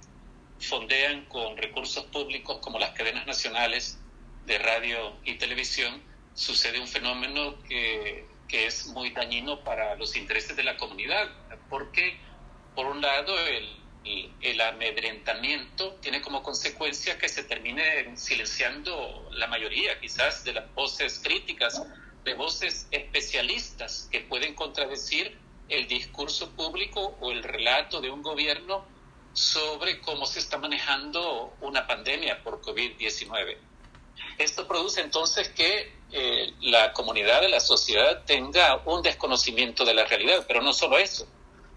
fondean 0.60 1.26
con 1.26 1.58
recursos 1.58 2.06
públicos 2.06 2.58
como 2.58 2.80
las 2.80 2.90
cadenas 2.94 3.28
nacionales 3.28 4.00
de 4.48 4.58
radio 4.58 5.16
y 5.26 5.36
televisión, 5.36 6.02
sucede 6.34 6.80
un 6.80 6.88
fenómeno 6.88 7.62
que, 7.70 8.26
que 8.48 8.66
es 8.66 8.88
muy 8.88 9.12
dañino 9.12 9.64
para 9.64 9.94
los 9.94 10.16
intereses 10.16 10.56
de 10.56 10.64
la 10.64 10.76
comunidad, 10.76 11.30
porque 11.70 12.18
por 12.74 12.88
un 12.88 13.00
lado 13.00 13.38
el, 13.38 13.83
el 14.06 14.62
amedrentamiento 14.62 15.96
tiene 16.02 16.22
como 16.22 16.44
consecuencia 16.44 17.18
que 17.18 17.30
se 17.30 17.44
termine 17.44 18.16
silenciando 18.18 19.30
la 19.32 19.48
mayoría 19.48 20.00
quizás 20.00 20.44
de 20.44 20.54
las 20.54 20.74
voces 20.74 21.20
críticas, 21.24 21.82
de 22.24 22.34
voces 22.34 22.88
especialistas 22.92 24.08
que 24.12 24.22
pueden 24.22 24.56
contradecir 24.56 25.38
el 25.70 25.88
discurso 25.88 26.52
público 26.52 27.18
o 27.22 27.32
el 27.32 27.44
relato 27.44 28.02
de 28.02 28.10
un 28.10 28.22
gobierno 28.22 28.86
sobre 29.34 30.00
cómo 30.02 30.26
se 30.26 30.40
está 30.40 30.58
manejando 30.58 31.56
una 31.62 31.88
pandemia 31.88 32.44
por 32.44 32.62
COVID-19. 32.62 33.58
Esto 34.38 34.68
produce 34.68 35.02
entonces 35.02 35.50
que 35.50 36.04
eh, 36.12 36.54
la 36.62 36.94
comunidad 36.94 37.42
de 37.42 37.50
la 37.50 37.60
sociedad 37.60 38.24
tenga 38.26 38.82
un 38.86 39.02
desconocimiento 39.02 39.86
de 39.86 39.94
la 39.94 40.06
realidad, 40.06 40.46
pero 40.48 40.62
no 40.62 40.74
solo 40.74 40.98
eso, 40.98 41.28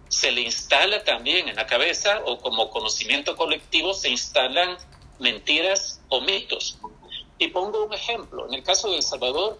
se 0.09 0.32
le 0.32 0.42
instala 0.42 1.02
también 1.04 1.48
en 1.48 1.57
la 1.57 1.66
cabeza 1.66 2.22
o 2.24 2.38
como 2.38 2.70
conocimiento 2.70 3.36
colectivo 3.36 3.94
se 3.94 4.09
instalan 4.09 4.76
mentiras 5.18 6.00
o 6.09 6.20
mitos. 6.20 6.78
Y 7.38 7.48
pongo 7.48 7.84
un 7.84 7.92
ejemplo, 7.92 8.46
en 8.46 8.54
el 8.54 8.62
caso 8.62 8.90
de 8.90 8.96
El 8.96 9.02
Salvador 9.02 9.59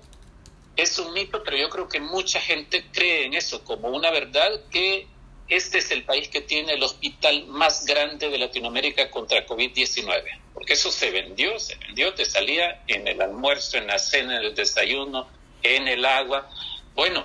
es 0.77 0.99
un 0.99 1.13
mito, 1.13 1.43
pero 1.43 1.57
yo 1.57 1.69
creo 1.71 1.89
que 1.89 2.01
mucha 2.01 2.41
gente 2.41 2.85
cree 2.93 3.25
en 3.25 3.35
eso 3.35 3.65
como 3.65 3.89
una 3.89 4.11
verdad 4.11 4.51
que 4.71 5.07
este 5.49 5.79
es 5.79 5.91
el 5.91 6.05
país 6.05 6.29
que 6.29 6.41
tiene 6.41 6.73
el 6.73 6.83
hospital 6.83 7.47
más 7.47 7.87
grande 7.87 8.29
de 8.29 8.39
Latinoamérica 8.39 9.11
contra 9.11 9.47
COVID-19, 9.47 10.41
porque 10.53 10.73
eso 10.73 10.91
se 10.91 11.11
vendió, 11.11 11.59
se 11.59 11.77
vendió, 11.77 12.13
te 12.15 12.25
salía 12.25 12.83
en 12.89 13.07
el 13.07 13.21
almuerzo, 13.23 13.79
en 13.79 13.87
la 13.87 13.99
cena, 13.99 14.39
en 14.39 14.45
el 14.45 14.55
desayuno, 14.55 15.29
en 15.63 15.87
el 15.87 16.05
agua. 16.05 16.51
Bueno, 16.95 17.25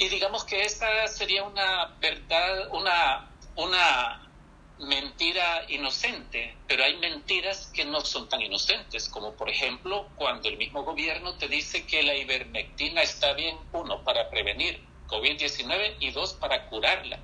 y 0.00 0.08
digamos 0.08 0.44
que 0.44 0.62
esa 0.62 1.06
sería 1.08 1.44
una 1.44 1.94
verdad, 2.00 2.70
una, 2.72 3.30
una 3.54 4.30
mentira 4.78 5.66
inocente, 5.68 6.56
pero 6.66 6.84
hay 6.84 6.96
mentiras 6.96 7.70
que 7.74 7.84
no 7.84 8.00
son 8.00 8.26
tan 8.26 8.40
inocentes, 8.40 9.10
como 9.10 9.34
por 9.34 9.50
ejemplo 9.50 10.08
cuando 10.16 10.48
el 10.48 10.56
mismo 10.56 10.84
gobierno 10.84 11.34
te 11.34 11.48
dice 11.48 11.86
que 11.86 12.02
la 12.02 12.14
ivermectina 12.16 13.02
está 13.02 13.34
bien, 13.34 13.58
uno, 13.74 14.02
para 14.02 14.30
prevenir 14.30 14.82
COVID-19 15.06 15.96
y 16.00 16.12
dos, 16.12 16.32
para 16.32 16.66
curarla. 16.70 17.20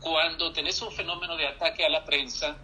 Cuando 0.00 0.52
tenés 0.52 0.82
un 0.82 0.90
fenómeno 0.90 1.36
de 1.36 1.46
ataque 1.46 1.86
a 1.86 1.88
la 1.88 2.04
prensa, 2.04 2.56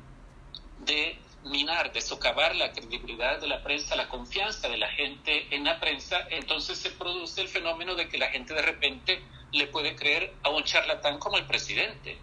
de 0.81 1.17
minar, 1.45 1.93
de 1.93 2.01
socavar 2.01 2.55
la 2.57 2.73
credibilidad 2.73 3.41
de 3.41 3.47
la 3.47 3.63
prensa, 3.63 3.97
la 3.97 4.09
confianza 4.09 4.69
de 4.69 4.79
la 4.79 4.89
gente 4.89 5.55
en 5.55 5.65
la 5.65 5.81
prensa, 5.81 6.27
entonces 6.31 6.79
se 6.79 6.91
produce 6.91 7.41
el 7.41 7.49
fenómeno 7.49 7.95
de 7.95 8.09
que 8.09 8.19
la 8.19 8.29
gente 8.29 8.55
de 8.55 8.63
repente 8.63 9.23
le 9.53 9.67
puede 9.69 9.97
creer 9.97 10.35
a 10.43 10.51
un 10.51 10.63
charlatán 10.65 11.19
como 11.19 11.39
el 11.39 11.47
presidente. 11.47 12.19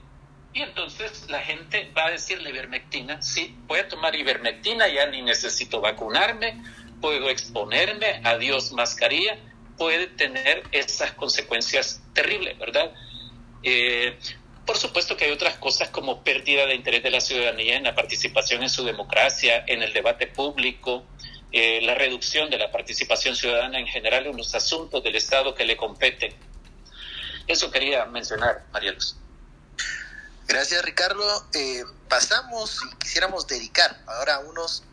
Y 0.53 0.61
entonces 0.61 1.29
la 1.29 1.41
gente 1.41 1.91
va 1.97 2.05
a 2.05 2.11
decirle 2.11 2.49
ivermectina, 2.49 3.21
sí, 3.21 3.55
voy 3.67 3.79
a 3.79 3.87
tomar 3.89 4.15
ivermectina, 4.15 4.87
ya 4.87 5.05
ni 5.07 5.21
necesito 5.21 5.81
vacunarme, 5.81 6.63
puedo 7.01 7.29
exponerme, 7.29 8.21
adiós 8.23 8.71
mascarilla, 8.71 9.37
puede 9.77 10.07
tener 10.07 10.63
esas 10.71 11.11
consecuencias 11.13 12.01
terribles, 12.13 12.57
¿verdad? 12.57 12.93
Eh, 13.63 14.17
por 14.65 14.77
supuesto 14.77 15.15
que 15.15 15.25
hay 15.25 15.31
otras 15.31 15.57
cosas 15.57 15.89
como 15.89 16.23
pérdida 16.23 16.65
de 16.65 16.75
interés 16.75 17.03
de 17.03 17.11
la 17.11 17.21
ciudadanía 17.21 17.77
en 17.77 17.83
la 17.83 17.95
participación 17.95 18.63
en 18.63 18.69
su 18.69 18.83
democracia, 18.83 19.63
en 19.67 19.83
el 19.83 19.93
debate 19.93 20.27
público, 20.27 21.05
eh, 21.51 21.81
la 21.83 21.95
reducción 21.95 22.49
de 22.49 22.57
la 22.57 22.71
participación 22.71 23.35
ciudadana 23.35 23.79
en 23.79 23.87
general 23.87 24.25
en 24.25 24.35
los 24.35 24.53
asuntos 24.55 25.03
del 25.03 25.15
Estado 25.15 25.53
que 25.53 25.65
le 25.65 25.77
competen. 25.77 26.35
Eso 27.47 27.69
quería 27.69 28.05
mencionar, 28.05 28.65
María 28.71 28.91
Luz. 28.91 29.15
Gracias, 30.47 30.83
Ricardo. 30.83 31.47
Eh, 31.53 31.83
pasamos 32.09 32.79
y 32.91 32.95
quisiéramos 32.97 33.47
dedicar 33.47 34.01
ahora 34.07 34.39
unos, 34.39 34.83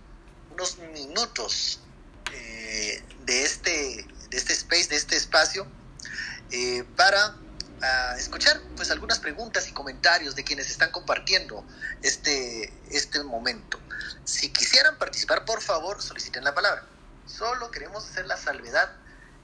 unos 0.53 0.79
minutos 0.79 1.81
eh, 2.33 3.03
este 3.27 4.07
space, 4.31 4.89
de 4.89 4.97
este 4.97 5.17
espacio, 5.17 5.67
para 6.97 7.37
ah, 7.83 8.15
escuchar 8.17 8.61
pues 8.77 8.91
algunas 8.91 9.19
preguntas 9.19 9.69
y 9.69 9.73
comentarios 9.73 10.35
de 10.35 10.45
quienes 10.45 10.71
están 10.71 10.91
compartiendo 10.91 11.65
este, 12.03 12.73
este 12.91 13.23
momento. 13.23 13.79
Si 14.25 14.53
quisieran 14.53 14.99
participar, 14.99 15.45
por 15.45 15.61
favor, 15.61 16.01
soliciten 16.01 16.45
la 16.45 16.55
palabra. 16.55 16.87
Solo 17.27 17.71
queremos 17.71 18.09
hacer 18.09 18.27
la 18.27 18.37
salvedad 18.37 18.91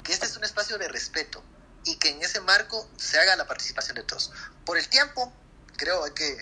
que 0.03 0.12
este 0.12 0.26
es 0.26 0.36
un 0.36 0.45
espacio 0.45 0.78
de 0.78 0.89
respeto 0.89 1.43
y 1.84 1.97
que 1.97 2.11
en 2.11 2.22
ese 2.22 2.41
marco 2.41 2.89
se 2.97 3.18
haga 3.18 3.36
la 3.36 3.47
participación 3.47 3.97
de 3.97 4.03
todos. 4.03 4.32
Por 4.64 4.78
el 4.78 4.89
tiempo, 4.89 5.32
creo 5.76 6.05
hay 6.05 6.12
que, 6.12 6.36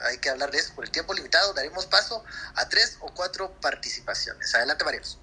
hay 0.00 0.18
que 0.18 0.30
hablar 0.30 0.50
de 0.50 0.58
eso, 0.58 0.74
por 0.74 0.84
el 0.84 0.90
tiempo 0.90 1.14
limitado 1.14 1.52
daremos 1.52 1.86
paso 1.86 2.24
a 2.54 2.68
tres 2.68 2.98
o 3.00 3.12
cuatro 3.12 3.52
participaciones. 3.60 4.54
Adelante, 4.54 4.84
Marios. 4.84 5.18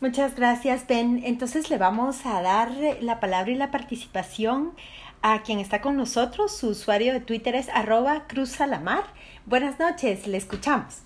Muchas 0.00 0.34
gracias, 0.34 0.88
Ben. 0.88 1.22
Entonces 1.24 1.70
le 1.70 1.78
vamos 1.78 2.26
a 2.26 2.42
dar 2.42 2.72
la 3.00 3.20
palabra 3.20 3.52
y 3.52 3.54
la 3.54 3.70
participación 3.70 4.76
a 5.22 5.42
quien 5.42 5.60
está 5.60 5.80
con 5.80 5.96
nosotros. 5.96 6.56
Su 6.56 6.68
usuario 6.68 7.12
de 7.12 7.20
Twitter 7.20 7.54
es 7.54 7.68
arroba 7.68 8.26
cruzsalamar. 8.26 9.04
Buenas 9.46 9.78
noches, 9.78 10.26
le 10.26 10.36
escuchamos. 10.36 11.02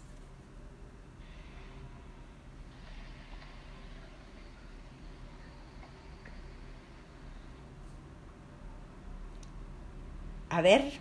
A 10.49 10.62
ver, 10.62 10.93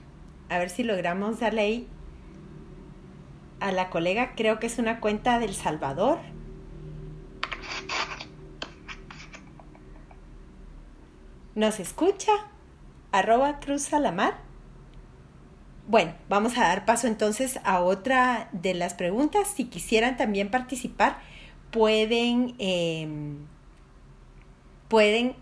a 0.49 0.57
ver 0.59 0.69
si 0.69 0.83
logramos 0.83 1.39
darle 1.39 1.61
ahí 1.61 1.87
a 3.61 3.71
la 3.71 3.89
colega. 3.89 4.33
Creo 4.35 4.59
que 4.59 4.67
es 4.67 4.77
una 4.79 4.99
cuenta 4.99 5.39
del 5.39 5.55
Salvador. 5.55 6.19
¿Nos 11.55 11.79
escucha? 11.79 12.33
Arroba 13.15 13.61
Cruz. 13.61 13.89
Bueno, 15.87 16.13
vamos 16.27 16.57
a 16.57 16.63
dar 16.63 16.83
paso 16.83 17.07
entonces 17.07 17.59
a 17.63 17.79
otra 17.79 18.49
de 18.51 18.73
las 18.73 18.93
preguntas. 18.93 19.47
Si 19.55 19.65
quisieran 19.65 20.17
también 20.17 20.51
participar, 20.51 21.19
pueden, 21.71 22.55
em, 22.57 23.37
pueden 24.89 25.35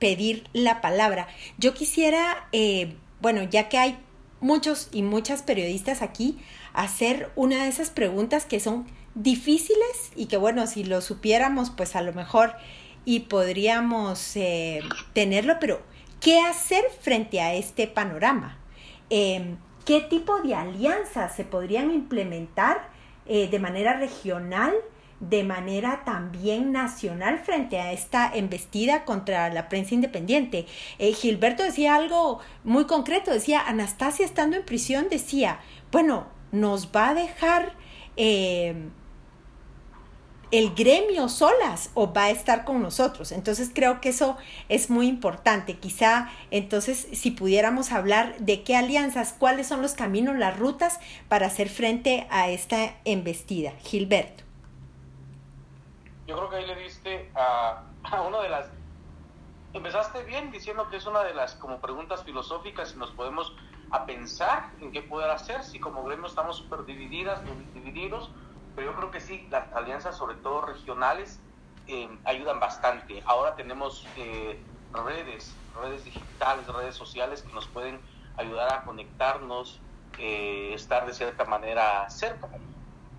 pedir 0.00 0.42
la 0.52 0.80
palabra. 0.80 1.28
Yo 1.56 1.72
quisiera, 1.72 2.48
eh, 2.50 2.96
bueno, 3.20 3.44
ya 3.44 3.68
que 3.68 3.78
hay 3.78 3.98
muchos 4.40 4.88
y 4.90 5.02
muchas 5.02 5.42
periodistas 5.42 6.02
aquí, 6.02 6.36
hacer 6.72 7.30
una 7.36 7.62
de 7.62 7.68
esas 7.68 7.90
preguntas 7.90 8.44
que 8.44 8.58
son 8.58 8.86
difíciles 9.14 10.10
y 10.16 10.26
que 10.26 10.36
bueno, 10.36 10.66
si 10.66 10.82
lo 10.82 11.00
supiéramos, 11.00 11.70
pues 11.70 11.94
a 11.94 12.02
lo 12.02 12.12
mejor 12.12 12.54
y 13.04 13.20
podríamos 13.20 14.36
eh, 14.36 14.80
tenerlo, 15.12 15.58
pero 15.60 15.89
¿qué 16.20 16.40
hacer 16.40 16.84
frente 17.00 17.40
a 17.40 17.54
este 17.54 17.86
panorama? 17.86 18.58
Em, 19.08 19.56
¿Qué 19.84 20.00
tipo 20.02 20.40
de 20.40 20.54
alianzas 20.54 21.34
se 21.34 21.44
podrían 21.44 21.90
implementar 21.90 22.90
eh, 23.26 23.48
de 23.48 23.58
manera 23.58 23.94
regional, 23.94 24.72
de 25.18 25.42
manera 25.42 26.02
también 26.04 26.70
nacional 26.70 27.38
frente 27.38 27.80
a 27.80 27.92
esta 27.92 28.30
embestida 28.32 29.04
contra 29.04 29.52
la 29.52 29.68
prensa 29.68 29.94
independiente? 29.94 30.66
Eh, 30.98 31.12
Gilberto 31.14 31.62
decía 31.62 31.96
algo 31.96 32.40
muy 32.62 32.84
concreto, 32.84 33.32
decía, 33.32 33.62
Anastasia 33.66 34.24
estando 34.24 34.56
en 34.56 34.64
prisión 34.64 35.08
decía, 35.10 35.60
bueno, 35.90 36.28
nos 36.52 36.92
va 36.94 37.08
a 37.08 37.14
dejar 37.14 37.72
el 40.50 40.74
gremio 40.74 41.28
solas 41.28 41.90
o 41.94 42.12
va 42.12 42.24
a 42.24 42.30
estar 42.30 42.64
con 42.64 42.82
nosotros. 42.82 43.32
Entonces 43.32 43.70
creo 43.72 44.00
que 44.00 44.08
eso 44.08 44.36
es 44.68 44.90
muy 44.90 45.06
importante. 45.06 45.78
Quizá 45.78 46.30
entonces 46.50 47.08
si 47.12 47.30
pudiéramos 47.30 47.92
hablar 47.92 48.36
de 48.38 48.62
qué 48.62 48.76
alianzas, 48.76 49.34
cuáles 49.38 49.68
son 49.68 49.82
los 49.82 49.94
caminos, 49.94 50.36
las 50.36 50.58
rutas 50.58 50.98
para 51.28 51.46
hacer 51.46 51.68
frente 51.68 52.26
a 52.30 52.48
esta 52.48 52.96
embestida. 53.04 53.72
Gilberto. 53.82 54.44
Yo 56.26 56.36
creo 56.36 56.50
que 56.50 56.56
ahí 56.56 56.66
le 56.66 56.76
diste 56.76 57.30
a, 57.34 57.82
a 58.04 58.22
una 58.22 58.40
de 58.40 58.48
las... 58.48 58.66
Empezaste 59.72 60.24
bien 60.24 60.50
diciendo 60.50 60.88
que 60.90 60.96
es 60.96 61.06
una 61.06 61.22
de 61.22 61.32
las 61.32 61.54
como 61.54 61.80
preguntas 61.80 62.24
filosóficas 62.24 62.92
y 62.94 62.98
nos 62.98 63.12
podemos 63.12 63.54
a 63.92 64.04
pensar 64.04 64.70
en 64.80 64.92
qué 64.92 65.02
poder 65.02 65.30
hacer 65.30 65.62
si 65.64 65.78
como 65.78 66.02
gremio 66.04 66.26
estamos 66.26 66.56
súper 66.56 66.84
divididas, 66.84 67.40
divididos 67.74 68.30
pero 68.74 68.90
yo 68.90 68.96
creo 68.96 69.10
que 69.10 69.20
sí, 69.20 69.46
las 69.50 69.72
alianzas, 69.72 70.16
sobre 70.16 70.36
todo 70.36 70.62
regionales, 70.62 71.40
eh, 71.86 72.08
ayudan 72.24 72.60
bastante. 72.60 73.22
Ahora 73.26 73.56
tenemos 73.56 74.06
eh, 74.16 74.62
redes, 74.92 75.56
redes 75.74 76.04
digitales, 76.04 76.66
redes 76.68 76.94
sociales 76.94 77.42
que 77.42 77.52
nos 77.52 77.66
pueden 77.68 78.00
ayudar 78.36 78.72
a 78.72 78.84
conectarnos, 78.84 79.80
eh, 80.18 80.72
estar 80.74 81.06
de 81.06 81.14
cierta 81.14 81.44
manera 81.44 82.08
cerca. 82.10 82.48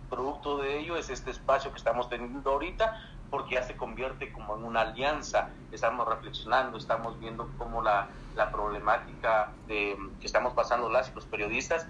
Producto 0.10 0.58
de 0.58 0.80
ello 0.80 0.96
es 0.98 1.10
este 1.10 1.32
espacio 1.32 1.72
que 1.72 1.78
estamos 1.78 2.10
teniendo 2.10 2.52
ahorita, 2.52 3.00
porque 3.30 3.56
ya 3.56 3.64
se 3.64 3.78
convierte 3.78 4.32
como 4.32 4.56
en 4.56 4.64
una 4.64 4.82
alianza. 4.82 5.50
Estamos 5.72 6.08
reflexionando, 6.08 6.78
estamos 6.78 7.20
viendo 7.20 7.50
cómo 7.58 7.82
la, 7.82 8.10
la 8.36 8.52
problemática 8.52 9.54
de, 9.68 9.98
que 10.20 10.26
estamos 10.26 10.54
pasando 10.54 10.90
las 10.90 11.10
y 11.10 11.14
los 11.14 11.26
periodistas 11.26 11.88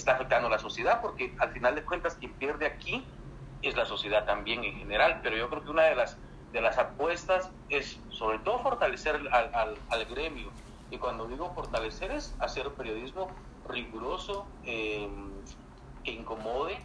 está 0.00 0.12
afectando 0.12 0.48
a 0.48 0.50
la 0.50 0.58
sociedad, 0.58 1.00
porque 1.00 1.34
al 1.38 1.52
final 1.52 1.74
de 1.74 1.84
cuentas 1.84 2.16
quien 2.16 2.32
pierde 2.32 2.66
aquí 2.66 3.04
es 3.62 3.76
la 3.76 3.84
sociedad 3.84 4.24
también 4.24 4.64
en 4.64 4.76
general, 4.76 5.20
pero 5.22 5.36
yo 5.36 5.48
creo 5.48 5.62
que 5.62 5.70
una 5.70 5.84
de 5.84 5.94
las, 5.94 6.16
de 6.52 6.60
las 6.60 6.78
apuestas 6.78 7.50
es 7.68 8.00
sobre 8.10 8.38
todo 8.38 8.58
fortalecer 8.58 9.16
al, 9.30 9.76
al, 9.88 10.04
gremio, 10.06 10.50
y 10.90 10.98
cuando 10.98 11.26
digo 11.28 11.52
fortalecer 11.54 12.10
es 12.10 12.34
hacer 12.40 12.70
periodismo 12.70 13.28
riguroso, 13.68 14.46
em, 14.64 15.30
que 16.02 16.12
incomode, 16.12 16.78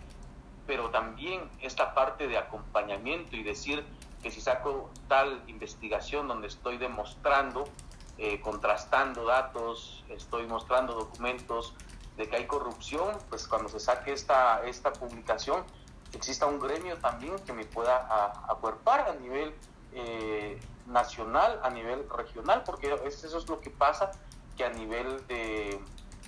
pero 0.68 0.89
también 0.89 1.49
esta 1.61 1.93
parte 1.93 2.28
de 2.28 2.38
acompañamiento 2.38 3.36
y 3.36 3.43
decir 3.43 3.84
que 4.22 4.30
si 4.32 4.41
saco 4.41 4.89
tal 5.07 5.43
investigación 5.47 6.28
donde 6.28 6.47
estoy 6.47 6.78
demostrando, 6.78 7.66
eh, 8.18 8.41
contrastando 8.41 9.26
datos, 9.26 10.03
estoy 10.09 10.47
mostrando 10.47 10.93
documentos, 10.93 11.74
de 12.18 12.30
que 12.30 12.36
hay 12.38 12.47
corrupción, 12.47 13.18
pues 13.30 13.47
cuando 13.47 13.70
se 13.70 13.80
saque 13.80 14.13
esta, 14.13 14.66
esta 14.66 14.93
publicación, 14.93 15.63
exista 16.13 16.45
un 16.45 16.59
gremio 16.59 16.97
también 16.97 17.38
que 17.39 17.53
me 17.53 17.66
pueda 17.66 18.32
acuerpar 18.47 19.09
a 19.09 19.16
nivel 19.16 19.53
eh, 19.93 20.59
nacional, 20.88 21.59
a 21.63 21.70
nivel 21.70 22.07
regional, 22.09 22.63
porque 22.66 22.93
eso 23.05 23.38
es 23.38 23.49
lo 23.49 23.59
que 23.59 23.70
pasa, 23.70 24.11
que 24.55 24.63
a 24.63 24.70
nivel 24.70 25.26
de, 25.28 25.80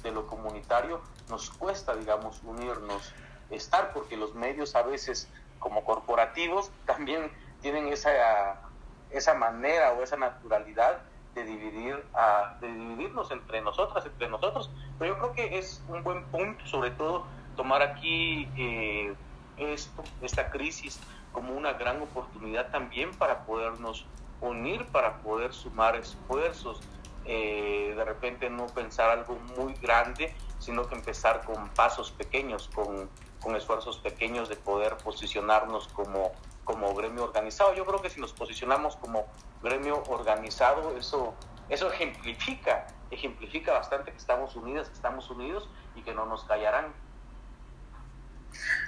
de 0.03 0.11
lo 0.11 0.27
comunitario 0.27 1.01
nos 1.29 1.49
cuesta, 1.49 1.95
digamos, 1.95 2.41
unirnos, 2.43 3.13
estar, 3.49 3.93
porque 3.93 4.17
los 4.17 4.35
medios 4.35 4.75
a 4.75 4.81
veces 4.81 5.29
como 5.59 5.83
corporativos 5.83 6.71
también 6.85 7.31
tienen 7.61 7.87
esa, 7.87 8.61
esa 9.09 9.33
manera 9.33 9.93
o 9.93 10.03
esa 10.03 10.17
naturalidad 10.17 10.99
dividir 11.43 12.03
a, 12.13 12.57
dividirnos 12.61 13.31
entre 13.31 13.61
nosotras, 13.61 14.05
entre 14.05 14.29
nosotros. 14.29 14.69
Pero 14.99 15.13
yo 15.13 15.19
creo 15.19 15.33
que 15.33 15.57
es 15.57 15.83
un 15.87 16.03
buen 16.03 16.23
punto, 16.25 16.65
sobre 16.65 16.91
todo, 16.91 17.25
tomar 17.55 17.81
aquí 17.81 18.47
eh, 18.57 19.13
esto, 19.57 20.03
esta 20.21 20.49
crisis, 20.49 20.99
como 21.31 21.53
una 21.53 21.73
gran 21.73 22.01
oportunidad 22.01 22.71
también 22.71 23.11
para 23.11 23.45
podernos 23.45 24.05
unir, 24.41 24.85
para 24.87 25.17
poder 25.17 25.53
sumar 25.53 25.95
esfuerzos. 25.95 26.81
Eh, 27.25 27.93
de 27.95 28.05
repente 28.05 28.49
no 28.49 28.67
pensar 28.67 29.09
algo 29.09 29.37
muy 29.57 29.73
grande, 29.73 30.33
sino 30.59 30.87
que 30.87 30.95
empezar 30.95 31.43
con 31.45 31.67
pasos 31.69 32.11
pequeños, 32.11 32.69
con, 32.73 33.09
con 33.41 33.55
esfuerzos 33.55 33.97
pequeños 33.97 34.47
de 34.47 34.55
poder 34.55 34.95
posicionarnos 34.97 35.89
como 35.89 36.31
como 36.67 36.93
gremio 36.93 37.23
organizado. 37.23 37.73
Yo 37.73 37.85
creo 37.85 38.01
que 38.01 38.09
si 38.09 38.19
nos 38.19 38.33
posicionamos 38.33 38.97
como 38.97 39.25
gremio 39.63 40.03
organizado, 40.09 40.97
eso, 40.97 41.33
eso 41.69 41.91
ejemplifica, 41.91 42.87
ejemplifica 43.09 43.71
bastante 43.71 44.11
que 44.11 44.17
estamos 44.17 44.53
unidas, 44.57 44.89
que 44.89 44.95
estamos 44.95 45.29
unidos 45.29 45.69
y 45.95 46.01
que 46.03 46.13
no 46.13 46.25
nos 46.25 46.43
callarán. 46.43 46.93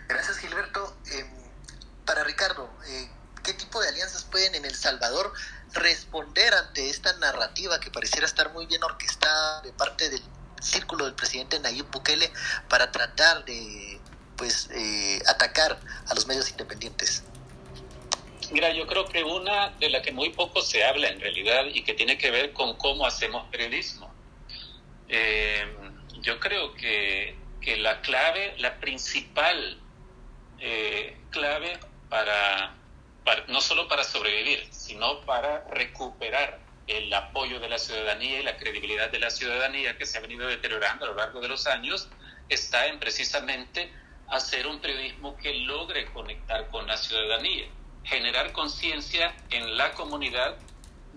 Gracias, 0.10 0.40
Gilberto. 0.40 0.94
Eh, 1.14 1.26
para 2.06 2.26
Ricardo, 2.26 2.70
eh, 2.86 3.10
¿qué 3.44 3.54
tipo 3.54 3.80
de 3.80 3.88
alianzas 3.88 4.26
pueden 4.26 4.56
en 4.56 4.66
El 4.66 4.76
Salvador 4.76 5.32
responder 5.72 6.54
ante 6.54 6.90
esta 6.90 7.14
narrativa 7.14 7.80
que 7.80 7.92
pareciera 7.92 8.26
estar 8.28 8.52
muy 8.52 8.66
bien 8.66 8.84
orquestada 8.84 9.62
de 9.62 9.72
parte 9.72 10.10
del 10.10 10.22
círculo 10.60 11.06
del 11.06 11.16
presidente 11.16 11.58
Nayib 11.60 11.90
Bukele 11.92 12.30
para 12.68 12.92
tratar 12.92 13.46
de 13.46 14.02
pues 14.36 14.70
eh, 14.72 15.22
atacar 15.28 15.80
a 16.08 16.14
los 16.14 16.28
medios 16.28 16.50
independientes? 16.50 17.24
Mira, 18.52 18.72
yo 18.72 18.88
creo 18.88 19.06
que 19.06 19.24
una 19.24 19.70
de 19.80 19.90
la 19.90 20.02
que 20.02 20.12
muy 20.12 20.30
poco 20.30 20.62
se 20.62 20.84
habla 20.84 21.10
en 21.10 21.20
realidad 21.20 21.66
y 21.72 21.84
que 21.84 21.94
tiene 21.94 22.18
que 22.18 22.32
ver 22.32 22.52
con 22.52 22.76
cómo 22.78 23.06
hacemos 23.06 23.48
periodismo. 23.50 24.12
Eh, 25.08 25.66
yo 26.22 26.40
creo 26.40 26.74
que, 26.74 27.36
que, 27.62 27.78
la 27.78 28.02
clave, 28.02 28.56
la 28.58 28.80
principal 28.80 29.80
eh, 30.60 31.18
clave 31.30 31.80
para, 32.10 32.76
no 33.48 33.62
solo 33.62 33.88
para 33.88 34.04
sobrevivir, 34.04 34.68
sino 34.72 35.22
para 35.22 35.64
recuperar 35.70 36.60
el 36.88 37.14
apoyo 37.14 37.60
de 37.60 37.70
la 37.70 37.78
ciudadanía 37.78 38.40
y 38.40 38.44
la 38.44 38.58
credibilidad 38.58 39.12
de 39.12 39.20
la 39.20 39.30
ciudadanía 39.30 39.96
que 39.98 40.08
se 40.08 40.18
ha 40.18 40.22
venido 40.22 40.48
deteriorando 40.48 41.06
a 41.06 41.10
lo 41.10 41.16
largo 41.16 41.40
de 41.40 41.50
los 41.50 41.68
años, 41.68 42.10
está 42.50 42.88
en 42.88 43.00
precisamente 43.00 43.94
hacer 44.28 44.66
un 44.66 44.80
periodismo 44.80 45.38
que 45.38 45.54
logre 45.54 46.06
conectar 46.12 46.68
con 46.70 46.88
la 46.88 46.98
ciudadanía, 46.98 47.68
generar 48.04 48.52
conciencia 48.52 49.36
en 49.50 49.78
la 49.78 49.94
comunidad 49.94 50.58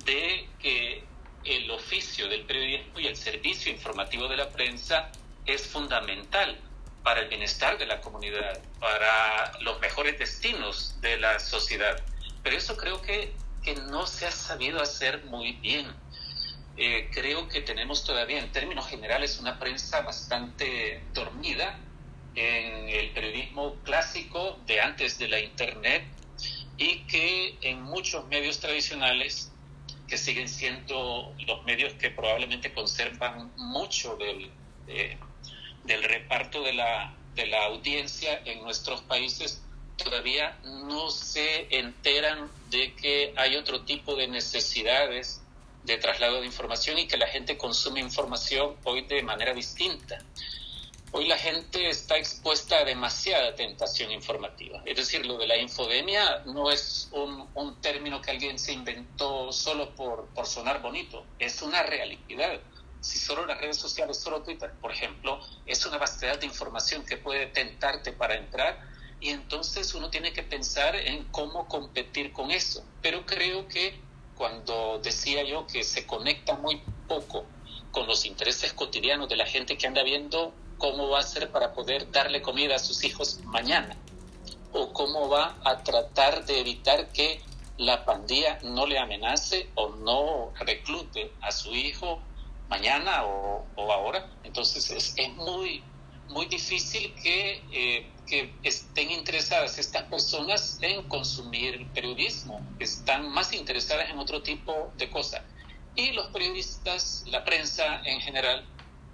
de 0.05 0.49
que 0.59 1.05
el 1.45 1.71
oficio 1.71 2.29
del 2.29 2.45
periodismo 2.45 3.01
y 3.01 3.07
el 3.07 3.17
servicio 3.17 3.73
informativo 3.73 4.29
de 4.29 4.37
la 4.37 4.51
prensa 4.51 5.11
es 5.47 5.67
fundamental 5.67 6.59
para 7.03 7.21
el 7.21 7.29
bienestar 7.29 7.79
de 7.79 7.87
la 7.87 8.01
comunidad, 8.01 8.61
para 8.79 9.59
los 9.61 9.81
mejores 9.81 10.19
destinos 10.19 11.01
de 11.01 11.19
la 11.19 11.39
sociedad. 11.41 12.01
Pero 12.43 12.57
eso 12.57 12.77
creo 12.77 13.03
que, 13.03 13.33
que 13.63 13.75
no 13.75 14.07
se 14.07 14.27
ha 14.27 14.31
sabido 14.31 14.81
hacer 14.81 15.25
muy 15.25 15.53
bien. 15.55 15.93
Eh, 16.77 17.11
creo 17.13 17.49
que 17.49 17.61
tenemos 17.61 18.05
todavía 18.05 18.39
en 18.39 18.51
términos 18.53 18.89
generales 18.89 19.39
una 19.39 19.59
prensa 19.59 20.01
bastante 20.03 21.03
dormida 21.13 21.79
en 22.35 22.89
el 22.89 23.11
periodismo 23.11 23.77
clásico 23.85 24.59
de 24.67 24.81
antes 24.81 25.19
de 25.19 25.29
la 25.29 25.41
Internet 25.41 26.05
y 26.79 27.01
que 27.07 27.59
en 27.63 27.83
muchos 27.83 28.27
medios 28.29 28.61
tradicionales, 28.61 29.51
que 30.09 30.19
siguen 30.19 30.49
siendo 30.49 31.35
los 31.47 31.65
medios 31.65 31.95
que 31.95 32.11
probablemente 32.11 32.73
conservan 32.73 33.53
mucho 33.57 34.17
del, 34.17 34.51
del 35.85 36.03
reparto 36.03 36.63
de 36.63 36.75
la, 36.75 37.15
de 37.35 37.47
la 37.47 37.65
audiencia 37.65 38.43
en 38.45 38.63
nuestros 38.63 39.03
países, 39.03 39.63
todavía 39.97 40.59
no 40.65 41.11
se 41.11 41.79
enteran 41.79 42.51
de 42.71 42.95
que 42.95 43.33
hay 43.37 43.57
otro 43.57 43.83
tipo 43.85 44.17
de 44.17 44.29
necesidades 44.29 45.43
de 45.85 45.99
traslado 45.99 46.41
de 46.41 46.47
información 46.47 46.99
y 46.99 47.09
que 47.09 47.17
la 47.17 47.27
gente 47.27 47.57
consume 47.57 48.01
información 48.01 48.77
hoy 48.85 49.03
de 49.03 49.23
manera 49.23 49.53
distinta. 49.53 50.19
Hoy 51.15 51.27
la 51.27 51.37
gente 51.37 51.91
está 51.91 52.17
expuesta 52.17 52.79
a 52.79 52.85
demasiada 52.85 53.55
tentación 53.55 54.11
informativa. 54.11 54.83
Es 54.87 54.97
decir, 54.97 55.27
lo 55.27 55.37
de 55.37 55.47
la 55.47 55.59
infodemia 55.59 56.43
no 56.47 56.71
es 56.71 57.11
un, 57.13 57.53
término 57.83 58.23
que 58.23 58.31
alguien 58.31 58.59
se 58.59 58.73
inventó 58.73 59.53
solo 59.53 59.95
por, 59.95 60.29
por 60.29 60.47
sonar 60.47 60.81
bonito, 60.81 61.27
es 61.39 61.61
una 61.61 61.83
realidad. 61.83 62.61
Si 63.01 63.19
solo 63.19 63.45
las 63.45 63.61
redes 63.61 63.77
sociales, 63.77 64.19
solo 64.19 64.43
Twitter, 64.43 64.73
por 64.81 64.91
ejemplo, 64.91 65.39
es 65.67 65.85
una 65.85 65.99
vastedad 65.99 66.39
de 66.39 66.47
información 66.47 67.05
que 67.05 67.19
puede 67.19 67.47
tentarte 67.47 68.13
para 68.13 68.37
entrar 68.37 68.81
y 69.21 69.29
entonces 69.29 69.93
uno 69.95 70.09
tiene 70.09 70.33
que 70.33 70.43
pensar 70.43 70.97
en 70.97 71.25
cómo 71.25 71.69
competir 71.69 72.33
con 72.33 72.51
eso. 72.51 72.87
Pero 73.03 73.27
creo 73.27 73.69
que 73.69 74.01
cuando 74.35 74.99
decía 75.03 75.45
yo 75.45 75.67
que 75.67 75.85
se 75.85 76.07
conecta 76.07 76.55
muy 76.55 76.83
poco 77.07 77.45
con 77.91 78.07
los 78.07 78.25
intereses 78.25 78.73
cotidianos 78.73 79.29
de 79.29 79.37
la 79.37 79.45
gente 79.45 79.77
que 79.77 79.87
anda 79.87 80.03
viendo 80.03 80.55
cómo 80.83 81.11
va 81.11 81.19
a 81.19 81.21
hacer 81.21 81.49
para 81.53 81.73
poder 81.73 82.11
darle 82.11 82.43
comida 82.43 82.75
a 82.75 82.79
sus 82.81 83.05
hijos 83.05 83.39
mañana 83.45 83.97
o 84.73 84.93
cómo 84.93 85.29
va 85.29 85.57
a 85.65 85.85
tratar 85.85 86.45
de 86.45 86.59
evitar 86.59 87.13
que 87.13 87.41
la 87.79 88.05
pandilla 88.05 88.59
no 88.65 88.85
le 88.85 88.99
amenace 88.99 89.71
o 89.77 89.91
no 89.91 90.53
reclute 90.59 91.31
a 91.41 91.53
su 91.53 91.73
hijo 91.73 92.21
mañana 92.69 93.25
o, 93.25 93.65
ahora. 93.93 94.29
Entonces 94.43 94.91
es, 94.91 95.15
es, 95.17 95.33
muy, 95.35 95.85
muy 96.31 96.47
difícil 96.47 97.15
que, 97.15 97.63
eh, 97.71 98.11
que 98.27 98.53
estén 98.65 99.13
interesadas 99.13 99.79
estas 99.79 100.03
personas 100.05 100.79
en 100.81 101.05
consumir 101.05 101.87
periodismo, 101.93 102.61
están 102.81 103.31
más 103.31 103.53
interesadas 103.53 104.11
en 104.11 104.19
otro 104.19 104.43
tipo 104.43 104.91
de 104.97 105.09
cosas. 105.11 105.43
Y 105.95 106.11
los 106.11 106.27
periodistas, 106.29 107.23
la 107.29 107.45
prensa 107.45 108.03
en 108.05 108.21
general, 108.21 108.67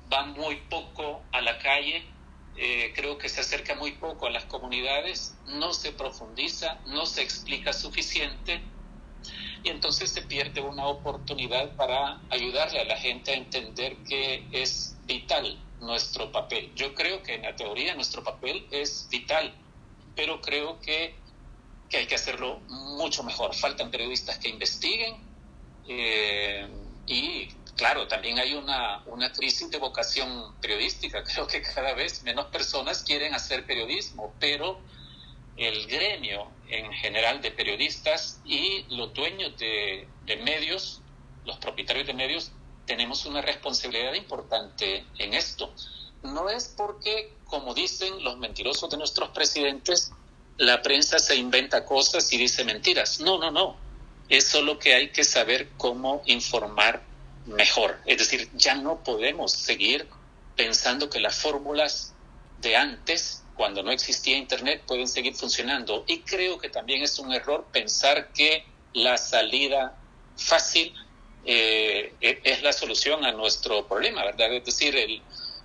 van 0.08 0.32
muy 0.32 0.56
poco 0.68 1.22
a 1.32 1.40
la 1.40 1.58
calle, 1.58 2.04
eh, 2.56 2.92
creo 2.94 3.18
que 3.18 3.28
se 3.28 3.40
acerca 3.40 3.74
muy 3.74 3.92
poco 3.92 4.26
a 4.26 4.30
las 4.30 4.44
comunidades, 4.46 5.36
no 5.46 5.72
se 5.72 5.92
profundiza, 5.92 6.80
no 6.86 7.06
se 7.06 7.22
explica 7.22 7.72
suficiente 7.72 8.60
y 9.62 9.68
entonces 9.68 10.10
se 10.10 10.22
pierde 10.22 10.60
una 10.60 10.86
oportunidad 10.86 11.74
para 11.76 12.20
ayudarle 12.30 12.80
a 12.80 12.84
la 12.84 12.96
gente 12.96 13.32
a 13.32 13.34
entender 13.34 13.96
que 13.98 14.46
es 14.52 14.96
vital 15.04 15.58
nuestro 15.80 16.32
papel. 16.32 16.72
Yo 16.74 16.94
creo 16.94 17.22
que 17.22 17.34
en 17.34 17.42
la 17.42 17.54
teoría 17.54 17.94
nuestro 17.94 18.22
papel 18.22 18.66
es 18.70 19.08
vital, 19.10 19.54
pero 20.14 20.40
creo 20.40 20.80
que, 20.80 21.14
que 21.88 21.98
hay 21.98 22.06
que 22.06 22.14
hacerlo 22.14 22.60
mucho 22.68 23.22
mejor. 23.22 23.54
Faltan 23.54 23.90
periodistas 23.90 24.38
que 24.38 24.48
investiguen 24.48 25.16
eh, 25.86 26.68
y 27.06 27.48
claro, 27.78 28.08
también 28.08 28.38
hay 28.38 28.54
una, 28.54 29.02
crisis 29.34 29.70
de 29.70 29.78
vocación 29.78 30.54
periodística. 30.60 31.24
Creo 31.32 31.46
que 31.46 31.62
cada 31.62 31.94
vez 31.94 32.22
menos 32.24 32.46
personas 32.46 33.02
quieren 33.02 33.34
hacer 33.34 33.64
periodismo, 33.64 34.34
pero 34.38 34.78
el 35.56 35.86
gremio 35.86 36.48
en 36.68 36.92
general 36.92 37.40
de 37.40 37.50
periodistas 37.50 38.40
y 38.44 38.84
los 38.90 39.14
dueños 39.14 39.56
de, 39.56 40.06
medios, 40.44 41.00
los 41.46 41.56
propietarios 41.58 42.06
de 42.06 42.12
medios, 42.12 42.52
tenemos 42.84 43.24
una 43.24 43.40
responsabilidad 43.40 44.12
importante 44.14 45.04
en 45.18 45.34
esto. 45.34 45.72
No 46.22 46.50
es 46.50 46.74
porque, 46.76 47.32
como 47.44 47.74
dicen 47.74 48.22
los 48.24 48.36
mentirosos 48.38 48.90
de 48.90 48.96
nuestros 48.96 49.30
presidentes, 49.30 50.12
la 50.56 50.82
prensa 50.82 51.18
se 51.18 51.36
inventa 51.36 51.84
cosas 51.84 52.32
y 52.32 52.38
dice 52.38 52.64
mentiras. 52.64 53.20
No, 53.20 53.38
no, 53.38 53.50
no. 53.50 53.76
Es 54.28 54.48
solo 54.48 54.78
que 54.78 54.94
hay 54.94 55.10
que 55.10 55.24
saber 55.24 55.70
cómo 55.76 56.22
informar 56.26 57.07
mejor. 57.48 57.98
Es 58.06 58.18
decir, 58.18 58.48
ya 58.54 58.74
no 58.74 59.02
podemos 59.02 59.52
seguir 59.52 60.06
pensando 60.56 61.08
que 61.08 61.20
las 61.20 61.36
fórmulas 61.36 62.14
de 62.60 62.76
antes 62.76 63.42
cuando 63.54 63.82
no 63.82 63.90
existía 63.90 64.36
Internet 64.36 64.82
pueden 64.86 65.08
seguir 65.08 65.34
funcionando. 65.34 66.04
Y 66.06 66.20
creo 66.20 66.58
que 66.58 66.68
también 66.68 67.02
es 67.02 67.18
un 67.18 67.32
error 67.32 67.66
pensar 67.72 68.32
que 68.32 68.64
la 68.92 69.16
salida 69.16 69.96
fácil 70.36 70.94
eh, 71.44 72.14
e-, 72.20 72.40
es 72.44 72.62
la 72.62 72.72
solución 72.72 73.24
a 73.24 73.32
nuestro 73.32 73.86
problema, 73.86 74.24
¿verdad? 74.24 74.52
Es 74.52 74.64
decir, 74.64 74.96
el, 74.96 75.22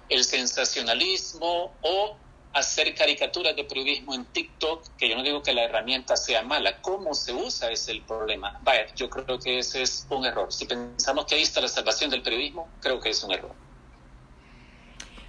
el 0.10 0.24
sensacionalismo 0.24 1.76
o 1.82 2.18
hacer 2.54 2.94
caricaturas 2.96 3.56
de 3.56 3.64
periodismo 3.64 4.14
en 4.14 4.26
TikTok, 4.26 4.96
que 4.98 5.10
yo 5.10 5.16
no 5.16 5.24
digo 5.24 5.42
que 5.42 5.54
la 5.54 5.64
herramienta 5.64 6.16
sea 6.16 6.44
mala, 6.44 6.80
cómo 6.82 7.14
se 7.14 7.34
usa 7.34 7.72
es 7.72 7.88
el 7.90 8.06
problema. 8.06 8.58
Vaya, 8.62 8.86
yo 8.96 9.10
creo 9.10 9.40
que 9.40 9.60
ese 9.60 9.82
es 9.82 10.06
un 10.10 10.26
error. 10.26 10.52
Si 10.54 10.66
pensamos 10.66 11.26
que 11.26 11.36
ahí 11.36 11.42
está 11.42 11.62
la 11.62 11.68
salvación 11.68 12.12
del 12.12 12.22
periodismo, 12.22 12.70
creo 12.80 13.00
que 13.00 13.10
es 13.10 13.24
un 13.24 13.32
error. 13.32 13.56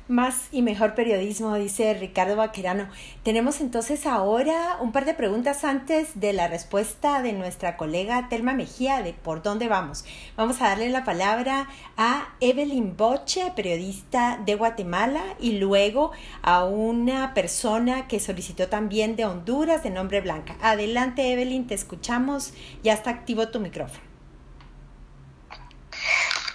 Más 0.07 0.49
y 0.53 0.61
mejor 0.61 0.95
periodismo, 0.95 1.55
dice 1.55 1.95
Ricardo 1.95 2.37
Vaquerano. 2.37 2.89
Tenemos 3.23 3.63
entonces 3.63 4.05
ahora 4.05 4.77
un 4.83 4.93
par 4.93 5.07
de 5.07 5.15
preguntas 5.15 5.65
antes 5.65 6.21
de 6.21 6.35
la 6.35 6.47
respuesta 6.47 7.23
de 7.23 7.33
nuestra 7.33 7.79
colega 7.79 8.29
Telma 8.29 8.53
Mejía 8.53 9.03
de 9.03 9.15
por 9.15 9.43
dónde 9.43 9.67
vamos. 9.67 10.05
Vamos 10.37 10.61
a 10.61 10.69
darle 10.69 10.91
la 10.91 11.05
palabra 11.05 11.69
a 11.97 12.35
Evelyn 12.41 12.99
Boche, 12.99 13.51
periodista 13.57 14.39
de 14.45 14.57
Guatemala, 14.57 15.23
y 15.41 15.53
luego 15.53 16.13
a 16.43 16.67
una 16.67 17.33
persona 17.33 18.07
que 18.07 18.21
solicitó 18.21 18.69
también 18.69 19.17
de 19.17 19.25
Honduras 19.25 19.83
de 19.83 19.89
nombre 19.89 20.21
Blanca. 20.21 20.59
Adelante 20.61 21.33
Evelyn, 21.33 21.67
te 21.67 21.75
escuchamos. 21.75 22.53
Ya 22.83 22.93
está 22.93 23.09
activo 23.09 23.49
tu 23.49 23.59
micrófono. 23.59 24.04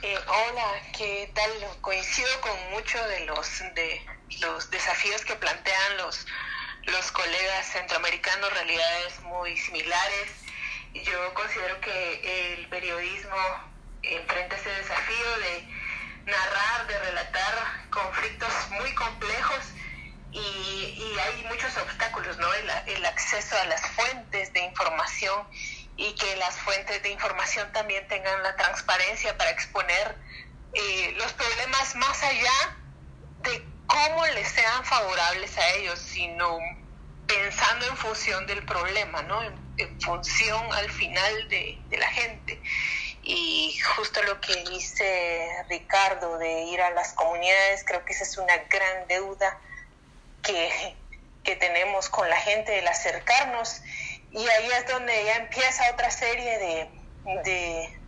Eh, 0.02 0.18
hola, 0.28 0.82
¿qué 0.98 1.30
tal? 1.36 1.52
Coincido 1.82 2.30
con 2.40 2.72
muchos 2.72 3.06
de 3.10 3.26
los, 3.26 3.60
de 3.76 4.02
los 4.40 4.72
desafíos 4.72 5.26
que 5.26 5.36
plantean 5.36 5.98
los, 5.98 6.26
los 6.84 7.12
colegas 7.12 7.66
centroamericanos, 7.74 8.54
realidades 8.54 9.20
muy 9.24 9.58
similares. 9.58 10.32
Yo 10.94 11.34
considero 11.34 11.82
que 11.82 12.54
el 12.54 12.70
periodismo 12.70 13.36
enfrenta 14.04 14.56
ese 14.56 14.70
desafío 14.70 15.40
de 15.40 15.68
narrar, 16.28 16.88
de 16.88 17.00
relatar 17.00 17.90
conflictos 17.90 18.54
muy 18.70 18.96
complejos 18.96 19.66
y, 20.32 20.40
y 20.40 21.20
hay 21.20 21.44
muchos 21.50 21.76
obstáculos, 21.76 22.38
¿no? 22.38 22.54
El, 22.54 22.70
el 22.88 23.06
acceso 23.06 23.58
a 23.58 23.66
las 23.66 23.82
fuentes 23.92 24.54
de 24.54 24.62
información 24.62 25.46
y 26.00 26.14
que 26.14 26.38
las 26.38 26.56
fuentes 26.56 27.04
de 27.04 27.10
información 27.10 27.70
también 27.74 28.08
tengan 28.08 28.42
la 28.42 28.56
transparencia 28.56 29.38
para 29.38 29.50
exponer 29.50 30.16
eh, 30.74 31.14
los 31.18 31.34
problemas 31.34 31.94
más 31.96 32.24
allá 32.24 32.78
de 33.44 33.66
cómo 33.86 34.26
les 34.28 34.48
sean 34.48 34.86
favorables 34.86 35.58
a 35.58 35.70
ellos, 35.74 36.00
sino 36.00 36.58
pensando 37.28 37.86
en 37.86 37.98
función 37.98 38.48
del 38.48 38.64
problema, 38.64 39.24
¿no? 39.24 39.44
En, 39.44 39.70
función 40.02 40.74
al 40.74 40.90
final 40.90 41.50
de, 41.50 41.78
la 41.92 42.08
gente. 42.08 42.62
Y 43.24 43.78
justo 43.98 44.24
lo 44.24 44.40
que 44.40 44.56
dice 44.70 45.50
Ricardo 45.68 46.38
de 46.38 46.64
ir 46.64 46.82
a 46.82 46.92
las 46.92 47.12
comunidades, 47.12 47.84
creo 47.86 48.06
que 48.06 48.14
esa 48.14 48.24
es 48.24 48.38
una 48.38 48.56
gran 48.70 49.08
deuda 49.10 49.60
que, 50.44 50.96
que 51.44 51.58
tenemos 51.58 52.08
con 52.08 52.30
la 52.30 52.38
gente, 52.38 52.80
el 52.80 52.88
acercarnos 52.88 53.82
Y 54.32 54.48
ahí 54.48 54.70
es 54.72 54.88
donde 54.88 55.26
ya 55.26 55.36
empieza 55.38 55.92
otra 55.92 56.12
serie 56.12 56.60
de, 56.60 56.90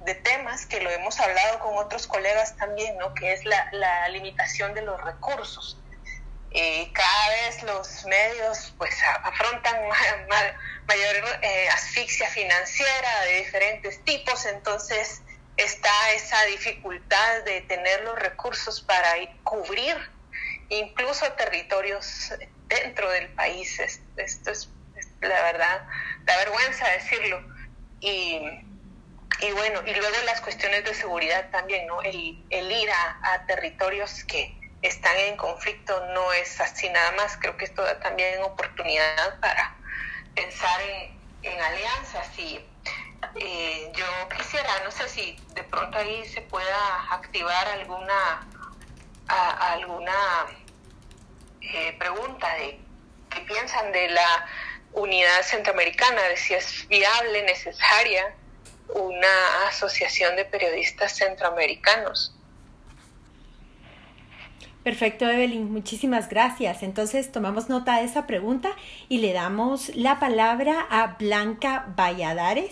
de, 0.05 0.15
temas 0.15 0.65
que 0.65 0.81
lo 0.81 0.89
hemos 0.89 1.19
hablado 1.19 1.59
con 1.59 1.77
otros 1.77 2.05
colegas 2.05 2.55
también, 2.57 2.97
¿no? 2.97 3.13
que 3.13 3.33
es 3.33 3.43
la, 3.45 3.69
la 3.71 4.07
limitación 4.09 4.73
de 4.73 4.81
los 4.81 5.01
recursos. 5.03 5.77
Eh, 6.53 6.91
cada 6.91 7.29
vez 7.29 7.63
los 7.63 8.05
medios 8.05 8.73
pues 8.77 8.93
afrontan 9.23 9.87
mayor 10.87 11.39
eh, 11.41 11.69
asfixia 11.69 12.27
financiera 12.27 13.21
de 13.21 13.37
diferentes 13.37 14.03
tipos, 14.03 14.45
entonces 14.45 15.21
está 15.55 16.11
esa 16.11 16.43
dificultad 16.45 17.43
de 17.45 17.61
tener 17.61 18.03
los 18.03 18.19
recursos 18.19 18.81
para 18.81 19.13
cubrir 19.43 19.95
incluso 20.67 21.31
territorios 21.33 22.33
dentro 22.67 23.09
del 23.11 23.29
país. 23.29 23.79
Esto 24.17 24.51
es, 24.51 24.69
la 25.21 25.41
verdad, 25.43 25.85
la 26.25 26.37
vergüenza 26.37 26.87
decirlo. 26.89 27.41
Y, 27.99 28.39
y, 29.39 29.51
bueno, 29.53 29.81
y 29.85 29.93
luego 29.93 30.15
las 30.25 30.41
cuestiones 30.41 30.83
de 30.83 30.93
seguridad 30.93 31.49
también, 31.51 31.87
¿no? 31.87 32.01
El, 32.01 32.43
el 32.49 32.71
ir 32.71 32.89
a, 32.91 33.33
a, 33.33 33.45
territorios 33.45 34.23
que 34.25 34.55
están 34.81 35.15
en 35.17 35.37
conflicto 35.37 36.05
no 36.13 36.33
es 36.33 36.59
así 36.59 36.89
nada 36.89 37.11
más. 37.13 37.37
Creo 37.37 37.55
que 37.57 37.65
esto 37.65 37.83
da 37.83 37.99
también 37.99 38.41
oportunidad 38.41 39.39
para 39.39 39.75
pensar 40.35 40.81
en, 40.81 41.21
en 41.43 41.61
alianzas 41.61 42.39
y 42.39 42.65
eh, 43.35 43.91
yo 43.95 44.05
quisiera, 44.35 44.69
no 44.83 44.91
sé 44.91 45.07
si 45.07 45.37
de 45.53 45.63
pronto 45.63 45.97
ahí 45.97 46.25
se 46.27 46.41
pueda 46.41 47.13
activar 47.13 47.67
alguna, 47.67 48.47
alguna 49.27 50.47
eh, 51.61 51.95
pregunta 51.97 52.53
de 52.55 52.79
qué 53.29 53.41
piensan 53.41 53.91
de 53.91 54.09
la 54.09 54.45
unidad 54.93 55.41
centroamericana, 55.43 56.21
de 56.23 56.37
si 56.37 56.53
es 56.53 56.87
viable, 56.87 57.43
necesaria 57.43 58.33
una 58.93 59.67
asociación 59.69 60.35
de 60.35 60.45
periodistas 60.45 61.15
centroamericanos. 61.17 62.35
Perfecto, 64.83 65.29
Evelyn, 65.29 65.71
muchísimas 65.71 66.27
gracias. 66.27 66.81
Entonces 66.81 67.31
tomamos 67.31 67.69
nota 67.69 67.97
de 67.97 68.05
esa 68.05 68.25
pregunta 68.25 68.71
y 69.09 69.19
le 69.19 69.31
damos 69.31 69.95
la 69.95 70.19
palabra 70.19 70.87
a 70.89 71.15
Blanca 71.19 71.85
Valladares 71.95 72.71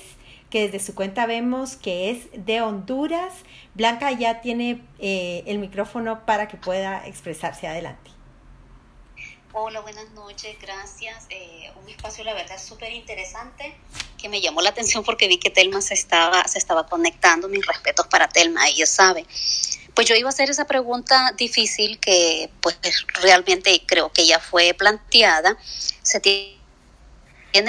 que 0.50 0.64
desde 0.64 0.80
su 0.80 0.96
cuenta 0.96 1.26
vemos 1.26 1.76
que 1.76 2.10
es 2.10 2.28
de 2.34 2.62
Honduras. 2.62 3.34
Blanca 3.76 4.12
ya 4.12 4.42
tiene 4.42 4.82
eh, 5.00 5.44
el 5.46 5.60
micrófono 5.60 6.26
para 6.26 6.48
que 6.48 6.58
pueda 6.58 7.06
expresarse 7.06 7.68
adelante. 7.68 8.10
Hola, 9.52 9.80
buenas 9.80 10.08
noches, 10.12 10.56
gracias. 10.62 11.26
Eh, 11.32 11.72
un 11.82 11.90
espacio, 11.90 12.24
la 12.24 12.36
verdad, 12.36 12.62
súper 12.62 12.94
interesante 12.94 13.76
que 14.20 14.30
me 14.30 14.42
llamó 14.42 14.62
la 14.62 14.70
atención 14.70 15.04
porque 15.04 15.28
vi 15.28 15.40
que 15.40 15.50
Telma 15.50 15.82
se 15.82 15.96
estaba, 15.96 16.48
se 16.48 16.60
estaba 16.60 16.86
conectando. 16.86 17.48
Mis 17.48 17.66
respetos 17.66 18.06
para 18.06 18.30
Telma, 18.30 18.68
ella 18.68 18.86
sabe. 18.86 19.26
Pues 19.96 20.08
yo 20.08 20.14
iba 20.16 20.30
a 20.30 20.30
hacer 20.30 20.52
esa 20.52 20.66
pregunta 20.66 21.34
difícil 21.36 22.00
que 22.00 22.52
pues 22.62 22.78
realmente 23.22 23.82
creo 23.88 24.14
que 24.14 24.28
ya 24.28 24.40
fue 24.40 24.76
planteada. 24.76 25.58
Se 26.04 26.20
tiene 26.20 26.56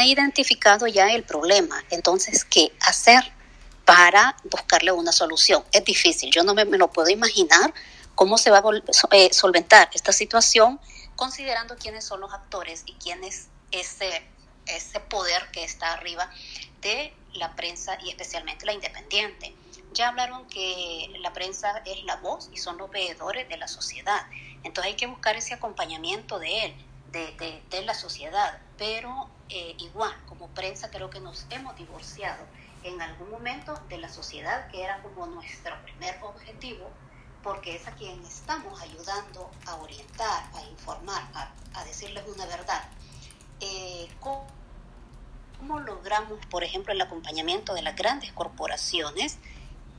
identificado 0.07 0.87
ya 0.87 1.11
el 1.15 1.23
problema. 1.23 1.83
Entonces, 1.89 2.45
¿qué 2.45 2.73
hacer 2.81 3.33
para 3.87 4.37
buscarle 4.51 4.93
una 4.93 5.13
solución? 5.13 5.65
Es 5.73 5.87
difícil, 5.87 6.31
yo 6.31 6.45
no 6.45 6.53
me, 6.53 6.67
lo 6.67 6.93
puedo 6.93 7.09
imaginar 7.09 7.73
cómo 8.15 8.37
se 8.37 8.51
va 8.51 8.59
a 8.59 9.17
eh, 9.17 9.33
solventar 9.33 9.89
esta 9.95 10.13
situación 10.13 10.79
considerando 11.21 11.77
quiénes 11.77 12.07
son 12.07 12.23
los 12.23 12.33
actores 12.33 12.83
y 12.87 12.95
quién 12.95 13.23
es 13.25 13.51
ese, 13.73 14.27
ese 14.65 15.01
poder 15.01 15.51
que 15.53 15.63
está 15.63 15.93
arriba 15.93 16.31
de 16.81 17.13
la 17.35 17.55
prensa 17.57 17.99
y 18.03 18.09
especialmente 18.09 18.65
la 18.65 18.73
independiente. 18.73 19.55
Ya 19.93 20.09
hablaron 20.09 20.47
que 20.49 21.13
la 21.21 21.35
prensa 21.35 21.83
es 21.85 22.03
la 22.05 22.17
voz 22.17 22.49
y 22.55 22.57
son 22.57 22.79
los 22.79 22.91
veedores 22.91 23.47
de 23.51 23.59
la 23.59 23.69
sociedad. 23.69 24.23
Entonces 24.63 24.93
hay 24.93 24.97
que 24.97 25.09
buscar 25.09 25.37
ese 25.37 25.53
acompañamiento 25.53 26.39
de 26.39 26.65
él, 26.65 26.75
de, 27.13 27.63
de 27.69 27.83
la 27.83 27.93
sociedad. 27.93 28.59
Pero 28.79 29.29
eh, 29.51 29.77
igual, 29.79 30.17
como 30.25 30.49
prensa 30.49 30.91
creo 30.91 31.11
que 31.11 31.21
nos 31.21 31.47
hemos 31.51 31.77
divorciado 31.77 32.47
en 32.83 33.03
algún 33.03 33.31
momento 33.31 33.79
de 33.91 33.99
la 33.99 34.09
sociedad, 34.09 34.71
que 34.71 34.83
era 34.83 35.03
como 35.03 35.27
nuestro 35.27 35.77
primer 35.83 36.19
objetivo, 36.23 36.91
porque 37.43 37.77
es 37.77 37.87
a 37.87 37.93
quien 37.93 38.23
estamos 38.25 38.81
ayudando 38.81 39.51
a 39.67 39.77
orientar, 39.77 40.51
a 40.55 40.63
informar, 40.63 41.29
a, 41.35 41.85
decirles 41.85 42.25
una 42.35 42.47
verdad. 42.47 42.89
Eh, 43.61 44.09
¿cómo, 44.21 45.81
logramos, 45.81 46.39
por 46.47 46.65
ejemplo, 46.65 46.93
el 46.93 47.01
acompañamiento 47.01 47.75
de 47.75 47.83
las 47.83 47.97
grandes 47.97 48.33
corporaciones, 48.33 49.39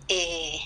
eh, 0.07 0.59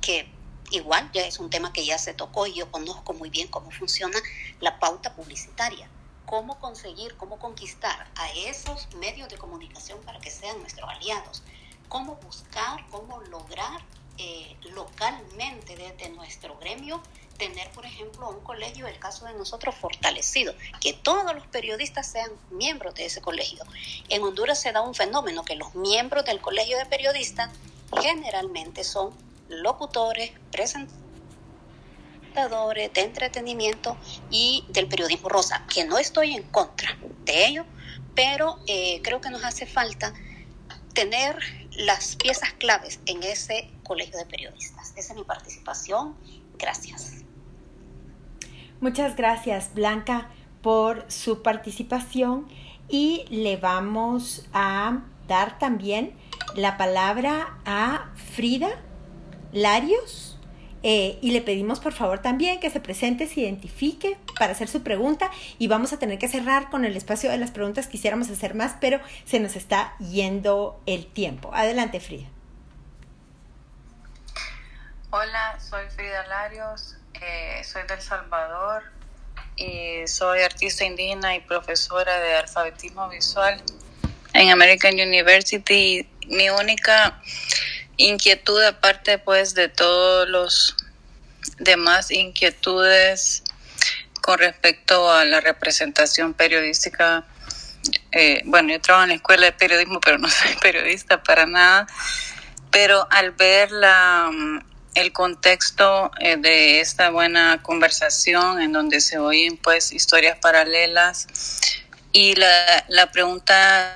que 0.00 0.30
igual 0.70 1.10
ya 1.12 1.26
es 1.26 1.38
un 1.38 1.50
tema 1.50 1.72
que 1.72 1.84
ya 1.84 1.98
se 1.98 2.14
tocó 2.14 2.46
y 2.46 2.54
yo 2.54 2.70
conozco 2.70 3.12
muy 3.12 3.30
bien 3.30 3.48
cómo 3.48 3.70
funciona 3.70 4.18
la 4.60 4.78
pauta 4.78 5.14
publicitaria? 5.14 5.88
cómo 6.26 6.58
conseguir, 6.58 7.16
cómo 7.16 7.38
conquistar 7.38 8.10
a 8.16 8.30
esos 8.32 8.92
medios 8.96 9.28
de 9.28 9.38
comunicación 9.38 10.00
para 10.02 10.18
que 10.18 10.30
sean 10.30 10.58
nuestros 10.58 10.88
aliados, 10.90 11.42
cómo 11.88 12.16
buscar, 12.16 12.84
cómo 12.90 13.20
lograr 13.22 13.80
eh, 14.18 14.56
localmente 14.74 15.76
desde 15.76 16.10
nuestro 16.10 16.58
gremio 16.58 17.02
tener, 17.36 17.70
por 17.70 17.84
ejemplo, 17.84 18.28
un 18.30 18.40
colegio, 18.40 18.86
el 18.86 18.98
caso 18.98 19.26
de 19.26 19.34
nosotros, 19.34 19.74
fortalecido, 19.74 20.54
que 20.80 20.94
todos 20.94 21.34
los 21.34 21.46
periodistas 21.46 22.10
sean 22.10 22.30
miembros 22.50 22.94
de 22.94 23.06
ese 23.06 23.20
colegio. 23.20 23.64
En 24.08 24.22
Honduras 24.22 24.60
se 24.60 24.72
da 24.72 24.80
un 24.80 24.94
fenómeno 24.94 25.44
que 25.44 25.54
los 25.54 25.74
miembros 25.74 26.24
del 26.24 26.40
colegio 26.40 26.78
de 26.78 26.86
periodistas 26.86 27.50
generalmente 28.00 28.84
son 28.84 29.14
locutores, 29.48 30.32
presentadores, 30.50 31.06
de 32.92 33.00
entretenimiento 33.00 33.96
y 34.30 34.64
del 34.68 34.88
periodismo 34.88 35.28
rosa, 35.28 35.64
que 35.72 35.84
no 35.84 35.98
estoy 35.98 36.34
en 36.34 36.42
contra 36.42 36.98
de 37.24 37.46
ello, 37.46 37.64
pero 38.14 38.58
eh, 38.66 39.00
creo 39.02 39.20
que 39.20 39.30
nos 39.30 39.42
hace 39.44 39.66
falta 39.66 40.12
tener 40.92 41.38
las 41.72 42.16
piezas 42.16 42.52
claves 42.54 43.00
en 43.06 43.22
ese 43.22 43.70
colegio 43.86 44.18
de 44.18 44.26
periodistas. 44.26 44.92
Esa 44.96 45.12
es 45.12 45.18
mi 45.18 45.24
participación. 45.24 46.16
Gracias. 46.58 47.24
Muchas 48.80 49.16
gracias, 49.16 49.72
Blanca, 49.74 50.30
por 50.60 51.10
su 51.10 51.42
participación 51.42 52.46
y 52.88 53.24
le 53.30 53.56
vamos 53.56 54.46
a 54.52 55.02
dar 55.26 55.58
también 55.58 56.12
la 56.54 56.76
palabra 56.76 57.58
a 57.64 58.10
Frida 58.34 58.68
Larios 59.52 60.38
eh, 60.82 61.18
y 61.20 61.32
le 61.32 61.40
pedimos 61.40 61.80
por 61.80 61.92
favor 61.92 62.20
también 62.20 62.60
que 62.60 62.70
se 62.70 62.80
presente, 62.80 63.26
se 63.26 63.40
identifique 63.40 64.18
para 64.38 64.52
hacer 64.52 64.68
su 64.68 64.82
pregunta 64.82 65.30
y 65.58 65.66
vamos 65.66 65.92
a 65.92 65.98
tener 65.98 66.18
que 66.18 66.28
cerrar 66.28 66.70
con 66.70 66.84
el 66.84 66.96
espacio 66.96 67.30
de 67.30 67.38
las 67.38 67.50
preguntas. 67.50 67.88
Quisiéramos 67.88 68.28
hacer 68.30 68.54
más, 68.54 68.76
pero 68.80 69.00
se 69.24 69.40
nos 69.40 69.56
está 69.56 69.96
yendo 69.98 70.80
el 70.86 71.06
tiempo. 71.06 71.50
Adelante, 71.54 71.98
Frida. 71.98 72.35
Hola, 75.10 75.56
soy 75.60 75.84
Frida 75.94 76.26
Larios, 76.26 76.96
eh, 77.14 77.62
soy 77.62 77.84
del 77.84 78.02
Salvador 78.02 78.82
y 79.54 80.04
soy 80.08 80.40
artista 80.40 80.84
indígena 80.84 81.36
y 81.36 81.40
profesora 81.40 82.18
de 82.18 82.34
alfabetismo 82.34 83.08
visual 83.08 83.62
en 84.32 84.50
American 84.50 84.94
University. 84.94 86.08
Mi 86.26 86.50
única 86.50 87.22
inquietud 87.96 88.60
aparte 88.64 89.18
pues 89.18 89.54
de 89.54 89.68
todos 89.68 90.28
los 90.28 90.76
demás 91.58 92.10
inquietudes 92.10 93.44
con 94.22 94.40
respecto 94.40 95.12
a 95.12 95.24
la 95.24 95.40
representación 95.40 96.34
periodística. 96.34 97.24
Eh, 98.10 98.42
bueno, 98.44 98.72
yo 98.72 98.80
trabajo 98.80 99.04
en 99.04 99.10
la 99.10 99.16
escuela 99.16 99.46
de 99.46 99.52
periodismo, 99.52 100.00
pero 100.00 100.18
no 100.18 100.28
soy 100.28 100.56
periodista 100.60 101.22
para 101.22 101.46
nada. 101.46 101.86
Pero 102.72 103.06
al 103.08 103.30
ver 103.30 103.70
la, 103.70 104.30
el 104.96 105.12
contexto 105.12 106.10
eh, 106.20 106.36
de 106.38 106.80
esta 106.80 107.10
buena 107.10 107.62
conversación 107.62 108.60
en 108.60 108.72
donde 108.72 109.00
se 109.00 109.18
oyen 109.18 109.58
pues 109.58 109.92
historias 109.92 110.38
paralelas 110.38 111.28
y 112.12 112.34
la, 112.34 112.84
la 112.88 113.12
pregunta 113.12 113.94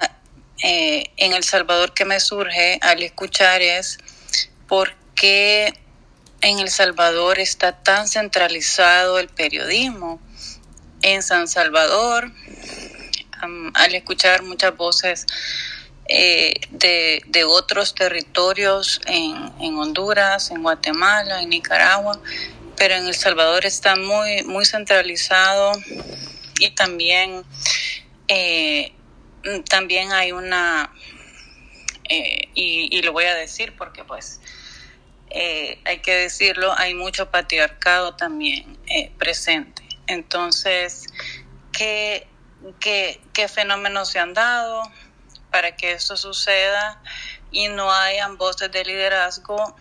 eh, 0.63 1.11
en 1.17 1.33
El 1.33 1.43
Salvador 1.43 1.95
que 1.95 2.05
me 2.05 2.21
surge 2.21 2.79
al 2.83 3.03
escuchar 3.03 3.63
es 3.63 3.97
por 4.69 4.95
qué 5.15 5.73
en 6.43 6.59
El 6.59 6.69
Salvador 6.69 7.39
está 7.39 7.83
tan 7.83 8.07
centralizado 8.07 9.19
el 9.19 9.29
periodismo. 9.29 10.21
En 11.03 11.23
San 11.23 11.49
Salvador, 11.49 12.31
al 13.73 13.95
escuchar 13.95 14.43
muchas 14.43 14.77
voces 14.77 15.27
eh, 16.13 16.55
de, 16.71 17.23
de, 17.29 17.45
otros 17.45 17.95
territorios 17.95 19.01
en, 19.07 19.53
en, 19.61 19.77
Honduras, 19.77 20.51
en 20.51 20.61
Guatemala, 20.61 21.41
en 21.41 21.51
Nicaragua, 21.51 22.21
pero 22.77 22.97
en 22.97 23.07
El 23.07 23.15
Salvador 23.15 23.65
está 23.65 23.95
muy, 23.95 24.43
muy 24.43 24.65
centralizado 24.65 25.71
y 26.59 26.71
también 26.71 27.45
eh, 28.27 28.93
también 29.69 30.11
hay 30.11 30.33
una, 30.33 30.93
eh, 32.09 32.49
y, 32.55 33.03
lo 33.03 33.13
voy 33.13 33.27
a 33.27 33.37
decir 33.37 33.77
porque 33.79 34.03
pues 34.03 34.41
hay 35.33 35.99
que 36.03 36.13
decirlo, 36.13 36.77
hay 36.77 36.95
mucho 36.95 37.31
patriarcado 37.31 38.17
también 38.17 38.77
presente. 39.17 39.85
Entonces, 40.09 41.07
¿qué, 41.71 42.27
qué, 42.81 43.21
qué 43.33 43.47
fenómenos 43.47 44.09
se 44.09 44.19
han 44.19 44.35
dado 44.35 44.83
para 45.51 45.77
que 45.77 45.93
esto 45.93 46.17
suceda 46.17 47.03
y 47.51 47.69
no 47.69 47.93
hayan 47.93 48.37
voces 48.39 48.71
de 48.71 48.85
liderazgo 48.85 49.77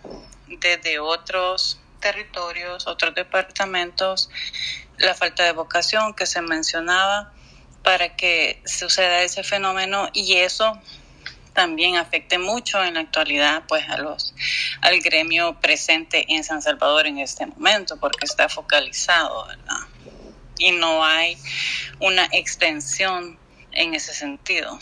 desde 0.46 0.98
otros 0.98 1.80
territorios, 2.00 2.86
otros 2.86 3.14
departamentos, 3.14 4.30
la 4.98 5.14
falta 5.14 5.44
de 5.44 5.52
vocación 5.52 6.14
que 6.14 6.26
se 6.26 6.42
mencionaba 6.42 7.32
para 7.82 8.16
que 8.16 8.62
suceda 8.66 9.22
ese 9.22 9.42
fenómeno 9.42 10.08
y 10.12 10.36
eso 10.36 10.78
también 11.52 11.96
afecte 11.96 12.38
mucho 12.38 12.82
en 12.84 12.94
la 12.94 13.00
actualidad 13.00 13.64
pues 13.66 13.88
a 13.88 13.98
los 13.98 14.34
al 14.82 15.00
gremio 15.00 15.60
presente 15.60 16.24
en 16.28 16.44
San 16.44 16.62
Salvador 16.62 17.06
en 17.06 17.18
este 17.18 17.46
momento 17.46 17.98
porque 17.98 18.24
está 18.24 18.48
focalizado 18.48 19.46
y 20.58 20.72
no 20.72 21.04
hay 21.04 21.36
una 21.98 22.28
extensión 22.32 23.38
en 23.72 23.94
ese 23.94 24.12
sentido. 24.12 24.78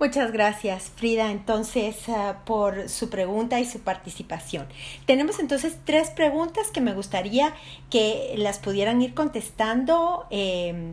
Muchas 0.00 0.30
gracias, 0.30 0.92
Frida, 0.94 1.32
entonces, 1.32 2.08
ah, 2.08 2.42
por 2.44 2.88
su 2.88 3.10
pregunta 3.10 3.58
y 3.58 3.64
su 3.64 3.80
participación. 3.80 4.68
Tenemos 5.06 5.40
entonces 5.40 5.76
tres 5.84 6.10
preguntas 6.10 6.70
que 6.70 6.80
me 6.80 6.94
gustaría 6.94 7.52
que 7.90 8.34
las 8.36 8.60
pudieran 8.60 9.02
ir 9.02 9.14
contestando 9.14 10.26
eh, 10.30 10.92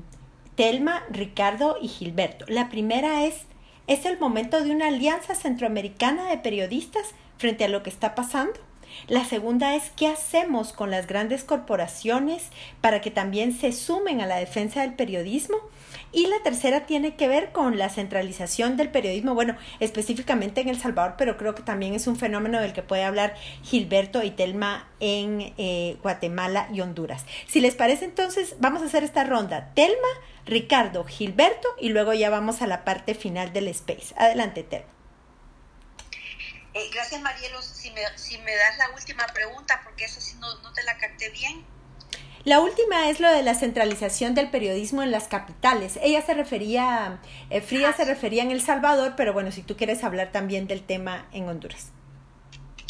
Telma, 0.55 1.03
Ricardo 1.11 1.77
y 1.79 1.87
Gilberto. 1.87 2.45
La 2.47 2.69
primera 2.69 3.25
es, 3.25 3.43
¿es 3.85 4.07
el 4.07 4.17
momento 4.17 4.63
de 4.63 4.71
una 4.71 4.87
alianza 4.87 5.35
centroamericana 5.35 6.27
de 6.31 6.39
periodistas 6.39 7.13
frente 7.37 7.65
a 7.65 7.69
lo 7.69 7.83
que 7.83 7.91
está 7.91 8.15
pasando? 8.15 8.59
La 9.07 9.23
segunda 9.23 9.75
es 9.75 9.91
qué 9.95 10.07
hacemos 10.07 10.73
con 10.73 10.89
las 10.89 11.05
grandes 11.05 11.43
corporaciones 11.43 12.49
para 12.81 13.01
que 13.01 13.11
también 13.11 13.53
se 13.53 13.71
sumen 13.71 14.21
a 14.21 14.25
la 14.25 14.37
defensa 14.37 14.81
del 14.81 14.93
periodismo. 14.93 15.57
Y 16.15 16.27
la 16.27 16.41
tercera 16.43 16.85
tiene 16.85 17.17
que 17.17 17.27
ver 17.27 17.51
con 17.51 17.77
la 17.77 17.89
centralización 17.89 18.77
del 18.77 18.89
periodismo, 18.89 19.33
bueno, 19.33 19.57
específicamente 19.81 20.61
en 20.61 20.69
El 20.69 20.79
Salvador, 20.79 21.15
pero 21.17 21.35
creo 21.35 21.55
que 21.55 21.61
también 21.61 21.93
es 21.93 22.07
un 22.07 22.15
fenómeno 22.15 22.61
del 22.61 22.71
que 22.71 22.81
puede 22.81 23.03
hablar 23.03 23.35
Gilberto 23.63 24.23
y 24.23 24.31
Telma 24.31 24.87
en 25.01 25.53
eh, 25.57 25.97
Guatemala 26.01 26.69
y 26.71 26.79
Honduras. 26.79 27.25
Si 27.49 27.59
les 27.59 27.75
parece, 27.75 28.05
entonces 28.05 28.55
vamos 28.59 28.81
a 28.81 28.85
hacer 28.85 29.03
esta 29.03 29.25
ronda. 29.25 29.73
Telma, 29.73 30.07
Ricardo, 30.45 31.03
Gilberto 31.03 31.67
y 31.81 31.89
luego 31.89 32.13
ya 32.13 32.29
vamos 32.29 32.61
a 32.61 32.67
la 32.67 32.85
parte 32.85 33.13
final 33.13 33.51
del 33.51 33.67
space. 33.67 34.15
Adelante, 34.15 34.63
Telma. 34.63 34.87
Eh, 36.75 36.89
gracias, 36.93 37.21
Marielos. 37.21 37.65
Si 37.65 37.91
me, 37.91 38.01
si 38.15 38.37
me 38.37 38.55
das 38.55 38.77
la 38.77 38.89
última 38.95 39.27
pregunta, 39.33 39.81
porque 39.83 40.05
eso 40.05 40.21
sí 40.21 40.37
no, 40.39 40.61
no 40.61 40.71
te 40.71 40.81
la 40.83 40.97
capté 40.97 41.29
bien. 41.31 41.74
La 42.45 42.59
última 42.59 43.09
es 43.09 43.19
lo 43.19 43.27
de 43.31 43.41
la 43.41 43.55
centralización 43.55 44.35
del 44.35 44.51
periodismo 44.51 45.01
en 45.01 45.09
las 45.09 45.27
capitales. 45.27 45.97
Ella 46.03 46.21
se 46.21 46.35
refería, 46.35 47.19
eh, 47.49 47.59
Frida 47.59 47.91
se 47.93 48.05
refería 48.05 48.43
en 48.43 48.51
El 48.51 48.61
Salvador, 48.61 49.15
pero 49.17 49.33
bueno, 49.33 49.51
si 49.51 49.63
tú 49.63 49.75
quieres 49.75 50.03
hablar 50.03 50.31
también 50.31 50.67
del 50.67 50.83
tema 50.83 51.27
en 51.31 51.49
Honduras. 51.49 51.91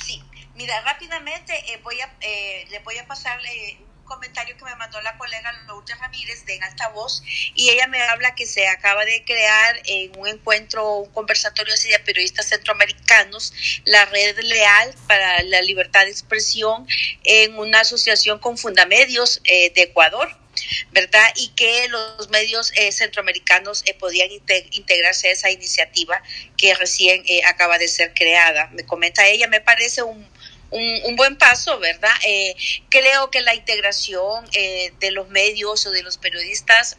Sí, 0.04 0.22
mira, 0.56 0.82
rápidamente 0.82 1.54
eh, 1.72 1.80
voy 1.86 2.02
a, 2.02 2.14
eh, 2.20 2.66
le 2.70 2.80
voy 2.80 2.98
a 2.98 3.08
pasarle 3.08 3.78
comentario 4.06 4.56
que 4.58 4.64
me 4.64 4.76
mandó 4.76 5.02
la 5.02 5.18
colega 5.18 5.52
Lourdes 5.68 5.98
Ramírez 6.00 6.46
de 6.46 6.56
En 6.56 6.64
Altavoz 6.64 7.22
y 7.54 7.70
ella 7.70 7.88
me 7.88 8.02
habla 8.02 8.36
que 8.36 8.46
se 8.46 8.68
acaba 8.68 9.04
de 9.04 9.24
crear 9.26 9.82
en 9.86 10.18
un 10.18 10.28
encuentro, 10.28 10.98
un 10.98 11.12
conversatorio 11.12 11.74
de 11.76 12.00
periodistas 12.00 12.48
centroamericanos, 12.48 13.54
la 13.86 14.06
Red 14.06 14.40
Leal 14.40 14.96
para 15.08 15.44
la 15.44 15.62
Libertad 15.62 16.06
de 16.06 16.12
Expresión 16.12 16.88
en 17.24 17.58
una 17.58 17.82
asociación 17.82 18.40
con 18.40 18.58
Fundamedios 18.58 19.42
eh, 19.44 19.72
de 19.74 19.84
Ecuador. 19.84 20.38
¿verdad? 20.94 21.28
Y 21.36 21.50
que 21.50 21.90
los 21.90 22.30
medios 22.30 22.72
eh, 22.76 22.90
centroamericanos 22.94 23.84
eh, 23.86 23.94
podían 23.94 24.30
integrarse 24.32 25.28
a 25.28 25.32
esa 25.32 25.52
iniciativa 25.52 26.24
que 26.56 26.74
recién 26.76 27.26
acaba 27.46 27.78
de 27.78 27.90
ser 27.90 28.14
creada. 28.14 28.70
Me 28.72 28.86
comenta 28.86 29.28
ella, 29.28 29.50
me 29.50 29.60
parece 29.60 30.02
un, 30.02 30.26
un, 30.76 31.16
buen 31.16 31.38
paso, 31.38 31.80
¿verdad? 31.80 32.12
Eh, 32.26 32.56
creo 32.90 33.32
que 33.32 33.42
la 33.42 33.56
integración 33.56 34.46
eh, 34.54 34.94
de 35.00 35.12
los 35.12 35.30
medios 35.30 35.86
o 35.86 35.92
de 35.92 36.04
los 36.04 36.18
periodistas 36.18 36.98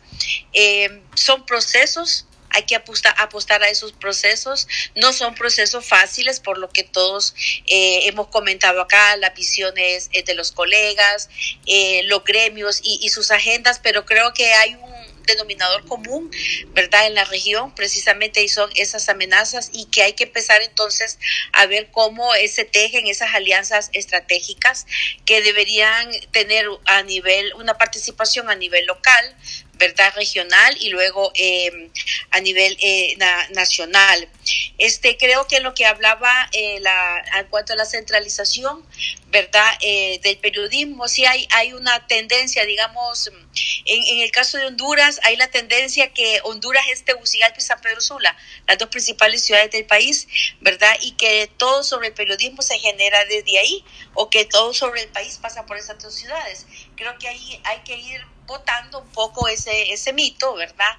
eh, 0.52 1.02
son 1.14 1.44
procesos 1.46 2.26
hay 2.50 2.62
que 2.62 2.74
apostar, 2.74 3.62
a 3.62 3.68
esos 3.68 3.92
procesos. 3.92 4.66
No 4.94 5.12
son 5.12 5.34
procesos 5.34 5.84
fáciles, 5.84 6.40
por 6.40 6.56
lo 6.56 6.70
que 6.70 6.84
todos 6.84 7.34
hemos 7.66 8.28
comentado 8.28 8.80
acá, 8.80 9.14
las 9.18 9.34
visiones 9.34 10.08
de 10.08 10.34
los 10.34 10.52
colegas, 10.52 11.28
los 12.04 12.24
gremios 12.24 12.80
y, 12.82 12.98
y, 13.02 13.10
sus 13.10 13.30
agendas, 13.30 13.78
pero 13.82 14.06
creo 14.06 14.32
que 14.32 14.54
hay 14.54 14.74
un 14.74 14.95
denominador 15.26 15.84
común, 15.84 16.30
¿verdad? 16.74 17.06
En 17.06 17.14
la 17.14 17.24
región, 17.24 17.74
precisamente 17.74 18.42
y 18.42 18.48
son 18.48 18.70
esas 18.76 19.08
amenazas 19.08 19.70
y 19.72 19.86
que 19.86 20.02
hay 20.02 20.14
que 20.14 20.24
empezar 20.24 20.62
entonces 20.62 21.18
a 21.52 21.66
ver 21.66 21.90
cómo 21.90 22.30
se 22.48 22.64
tejen 22.64 23.06
esas 23.06 23.34
alianzas 23.34 23.90
estratégicas 23.92 24.86
que 25.24 25.42
deberían 25.42 26.10
tener 26.32 26.66
a 26.86 27.02
nivel, 27.02 27.52
una 27.54 27.74
participación 27.74 28.50
a 28.50 28.54
nivel 28.54 28.86
local, 28.86 29.36
¿verdad? 29.78 30.12
Regional 30.14 30.76
y 30.80 30.88
luego 30.88 31.32
eh, 31.34 31.90
a 32.30 32.40
nivel 32.40 32.76
eh, 32.80 33.16
nacional. 33.50 34.28
Este, 34.78 35.16
creo 35.16 35.46
que 35.46 35.60
lo 35.60 35.74
que 35.74 35.86
hablaba 35.86 36.48
eh, 36.52 36.78
la, 36.80 37.22
en 37.38 37.46
cuanto 37.48 37.72
a 37.72 37.76
la 37.76 37.84
centralización, 37.84 38.84
¿verdad? 39.28 39.78
del 40.22 40.38
periodismo, 40.38 41.08
sí 41.08 41.26
hay, 41.26 41.46
hay 41.50 41.72
una 41.72 42.06
tendencia, 42.06 42.64
digamos, 42.64 43.30
en, 43.84 44.02
en, 44.02 44.20
el 44.20 44.30
caso 44.30 44.56
de 44.56 44.66
Honduras, 44.66 45.20
hay 45.24 45.36
la 45.36 45.48
tendencia 45.48 46.12
que 46.12 46.40
Honduras 46.44 46.84
es 46.90 47.04
Tegucigalpa 47.04 47.58
y 47.58 47.60
San 47.60 47.80
Pedro 47.80 48.00
Sula, 48.00 48.36
las 48.66 48.78
dos 48.78 48.88
principales 48.88 49.44
ciudades 49.44 49.70
del 49.72 49.84
país, 49.84 50.26
¿verdad? 50.60 50.96
Y 51.02 51.12
que 51.12 51.50
todo 51.56 51.82
sobre 51.82 52.08
el 52.08 52.14
periodismo 52.14 52.62
se 52.62 52.78
genera 52.78 53.24
desde 53.26 53.58
ahí, 53.58 53.84
o 54.14 54.30
que 54.30 54.44
todo 54.46 54.72
sobre 54.72 55.02
el 55.02 55.08
país 55.08 55.38
pasa 55.40 55.66
por 55.66 55.76
esas 55.76 56.02
dos 56.02 56.14
ciudades. 56.14 56.66
Creo 56.96 57.18
que 57.18 57.28
ahí 57.28 57.60
hay 57.64 57.80
que 57.80 57.98
ir 57.98 58.35
votando 58.46 59.00
un 59.00 59.08
poco 59.08 59.48
ese, 59.48 59.92
ese 59.92 60.12
mito, 60.12 60.54
¿verdad? 60.54 60.96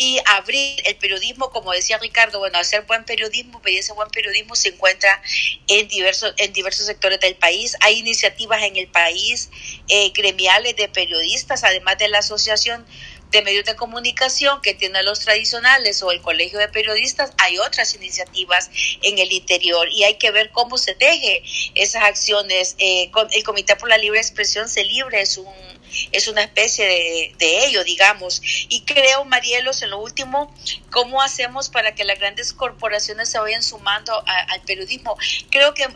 y 0.00 0.18
abrir 0.24 0.80
el 0.86 0.96
periodismo, 0.96 1.50
como 1.50 1.72
decía 1.72 1.98
Ricardo, 1.98 2.38
bueno, 2.38 2.58
hacer 2.58 2.86
buen 2.86 3.04
periodismo, 3.04 3.60
y 3.66 3.76
ese 3.76 3.92
buen 3.92 4.08
periodismo 4.08 4.56
se 4.56 4.70
encuentra 4.70 5.20
en 5.66 5.88
diversos, 5.88 6.32
en 6.38 6.54
diversos 6.54 6.86
sectores 6.86 7.20
del 7.20 7.34
país. 7.34 7.76
Hay 7.80 7.98
iniciativas 7.98 8.62
en 8.62 8.76
el 8.76 8.88
país 8.88 9.50
eh, 9.88 10.10
gremiales 10.14 10.74
de 10.76 10.88
periodistas, 10.88 11.64
además 11.64 11.98
de 11.98 12.08
la 12.08 12.20
Asociación 12.20 12.86
de 13.30 13.42
Medios 13.42 13.66
de 13.66 13.76
Comunicación 13.76 14.62
que 14.62 14.72
tiene 14.72 15.00
a 15.00 15.02
los 15.02 15.20
tradicionales 15.20 16.02
o 16.02 16.10
el 16.10 16.22
Colegio 16.22 16.58
de 16.58 16.68
Periodistas, 16.68 17.32
hay 17.36 17.58
otras 17.58 17.94
iniciativas 17.94 18.70
en 19.02 19.18
el 19.18 19.30
interior 19.32 19.86
y 19.90 20.04
hay 20.04 20.14
que 20.14 20.30
ver 20.30 20.50
cómo 20.50 20.78
se 20.78 20.94
teje 20.94 21.42
esas 21.74 22.04
acciones. 22.04 22.74
Eh, 22.78 23.10
el 23.32 23.44
Comité 23.44 23.76
por 23.76 23.90
la 23.90 23.98
Libre 23.98 24.18
Expresión 24.18 24.66
se 24.66 24.82
libre, 24.82 25.20
es 25.20 25.36
un 25.36 25.79
es 26.12 26.28
una 26.28 26.42
especie 26.42 26.86
de, 26.86 27.34
de 27.38 27.66
ello, 27.66 27.84
digamos. 27.84 28.40
Y 28.68 28.84
creo, 28.84 29.24
Marielos, 29.24 29.82
en 29.82 29.90
lo 29.90 29.98
último, 29.98 30.54
¿cómo 30.90 31.22
hacemos 31.22 31.68
para 31.68 31.94
que 31.94 32.04
las 32.04 32.18
grandes 32.18 32.52
corporaciones 32.52 33.28
se 33.28 33.38
vayan 33.38 33.62
sumando 33.62 34.22
al 34.26 34.60
periodismo? 34.62 35.16
Creo 35.50 35.74
que 35.74 35.86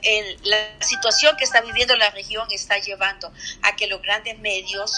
la 0.42 0.68
situación 0.80 1.36
que 1.36 1.44
está 1.44 1.60
viviendo 1.60 1.96
la 1.96 2.10
región 2.10 2.46
está 2.50 2.78
llevando 2.78 3.32
a 3.62 3.76
que 3.76 3.86
los 3.86 4.00
grandes 4.02 4.38
medios 4.38 4.92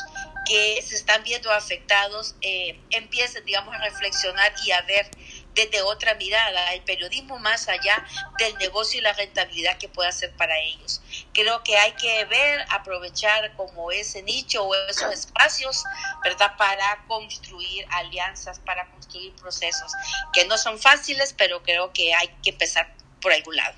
que 0.46 0.80
se 0.86 0.94
están 0.94 1.22
viendo 1.24 1.50
afectados 1.52 2.36
eh, 2.40 2.78
empiecen, 2.90 3.44
digamos, 3.44 3.74
a 3.74 3.78
reflexionar 3.78 4.52
y 4.64 4.70
a 4.70 4.80
ver 4.82 5.10
desde 5.54 5.82
otra 5.82 6.14
mirada 6.14 6.74
el 6.74 6.82
periodismo 6.82 7.38
más 7.38 7.68
allá 7.68 8.06
del 8.38 8.56
negocio 8.58 9.00
y 9.00 9.02
la 9.02 9.12
rentabilidad 9.14 9.78
que 9.78 9.88
pueda 9.88 10.10
hacer 10.10 10.30
para 10.36 10.58
ellos. 10.60 11.00
Creo 11.36 11.62
que 11.62 11.76
hay 11.76 11.92
que 11.92 12.24
ver, 12.24 12.64
aprovechar 12.70 13.54
como 13.56 13.92
ese 13.92 14.22
nicho 14.22 14.64
o 14.64 14.74
esos 14.88 15.12
espacios, 15.12 15.84
¿verdad? 16.24 16.56
Para 16.56 17.04
construir 17.06 17.84
alianzas, 17.90 18.58
para 18.60 18.90
construir 18.90 19.34
procesos 19.34 19.92
que 20.32 20.46
no 20.46 20.56
son 20.56 20.78
fáciles, 20.78 21.34
pero 21.36 21.62
creo 21.62 21.92
que 21.92 22.14
hay 22.14 22.28
que 22.42 22.50
empezar 22.50 22.90
por 23.20 23.34
algún 23.34 23.54
lado. 23.54 23.76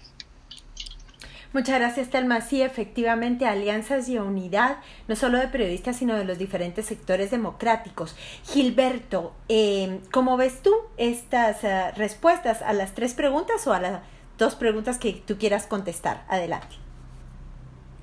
Muchas 1.53 1.81
gracias, 1.81 2.11
Telma. 2.11 2.43
Sí, 2.43 2.63
efectivamente, 2.63 3.45
alianzas 3.45 4.09
y 4.09 4.19
unidad, 4.19 4.77
no 5.09 5.17
solo 5.17 5.39
de 5.39 5.49
periodistas, 5.49 5.97
sino 5.97 6.15
de 6.15 6.25
los 6.25 6.39
diferentes 6.39 6.87
sectores 6.87 7.33
democráticos. 7.33 8.15
Gilberto, 8.45 9.35
eh, 9.49 9.99
¿cómo 10.13 10.37
ves 10.37 10.63
tú 10.63 10.77
estas 10.97 11.65
eh, 11.65 11.91
respuestas 11.97 12.63
a 12.63 12.73
las 12.73 12.95
tres 12.95 13.15
preguntas 13.15 13.67
o 13.67 13.73
a 13.73 13.81
las 13.81 14.03
dos 14.37 14.55
preguntas 14.55 14.99
que 14.99 15.15
tú 15.15 15.39
quieras 15.39 15.67
contestar? 15.67 16.25
Adelante. 16.29 16.88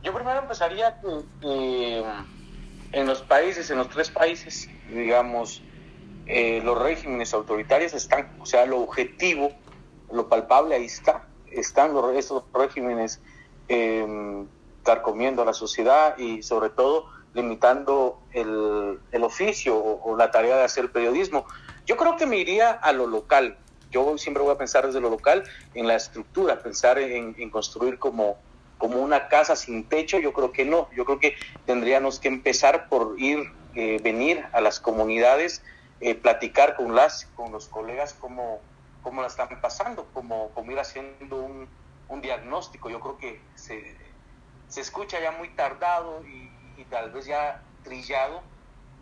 Yo 0.06 0.14
primero 0.14 0.40
empezaría 0.40 1.02
en 1.42 3.08
los 3.08 3.24
países, 3.24 3.72
en 3.72 3.80
los 3.80 3.90
tres 3.90 4.12
países, 4.12 4.70
digamos, 4.88 5.64
eh, 6.28 6.62
los 6.64 6.80
regímenes 6.80 7.34
autoritarios 7.34 7.96
están, 7.96 8.38
o 8.40 8.46
sea, 8.46 8.68
lo 8.68 8.82
objetivo, 8.82 9.52
lo 10.12 10.30
palpable 10.30 10.76
ahí 10.76 10.86
está, 10.86 11.28
están 11.52 11.96
los, 11.96 12.16
esos 12.16 12.44
regímenes 12.54 13.20
eh, 13.68 14.46
carcomiendo 14.84 15.42
a 15.42 15.46
la 15.46 15.54
sociedad 15.54 16.16
y 16.20 16.44
sobre 16.44 16.70
todo 16.70 17.08
limitando 17.34 18.22
el, 18.32 19.00
el 19.12 19.24
oficio 19.24 19.76
o, 19.76 20.16
la 20.16 20.30
tarea 20.30 20.56
de 20.56 20.64
hacer 20.66 20.92
periodismo. 20.92 21.48
Yo 21.88 21.98
creo 21.98 22.16
que 22.16 22.28
me 22.28 22.38
iría 22.38 22.70
a 22.72 22.94
lo 22.94 23.08
local. 23.08 23.58
Yo 23.90 24.20
siempre 24.20 24.44
voy 24.44 24.54
a 24.54 24.58
pensar 24.58 24.86
desde 24.86 25.02
lo 25.02 25.10
local 25.10 25.44
en 25.74 25.88
la 25.88 25.96
estructura, 25.96 26.60
pensar 26.60 27.00
en, 27.00 27.36
en 27.40 27.50
construir 27.50 27.98
como, 27.98 28.38
como 28.78 29.00
una 29.00 29.28
casa 29.28 29.56
sin 29.56 29.84
techo. 29.86 30.20
Yo 30.20 30.34
creo 30.34 30.52
que 30.52 30.66
no. 30.66 30.90
Yo 30.96 31.06
creo 31.06 31.20
que 31.20 31.36
tendríamos 31.66 32.20
que 32.20 32.28
empezar 32.28 32.90
por 32.90 33.16
ir, 33.18 33.52
eh, 33.76 34.00
venir 34.04 34.46
a 34.54 34.62
las 34.62 34.80
comunidades, 34.80 35.64
eh, 36.02 36.16
platicar 36.16 36.76
con 36.76 36.96
las, 36.96 37.26
con 37.36 37.52
los 37.52 37.68
colegas 37.68 38.14
cómo, 38.14 38.60
cómo 39.02 39.22
la 39.22 39.28
están 39.28 39.50
pasando, 39.62 40.08
cómo, 40.14 40.52
cómo 40.54 40.72
ir 40.72 40.80
haciendo 40.80 41.38
un, 41.38 41.68
un 42.10 42.22
diagnóstico. 42.22 42.90
Yo 42.90 43.00
creo 43.00 43.18
que 43.18 43.42
se, 43.56 43.96
se 44.68 44.82
escucha 44.82 45.20
ya 45.20 45.32
muy 45.32 45.50
tardado 45.50 46.24
y, 46.26 46.52
tal 46.90 47.10
vez 47.12 47.26
ya 47.26 47.62
trillado 47.84 48.42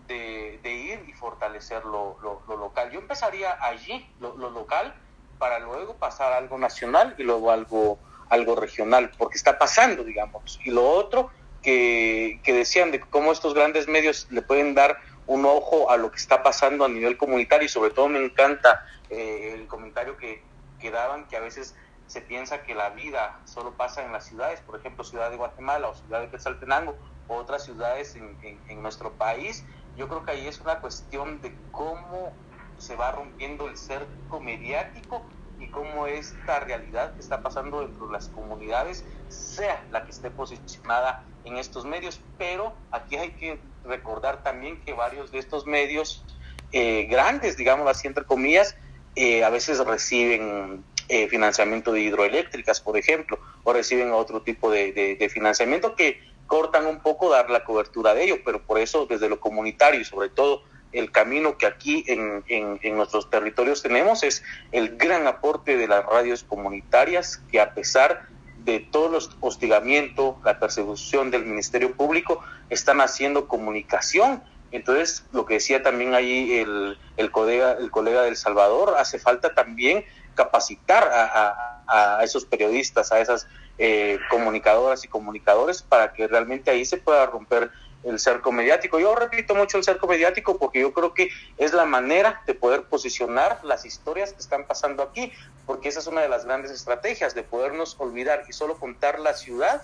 de, 0.08 0.60
ir 0.64 1.04
y 1.10 1.14
fortalecer 1.14 1.84
lo, 1.86 2.18
local. 2.48 2.92
Yo 2.92 3.00
empezaría 3.00 3.58
allí, 3.62 4.08
lo, 4.20 4.36
local, 4.36 4.94
para 5.40 5.60
luego 5.60 5.96
pasar 5.96 6.34
algo 6.34 6.58
nacional 6.58 7.16
y 7.18 7.24
luego 7.24 7.52
algo, 7.52 7.98
algo 8.30 8.56
regional, 8.56 9.12
porque 9.18 9.38
está 9.38 9.58
pasando, 9.58 10.04
digamos. 10.04 10.60
Y 10.64 10.72
lo 10.72 10.88
otro 10.90 11.32
que, 11.62 12.40
decían 12.46 12.92
de 12.92 13.00
cómo 13.00 13.32
estos 13.32 13.54
grandes 13.54 13.88
medios 13.88 14.28
le 14.30 14.42
pueden 14.42 14.76
dar 14.76 15.00
un 15.26 15.46
ojo 15.46 15.90
a 15.90 15.98
lo 15.98 16.12
que 16.12 16.18
está 16.18 16.44
pasando 16.44 16.86
a 16.86 16.90
nivel 16.90 17.18
comunitario 17.18 17.66
y 17.66 17.70
sobre 17.70 17.92
todo 17.92 18.10
me 18.10 18.24
encanta 18.24 18.86
eh, 19.10 19.56
el 19.56 19.68
comentario 19.68 20.18
que, 20.18 20.44
que 20.80 20.92
daban 20.92 21.28
que 21.28 21.38
a 21.38 21.40
veces 21.40 21.76
se 22.08 22.22
piensa 22.22 22.64
que 22.64 22.76
la 22.76 22.90
vida 22.90 23.40
solo 23.46 23.72
pasa 23.74 24.04
en 24.04 24.12
las 24.12 24.26
ciudades, 24.26 24.60
por 24.62 24.78
ejemplo, 24.78 25.04
Ciudad 25.04 25.32
de 25.32 25.38
Guatemala 25.38 25.88
o 25.88 25.96
Ciudad 25.96 26.22
de 26.22 26.30
Quetzaltenango 26.30 26.96
o 27.28 27.36
otras 27.36 27.64
ciudades 27.64 28.16
en, 28.16 28.38
en, 28.68 28.82
nuestro 28.82 29.14
país. 29.14 29.66
Yo 29.96 30.10
creo 30.10 30.26
que 30.26 30.32
ahí 30.32 30.48
es 30.48 30.60
una 30.60 30.80
cuestión 30.80 31.42
de 31.42 31.56
cómo 31.72 32.34
se 32.78 32.96
va 32.96 33.12
rompiendo 33.12 33.70
el 33.70 33.78
cerco 33.78 34.42
mediático 34.42 35.24
y 35.64 35.68
cómo 35.68 36.08
esta 36.08 36.60
realidad 36.60 37.14
que 37.14 37.22
está 37.22 37.42
pasando 37.42 37.82
dentro 37.82 38.08
de 38.08 38.14
las 38.14 38.28
comunidades 38.28 39.06
sea 39.30 39.84
la 39.92 40.04
que 40.04 40.12
esté 40.12 40.30
posicionada 40.30 41.24
en 41.46 41.58
estos 41.58 41.86
medios. 41.86 42.20
Pero 42.38 42.74
aquí 42.92 43.16
hay 43.16 43.32
que 43.32 43.60
recordar 43.86 44.44
también 44.44 44.82
que 44.82 44.94
varios 44.94 45.32
de 45.32 45.40
estos 45.40 45.66
medios 45.66 46.26
eh, 46.72 47.08
grandes, 47.10 47.56
digamos 47.56 47.88
así 47.88 48.08
entre 48.08 48.26
comillas, 48.26 48.76
eh, 49.16 49.44
a 49.44 49.50
veces 49.50 49.80
reciben 49.80 50.84
eh, 51.08 51.28
financiamiento 51.28 51.92
de 51.92 52.02
hidroeléctricas, 52.02 52.82
por 52.82 52.98
ejemplo, 52.98 53.40
o 53.64 53.74
reciben 53.74 54.12
otro 54.12 54.42
tipo 54.42 54.72
de, 54.72 55.30
financiamiento 55.32 55.96
que 55.96 56.20
cortan 56.48 56.88
un 56.88 57.02
poco 57.02 57.30
dar 57.30 57.50
la 57.50 57.64
cobertura 57.64 58.14
de 58.14 58.24
ello, 58.24 58.38
pero 58.44 58.64
por 58.64 58.80
eso 58.80 59.06
desde 59.06 59.30
lo 59.30 59.40
comunitario 59.40 60.02
y 60.02 60.06
sobre 60.06 60.30
todo 60.30 60.64
el 60.94 61.12
camino 61.12 61.58
que 61.58 61.66
aquí 61.66 62.04
en, 62.08 62.44
en, 62.48 62.96
nuestros 62.96 63.30
territorios 63.30 63.82
tenemos 63.82 64.24
es 64.24 64.44
el 64.72 64.96
gran 64.98 65.28
aporte 65.28 65.78
de 65.78 65.88
las 65.88 66.06
radios 66.06 66.44
comunitarias 66.44 67.42
que 67.52 67.60
a 67.60 67.74
pesar 67.74 68.28
de 68.64 68.80
todos 68.80 69.12
los 69.12 69.38
hostigamientos, 69.42 70.36
la 70.46 70.60
persecución 70.60 71.32
del 71.32 71.46
Ministerio 71.46 71.94
Público, 71.96 72.42
están 72.70 73.02
haciendo 73.02 73.48
comunicación. 73.48 74.42
Entonces, 74.72 75.26
lo 75.34 75.46
que 75.46 75.56
decía 75.56 75.84
también 75.84 76.14
ahí 76.14 76.60
el, 76.60 76.98
el, 77.18 77.32
colega, 77.32 77.74
el 77.74 77.92
colega 77.92 78.22
del 78.24 78.38
Salvador, 78.38 78.96
hace 78.98 79.20
falta 79.20 79.54
también 79.54 80.06
capacitar 80.34 81.10
a, 81.14 82.22
esos 82.24 82.46
periodistas, 82.46 83.12
a 83.12 83.20
esas 83.20 83.48
eh, 83.78 84.18
comunicadoras 84.30 85.04
y 85.04 85.08
comunicadores 85.08 85.82
para 85.84 86.14
que 86.14 86.28
realmente 86.28 86.72
ahí 86.72 86.86
se 86.86 86.98
pueda 86.98 87.26
romper 87.26 87.70
el 88.04 88.20
cerco 88.20 88.52
mediático. 88.52 89.00
Yo 89.00 89.16
repito 89.16 89.56
mucho 89.56 89.78
el 89.78 89.84
cerco 89.84 90.08
mediático 90.08 90.58
porque 90.58 90.82
yo 90.82 90.94
creo 90.94 91.14
que 91.14 91.30
es 91.58 91.74
la 91.74 91.86
manera 91.86 92.42
de 92.46 92.54
poder 92.54 92.84
posicionar 92.84 93.60
las 93.64 93.86
historias 93.86 94.34
que 94.34 94.40
están 94.40 94.66
pasando 94.66 95.04
aquí, 95.04 95.32
porque 95.66 95.90
esa 95.90 96.00
es 96.00 96.08
una 96.08 96.22
de 96.22 96.30
las 96.30 96.46
grandes 96.46 96.72
estrategias 96.72 97.34
de 97.34 97.44
podernos 97.44 97.96
olvidar 98.00 98.44
y 98.48 98.54
solo 98.54 98.78
contar 98.78 99.20
la 99.20 99.34
ciudad 99.34 99.82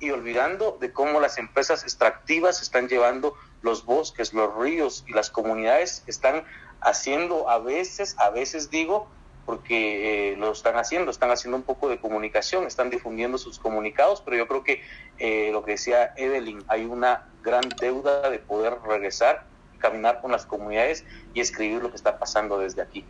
y 0.00 0.10
olvidando 0.10 0.76
de 0.80 0.92
cómo 0.92 1.20
las 1.20 1.38
empresas 1.38 1.84
extractivas 1.84 2.60
están 2.60 2.88
llevando 2.88 3.34
los 3.62 3.84
bosques, 3.84 4.34
los 4.34 4.54
ríos 4.56 5.04
y 5.06 5.12
las 5.12 5.30
comunidades 5.30 6.02
están 6.06 6.44
haciendo 6.80 7.48
a 7.48 7.58
veces, 7.58 8.16
a 8.18 8.30
veces 8.30 8.68
digo, 8.68 9.08
porque 9.44 10.32
eh, 10.32 10.36
lo 10.36 10.52
están 10.52 10.76
haciendo, 10.76 11.10
están 11.10 11.30
haciendo 11.30 11.56
un 11.56 11.62
poco 11.62 11.88
de 11.88 11.98
comunicación, 11.98 12.66
están 12.66 12.90
difundiendo 12.90 13.38
sus 13.38 13.58
comunicados, 13.58 14.22
pero 14.22 14.36
yo 14.36 14.46
creo 14.46 14.64
que 14.64 14.82
eh, 15.18 15.50
lo 15.52 15.64
que 15.64 15.72
decía 15.72 16.14
Evelyn, 16.16 16.62
hay 16.68 16.84
una 16.84 17.28
gran 17.42 17.62
deuda 17.80 18.30
de 18.30 18.38
poder 18.38 18.74
regresar, 18.86 19.44
caminar 19.78 20.20
con 20.20 20.30
las 20.30 20.46
comunidades 20.46 21.04
y 21.34 21.40
escribir 21.40 21.82
lo 21.82 21.90
que 21.90 21.96
está 21.96 22.18
pasando 22.18 22.58
desde 22.58 22.82
aquí. 22.82 23.04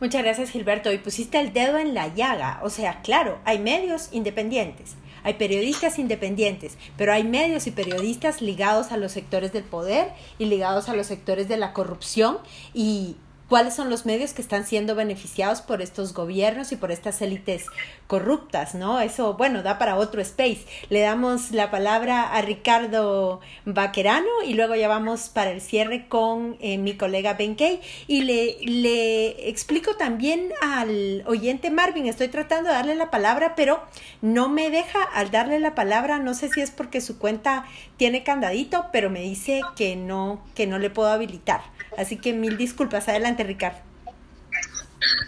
Muchas 0.00 0.22
gracias 0.22 0.50
Gilberto. 0.50 0.92
Y 0.92 0.98
pusiste 0.98 1.40
el 1.40 1.52
dedo 1.52 1.78
en 1.78 1.94
la 1.94 2.08
llaga. 2.08 2.60
O 2.62 2.70
sea, 2.70 3.00
claro, 3.02 3.38
hay 3.44 3.58
medios 3.58 4.08
independientes, 4.12 4.96
hay 5.22 5.34
periodistas 5.34 5.98
independientes, 5.98 6.76
pero 6.96 7.12
hay 7.12 7.24
medios 7.24 7.66
y 7.66 7.70
periodistas 7.70 8.42
ligados 8.42 8.92
a 8.92 8.96
los 8.96 9.12
sectores 9.12 9.52
del 9.52 9.64
poder 9.64 10.12
y 10.38 10.46
ligados 10.46 10.88
a 10.88 10.94
los 10.94 11.06
sectores 11.06 11.48
de 11.48 11.56
la 11.56 11.72
corrupción 11.72 12.38
y 12.74 13.16
cuáles 13.48 13.74
son 13.74 13.90
los 13.90 14.06
medios 14.06 14.32
que 14.32 14.42
están 14.42 14.66
siendo 14.66 14.94
beneficiados 14.94 15.62
por 15.62 15.82
estos 15.82 16.14
gobiernos 16.14 16.72
y 16.72 16.76
por 16.76 16.90
estas 16.90 17.20
élites 17.22 17.66
corruptas, 18.06 18.74
¿no? 18.74 19.00
Eso, 19.00 19.34
bueno, 19.34 19.62
da 19.62 19.78
para 19.78 19.96
otro 19.96 20.20
space. 20.20 20.64
Le 20.88 21.00
damos 21.00 21.50
la 21.50 21.70
palabra 21.70 22.22
a 22.22 22.42
Ricardo 22.42 23.40
Vaquerano 23.64 24.28
y 24.46 24.54
luego 24.54 24.74
ya 24.74 24.88
vamos 24.88 25.28
para 25.28 25.50
el 25.50 25.60
cierre 25.60 26.08
con 26.08 26.56
eh, 26.60 26.78
mi 26.78 26.96
colega 26.96 27.34
Ben 27.34 27.54
Kay 27.54 27.80
y 28.06 28.22
le, 28.22 28.56
le 28.60 29.48
explico 29.48 29.96
también 29.96 30.52
al 30.60 31.22
oyente 31.26 31.70
Marvin, 31.70 32.06
estoy 32.06 32.28
tratando 32.28 32.68
de 32.68 32.76
darle 32.76 32.94
la 32.94 33.10
palabra, 33.10 33.54
pero 33.54 33.82
no 34.22 34.48
me 34.48 34.70
deja 34.70 35.02
al 35.02 35.30
darle 35.30 35.60
la 35.60 35.74
palabra, 35.74 36.18
no 36.18 36.34
sé 36.34 36.48
si 36.48 36.60
es 36.60 36.70
porque 36.70 37.00
su 37.00 37.18
cuenta 37.18 37.66
tiene 37.96 38.22
candadito, 38.22 38.86
pero 38.92 39.10
me 39.10 39.20
dice 39.20 39.60
que 39.76 39.96
no, 39.96 40.42
que 40.54 40.66
no 40.66 40.78
le 40.78 40.90
puedo 40.90 41.08
habilitar. 41.10 41.73
Así 41.98 42.18
que 42.18 42.32
mil 42.32 42.56
disculpas. 42.56 43.08
Adelante, 43.08 43.44
Ricardo. 43.44 43.78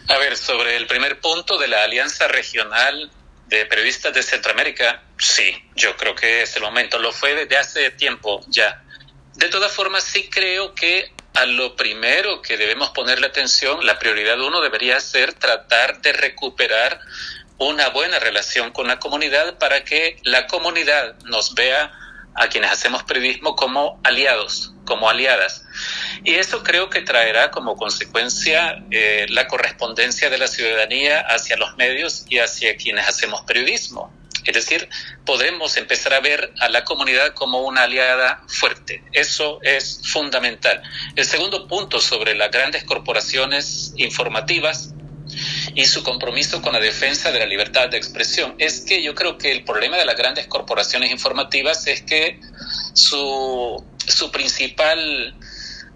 A 0.09 0.19
ver, 0.19 0.37
sobre 0.37 0.77
el 0.77 0.87
primer 0.87 1.21
punto 1.21 1.59
de 1.59 1.69
la 1.69 1.85
Alianza 1.85 2.29
Regional 2.29 3.11
de 3.49 3.67
Periodistas 3.67 4.15
de 4.15 4.23
Centroamérica, 4.23 5.03
sí, 5.19 5.57
yo 5.75 5.97
creo 5.97 6.15
que 6.15 6.43
es 6.43 6.57
el 6.57 6.63
momento. 6.63 6.99
Lo 6.99 7.13
fue 7.13 7.35
desde 7.35 7.57
hace 7.57 7.91
tiempo 7.91 8.45
ya. 8.49 8.83
De 9.35 9.49
todas 9.49 9.73
formas, 9.73 10.05
sí 10.05 10.29
creo 10.31 10.75
que 10.75 11.13
a 11.35 11.45
lo 11.45 11.77
primero 11.77 12.41
que 12.41 12.57
debemos 12.57 12.91
ponerle 12.91 13.27
atención, 13.27 13.85
la 13.85 13.99
prioridad 13.99 14.41
uno 14.41 14.61
debería 14.63 14.99
ser 15.01 15.35
tratar 15.35 16.01
de 16.01 16.13
recuperar 16.13 17.01
una 17.59 17.89
buena 17.91 18.19
relación 18.19 18.71
con 18.71 18.87
la 18.87 18.99
comunidad 18.99 19.59
para 19.59 19.85
que 19.85 20.19
la 20.23 20.47
comunidad 20.47 21.17
nos 21.25 21.55
vea 21.55 21.93
a 22.37 22.49
quienes 22.49 22.71
hacemos 22.71 23.03
periodismo 23.05 23.57
como 23.57 24.01
aliados, 24.05 24.73
como 24.85 25.09
aliadas. 25.09 25.65
Y 26.25 26.35
eso 26.35 26.63
creo 26.63 26.91
que 26.91 27.03
traerá 27.03 27.51
como 27.51 27.77
consecuencia 27.77 28.83
eh, 28.91 29.27
la 29.29 29.47
correspondencia 29.47 30.31
de 30.31 30.39
la 30.39 30.47
ciudadanía 30.47 31.21
hacia 31.21 31.57
los 31.57 31.77
medios 31.77 32.25
y 32.29 32.39
hacia 32.39 32.77
quienes 32.77 33.09
hacemos 33.09 33.43
periodismo. 33.43 34.13
Es 34.47 34.55
decir, 34.55 34.89
podemos 35.25 35.77
empezar 35.77 36.15
a 36.15 36.21
ver 36.21 36.53
a 36.61 36.69
la 36.69 36.85
comunidad 36.85 37.35
como 37.35 37.63
una 37.63 37.83
aliada 37.83 38.43
fuerte. 38.47 39.03
Eso 39.13 39.59
es 39.63 40.01
fundamental. 40.05 40.83
El 41.17 41.25
segundo 41.25 41.67
punto 41.67 42.01
sobre 42.01 42.37
las 42.37 42.53
grandes 42.53 42.85
corporaciones 42.85 43.93
informativas 43.97 44.93
y 45.77 45.85
su 45.85 46.03
compromiso 46.03 46.63
con 46.63 46.73
la 46.73 46.81
defensa 46.81 47.31
de 47.31 47.39
la 47.39 47.45
libertad 47.45 47.91
de 47.91 47.99
expresión. 47.99 48.55
Es 48.59 48.81
que 48.81 49.03
yo 49.03 49.15
creo 49.15 49.37
que 49.37 49.53
el 49.53 49.63
problema 49.63 49.99
de 49.99 50.07
las 50.07 50.17
grandes 50.17 50.47
corporaciones 50.47 51.11
informativas 51.11 51.87
es 51.87 52.01
que 52.01 52.41
su, 52.95 53.85
su 54.07 54.31
principal 54.31 55.37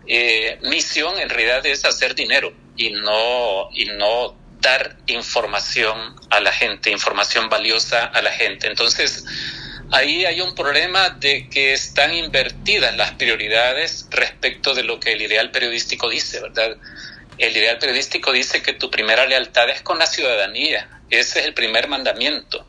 eh, 0.07 0.59
misión 0.65 1.19
en 1.19 1.31
realidad 1.31 1.65
es 1.65 1.87
hacer 1.87 2.15
dinero 2.15 2.53
y 2.77 2.91
no, 2.91 3.71
y 3.73 3.87
no 3.87 4.37
dar 4.61 4.99
información 5.07 6.15
a 6.29 6.41
la 6.41 6.53
gente, 6.53 6.91
información 6.91 7.49
valiosa 7.49 8.05
a 8.05 8.21
la 8.21 8.33
gente. 8.33 8.67
Entonces, 8.67 9.25
ahí 9.93 10.27
hay 10.27 10.43
un 10.43 10.55
problema 10.55 11.09
de 11.09 11.49
que 11.49 11.73
están 11.73 12.13
invertidas 12.13 12.95
las 12.99 13.13
prioridades 13.13 14.09
respecto 14.11 14.75
de 14.75 14.85
lo 14.85 15.01
que 15.01 15.13
el 15.13 15.23
ideal 15.23 15.51
periodístico 15.51 16.11
dice, 16.11 16.39
¿verdad? 16.41 16.77
El 17.41 17.57
ideal 17.57 17.79
periodístico 17.79 18.33
dice 18.33 18.63
que 18.63 18.75
tu 18.75 18.91
primera 18.91 19.25
lealtad 19.25 19.71
es 19.71 19.81
con 19.81 19.99
la 19.99 20.07
ciudadanía. 20.07 21.01
Ese 21.09 21.41
es 21.41 21.47
el 21.47 21.55
primer 21.55 21.89
mandamiento. 21.89 22.67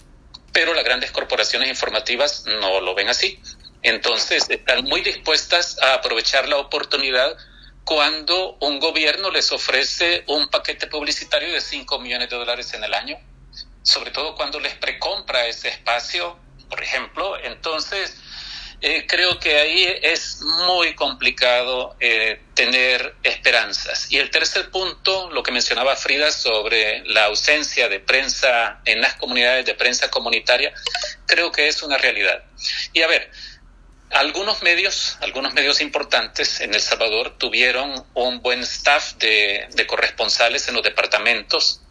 Pero 0.53 0.73
las 0.73 0.85
grandes 0.85 1.11
corporaciones 1.11 1.67
informativas 1.67 2.45
no 2.45 2.79
lo 2.79 2.95
ven 2.95 3.09
así. 3.09 3.37
Entonces 3.81 4.49
están 4.49 4.85
muy 4.85 5.01
dispuestas 5.01 5.77
a 5.81 5.95
aprovechar 5.95 6.47
la 6.47 6.55
oportunidad 6.55 7.35
cuando 7.83 8.55
un 8.61 8.79
gobierno 8.79 9.29
les 9.29 9.51
ofrece 9.51 10.23
un 10.27 10.47
paquete 10.47 10.87
publicitario 10.87 11.51
de 11.51 11.59
5 11.59 11.99
millones 11.99 12.29
de 12.29 12.37
dólares 12.37 12.73
en 12.73 12.85
el 12.85 12.93
año, 12.93 13.17
sobre 13.83 14.11
todo 14.11 14.35
cuando 14.35 14.61
les 14.61 14.75
precompra 14.75 15.47
ese 15.47 15.67
espacio, 15.67 16.39
por 16.69 16.81
ejemplo. 16.81 17.37
Entonces, 17.43 18.15
eh, 18.83 19.05
creo 19.07 19.39
que 19.39 19.57
ahí 19.57 19.85
es 20.01 20.41
muy 20.41 20.95
complicado 20.95 21.95
eh, 21.99 22.41
tener 22.55 23.13
esperanzas. 23.21 24.11
Y 24.11 24.17
el 24.17 24.31
tercer 24.31 24.71
punto, 24.71 25.29
lo 25.29 25.43
que 25.43 25.51
mencionaba 25.51 25.95
Frida 25.95 26.31
sobre 26.31 27.03
la 27.05 27.25
ausencia 27.25 27.89
de 27.89 27.99
prensa 27.99 28.81
en 28.85 28.99
las 28.99 29.13
comunidades 29.15 29.67
de 29.67 29.75
prensa 29.75 30.09
comunitaria, 30.09 30.73
creo 31.27 31.51
que 31.51 31.67
es 31.67 31.83
una 31.83 31.99
realidad. 31.99 32.43
Y 32.91 33.03
a 33.03 33.07
ver, 33.07 33.29
algunos 34.09 34.63
medios, 34.63 35.15
algunos 35.21 35.53
medios 35.53 35.79
importantes 35.79 36.59
en 36.59 36.73
El 36.73 36.81
Salvador 36.81 37.37
tuvieron 37.37 38.03
un 38.15 38.41
buen 38.41 38.61
staff 38.61 39.13
de, 39.17 39.67
de 39.73 39.85
corresponsales 39.85 40.67
en 40.67 40.73
los 40.73 40.83
departamentos 40.83 41.81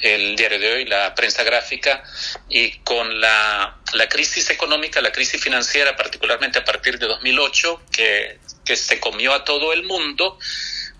el 0.00 0.36
diario 0.36 0.58
de 0.58 0.72
hoy, 0.72 0.84
la 0.84 1.14
prensa 1.14 1.42
gráfica, 1.44 2.02
y 2.48 2.78
con 2.78 3.20
la, 3.20 3.78
crisis 4.08 4.50
económica, 4.50 5.00
la 5.00 5.12
crisis 5.12 5.40
financiera, 5.40 5.96
particularmente 5.96 6.58
a 6.58 6.64
partir 6.64 6.98
de 6.98 7.06
2008, 7.06 7.82
que, 7.92 8.38
que 8.64 8.76
se 8.76 9.00
comió 9.00 9.34
a 9.34 9.44
todo 9.44 9.72
el 9.72 9.84
mundo, 9.84 10.38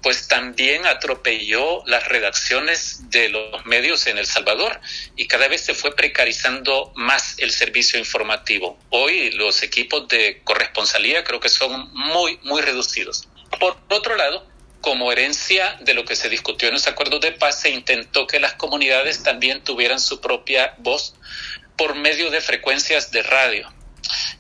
pues 0.03 0.29
también 0.29 0.87
atropelló 0.87 1.83
las 1.87 2.07
redacciones 2.09 3.11
de 3.11 3.29
los 3.31 3.67
medios 3.67 4.07
en 4.07 4.19
El 4.19 4.27
Salvador 4.27 4.81
y 5.17 5.27
cada 5.27 5.49
vez 5.49 5.63
se 5.63 5.75
fue 5.75 5.95
precarizando 5.95 6.93
más 6.95 7.35
el 7.39 7.51
servicio 7.51 7.99
informativo. 7.99 8.79
Hoy 8.91 9.33
los 9.33 9.63
equipos 9.63 10.07
de 10.09 10.41
corresponsalía 10.45 11.25
creo 11.25 11.41
que 11.41 11.49
son 11.49 11.91
muy, 11.93 12.39
muy 12.43 12.63
reducidos. 12.63 13.29
Por 13.59 13.77
otro 13.89 14.17
lado, 14.17 14.47
como 14.81 15.11
herencia 15.13 15.77
de 15.81 15.95
lo 15.95 16.05
que 16.05 16.17
se 16.17 16.29
discutió 16.29 16.69
en 16.69 16.75
los 16.75 16.87
acuerdos 16.87 17.21
de 17.21 17.33
paz, 17.33 17.61
se 17.61 17.71
intentó 17.71 18.27
que 18.27 18.41
las 18.41 18.55
comunidades 18.55 19.23
también 19.23 19.63
tuvieran 19.63 20.01
su 20.01 20.21
propia 20.21 20.75
voz 20.79 21.15
por 21.77 21.95
medio 21.95 22.31
de 22.31 22.41
frecuencias 22.41 23.11
de 23.11 23.23
radio. 23.23 23.73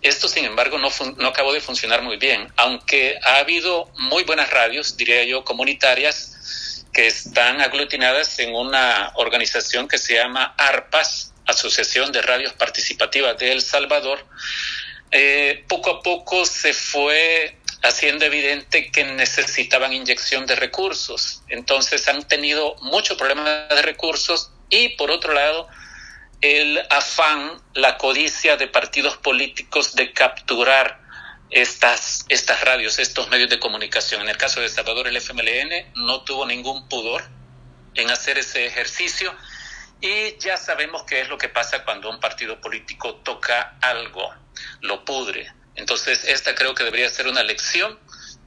Esto, 0.01 0.29
sin 0.29 0.45
embargo, 0.45 0.79
no, 0.79 0.89
acabó 1.27 1.53
de 1.53 1.61
funcionar 1.61 2.03
muy 2.03 2.17
bien, 2.17 2.53
aunque 2.57 3.19
ha 3.23 3.39
habido 3.39 3.91
muy 3.99 4.25
buenas 4.25 4.51
radios, 4.51 4.97
diría 4.97 5.25
yo, 5.25 5.45
comunitarias, 5.45 6.85
que 6.93 7.07
están 7.07 7.61
aglutinadas 7.61 8.39
en 8.39 8.55
una 8.55 9.13
organización 9.17 9.89
que 9.89 9.99
se 9.99 10.15
llama 10.15 10.55
ARPAS, 10.57 11.35
Asociación 11.47 12.13
de 12.13 12.23
Radios 12.23 12.53
Participativas 12.55 13.37
de 13.39 13.53
El 13.53 13.61
Salvador. 13.61 14.25
Eh, 15.11 15.65
poco 15.69 15.91
a 15.91 16.03
poco 16.03 16.45
se 16.45 16.73
fue 16.75 17.58
haciendo 17.83 18.25
evidente 18.25 18.91
que 18.91 19.05
necesitaban 19.05 19.93
inyección 19.93 20.47
de 20.47 20.57
recursos. 20.57 21.43
Entonces 21.49 22.09
han 22.09 22.27
tenido 22.27 22.77
mucho 22.83 23.17
problema 23.17 23.67
de 23.69 23.83
recursos 23.83 24.51
y 24.69 24.91
por 24.91 25.11
otro 25.11 25.33
lado 25.33 25.69
el 26.41 26.81
afán, 26.91 27.61
la 27.75 27.99
codicia 27.99 28.57
de 28.57 28.69
partidos 28.69 29.17
políticos 29.17 29.95
de 29.95 30.13
capturar 30.13 31.01
estas, 31.51 32.25
estas 32.29 32.61
radios, 32.63 32.99
estos 32.99 33.29
medios 33.29 33.51
de 33.51 33.59
comunicación. 33.59 34.23
En 34.23 34.29
el 34.29 34.37
caso 34.37 34.61
de 34.61 34.69
Salvador, 34.69 35.09
el 35.09 35.17
FMLN 35.17 35.93
no 35.95 36.23
tuvo 36.23 36.47
ningún 36.47 36.89
pudor 36.89 37.25
en 37.95 38.11
hacer 38.11 38.39
ese 38.39 38.67
ejercicio 38.67 39.35
y 40.01 40.39
ya 40.39 40.57
sabemos 40.57 41.03
qué 41.05 41.21
es 41.21 41.29
lo 41.29 41.39
que 41.39 41.49
pasa 41.49 41.85
cuando 41.85 42.09
un 42.09 42.21
partido 42.21 42.61
político 42.61 43.17
toca 43.17 43.77
algo, 43.81 44.33
lo 44.81 45.05
pudre, 45.05 45.53
entonces, 45.79 46.25
esta 46.25 46.57
creo 46.57 46.75
que 46.75 46.83
debería 46.83 47.09
ser 47.09 47.29
una 47.29 47.45
lección 47.45 47.99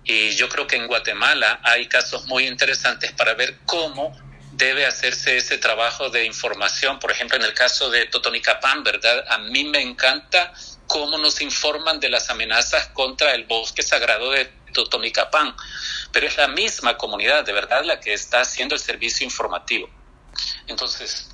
y 0.03 0.31
yo 0.35 0.49
creo 0.49 0.67
que 0.67 0.75
en 0.75 0.85
Guatemala 0.85 1.61
hay 1.63 1.87
casos 1.87 2.25
muy 2.25 2.45
interesantes 2.45 3.13
para 3.13 3.35
ver 3.35 3.59
cómo 3.65 4.13
debe 4.51 4.85
hacerse 4.85 5.37
ese 5.37 5.57
trabajo 5.57 6.09
de 6.09 6.25
información. 6.25 6.99
Por 6.99 7.09
ejemplo, 7.09 7.37
en 7.37 7.43
el 7.43 7.53
caso 7.53 7.89
de 7.89 8.05
Totonicapán, 8.07 8.83
¿verdad? 8.83 9.23
A 9.29 9.37
mí 9.37 9.63
me 9.63 9.81
encanta 9.81 10.53
cómo 10.87 11.17
nos 11.17 11.39
informan 11.39 12.01
de 12.01 12.09
las 12.09 12.29
amenazas 12.29 12.87
contra 12.87 13.33
el 13.33 13.45
bosque 13.45 13.81
sagrado 13.81 14.31
de 14.31 14.51
Totonicapán, 14.73 15.55
pero 16.11 16.27
es 16.27 16.35
la 16.35 16.49
misma 16.49 16.97
comunidad, 16.97 17.45
de 17.45 17.53
verdad, 17.53 17.85
la 17.85 18.01
que 18.01 18.13
está 18.13 18.41
haciendo 18.41 18.75
el 18.75 18.81
servicio 18.81 19.23
informativo. 19.23 19.89
Entonces, 20.67 21.29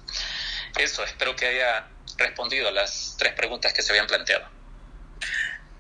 eso, 0.78 1.04
espero 1.04 1.36
que 1.36 1.48
haya 1.48 1.88
respondido 2.18 2.68
a 2.68 2.72
las 2.72 3.16
tres 3.18 3.34
preguntas 3.34 3.74
que 3.74 3.82
se 3.82 3.92
habían 3.94 4.06
planteado. 4.06 4.57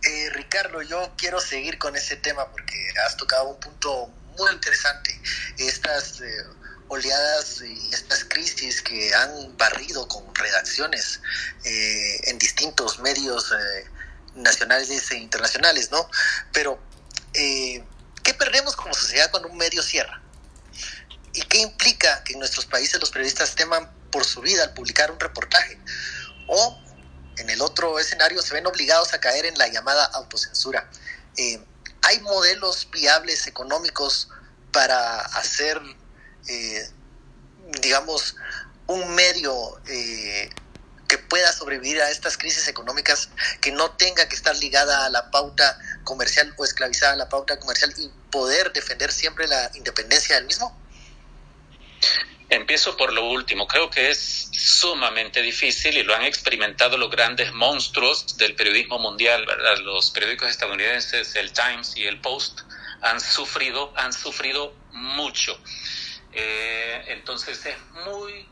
Eh, 0.03 0.29
Ricardo, 0.31 0.81
yo 0.81 1.13
quiero 1.17 1.39
seguir 1.39 1.77
con 1.77 1.95
ese 1.95 2.17
tema 2.17 2.49
porque 2.51 2.75
has 3.05 3.17
tocado 3.17 3.49
un 3.49 3.59
punto 3.59 4.07
muy 4.37 4.51
interesante. 4.51 5.19
Estas 5.57 6.21
eh, 6.21 6.43
oleadas 6.87 7.61
y 7.61 7.93
estas 7.93 8.23
crisis 8.25 8.81
que 8.81 9.13
han 9.13 9.57
barrido 9.57 10.07
con 10.07 10.33
redacciones 10.35 11.19
eh, 11.63 12.29
en 12.29 12.37
distintos 12.37 12.99
medios 12.99 13.51
nacionales 14.35 15.11
e 15.11 15.17
internacionales, 15.17 15.89
¿no? 15.91 16.09
Pero, 16.53 16.79
¿qué 17.33 18.33
perdemos 18.37 18.75
como 18.75 18.93
sociedad 18.93 19.31
cuando 19.31 19.49
un 19.49 19.57
medio 19.57 19.81
cierra? 19.81 20.21
¿Y 21.33 21.41
qué 21.41 21.57
implica 21.57 22.23
que 22.23 22.33
en 22.33 22.39
nuestros 22.39 22.65
países 22.65 22.99
los 22.99 23.09
periodistas 23.09 23.55
teman 23.55 23.91
por 24.11 24.23
su 24.23 24.41
vida 24.41 24.63
al 24.63 24.73
publicar 24.73 25.11
un 25.11 25.19
reportaje? 25.19 25.79
O 26.47 26.86
en 27.37 27.49
el 27.49 27.61
otro 27.61 27.99
escenario 27.99 28.41
se 28.41 28.53
ven 28.53 28.67
obligados 28.67 29.13
a 29.13 29.19
caer 29.19 29.45
en 29.45 29.57
la 29.57 29.67
llamada 29.67 30.05
autocensura. 30.05 30.89
Eh, 31.37 31.59
¿Hay 32.03 32.19
modelos 32.21 32.89
viables 32.91 33.47
económicos 33.47 34.29
para 34.71 35.19
hacer, 35.21 35.79
eh, 36.47 36.89
digamos, 37.81 38.35
un 38.87 39.15
medio 39.15 39.79
eh, 39.87 40.49
que 41.07 41.17
pueda 41.17 41.51
sobrevivir 41.51 42.01
a 42.01 42.09
estas 42.09 42.37
crisis 42.37 42.67
económicas, 42.67 43.29
que 43.61 43.71
no 43.71 43.91
tenga 43.91 44.27
que 44.27 44.35
estar 44.35 44.55
ligada 44.57 45.05
a 45.05 45.09
la 45.09 45.31
pauta 45.31 45.79
comercial 46.03 46.53
o 46.57 46.65
esclavizada 46.65 47.13
a 47.13 47.15
la 47.15 47.29
pauta 47.29 47.59
comercial 47.59 47.93
y 47.97 48.09
poder 48.31 48.73
defender 48.73 49.11
siempre 49.11 49.47
la 49.47 49.71
independencia 49.75 50.35
del 50.35 50.45
mismo? 50.45 50.77
Empiezo 52.49 52.95
por 52.95 53.11
lo 53.11 53.25
último. 53.25 53.67
Creo 53.67 53.89
que 53.89 54.09
es 54.09 54.49
sumamente 54.53 55.41
difícil 55.41 55.97
y 55.97 56.03
lo 56.03 56.15
han 56.15 56.23
experimentado 56.23 56.97
los 56.97 57.11
grandes 57.11 57.53
monstruos 57.53 58.37
del 58.37 58.55
periodismo 58.55 58.99
mundial. 58.99 59.45
Los 59.83 60.11
periódicos 60.11 60.49
estadounidenses, 60.49 61.35
el 61.35 61.51
Times 61.51 61.97
y 61.97 62.05
el 62.05 62.21
Post, 62.21 62.61
han 63.01 63.19
sufrido, 63.19 63.93
han 63.97 64.13
sufrido 64.13 64.73
mucho. 64.91 65.59
Eh, 66.31 67.03
entonces 67.07 67.65
es 67.65 67.77
muy 68.05 68.47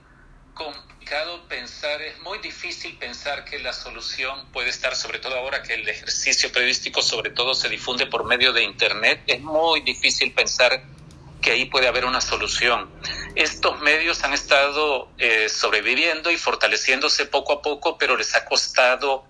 complicado 0.53 1.47
pensar, 1.47 2.01
es 2.01 2.19
muy 2.21 2.39
difícil 2.39 2.97
pensar 2.97 3.45
que 3.45 3.59
la 3.59 3.73
solución 3.73 4.51
puede 4.51 4.69
estar, 4.69 4.95
sobre 4.95 5.19
todo 5.19 5.35
ahora 5.35 5.61
que 5.61 5.75
el 5.75 5.87
ejercicio 5.87 6.51
periodístico 6.51 7.01
sobre 7.01 7.29
todo 7.29 7.53
se 7.53 7.69
difunde 7.69 8.07
por 8.07 8.25
medio 8.25 8.53
de 8.53 8.63
Internet, 8.63 9.23
es 9.27 9.41
muy 9.41 9.81
difícil 9.81 10.33
pensar 10.33 10.83
que 11.45 11.51
ahí 11.51 11.65
puede 11.65 11.87
haber 11.87 12.05
una 12.05 12.21
solución. 12.21 12.89
Estos 13.35 13.79
medios 13.81 14.23
han 14.23 14.33
estado 14.33 15.13
eh, 15.19 15.47
sobreviviendo 15.47 16.31
y 16.31 16.37
fortaleciéndose 16.37 17.27
poco 17.27 17.53
a 17.53 17.61
poco, 17.61 17.99
pero 17.99 18.17
les 18.17 18.33
ha 18.35 18.45
costado 18.45 19.25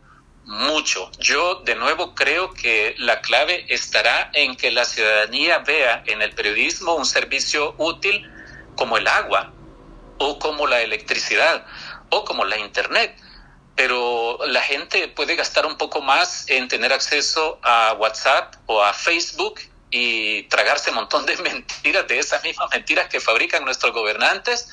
mucho. 0.46 1.12
Yo 1.20 1.56
de 1.66 1.76
nuevo 1.76 2.16
creo 2.16 2.54
que 2.54 2.96
la 3.00 3.20
clave 3.20 3.66
estará 3.68 4.32
en 4.34 4.56
que 4.56 4.72
la 4.72 4.86
ciudadanía 4.86 5.60
vea 5.60 6.04
en 6.08 6.22
el 6.22 6.34
periodismo 6.34 6.96
un 6.96 7.06
servicio 7.06 7.76
útil 7.80 8.26
como 8.76 8.96
el 8.98 9.08
agua 9.10 9.54
o 10.18 10.40
como 10.40 10.68
la 10.68 10.82
electricidad 10.82 11.66
o 12.12 12.24
como 12.24 12.46
la 12.46 12.58
internet. 12.58 13.14
Pero 13.76 14.40
la 14.48 14.62
gente 14.62 15.10
puede 15.10 15.36
gastar 15.36 15.66
un 15.66 15.78
poco 15.78 16.02
más 16.02 16.46
en 16.48 16.70
tener 16.70 16.94
acceso 16.94 17.60
a 17.62 17.94
WhatsApp 18.00 18.56
o 18.68 18.82
a 18.82 18.94
Facebook 18.94 19.60
y 19.98 20.44
tragarse 20.50 20.90
un 20.90 20.98
montón 20.98 21.26
de 21.26 21.38
mentiras, 21.44 22.06
de 22.06 22.20
esas 22.20 22.44
mismas 22.44 22.70
mentiras 22.70 23.08
que 23.08 23.22
fabrican 23.22 23.64
nuestros 23.64 23.94
gobernantes 23.94 24.68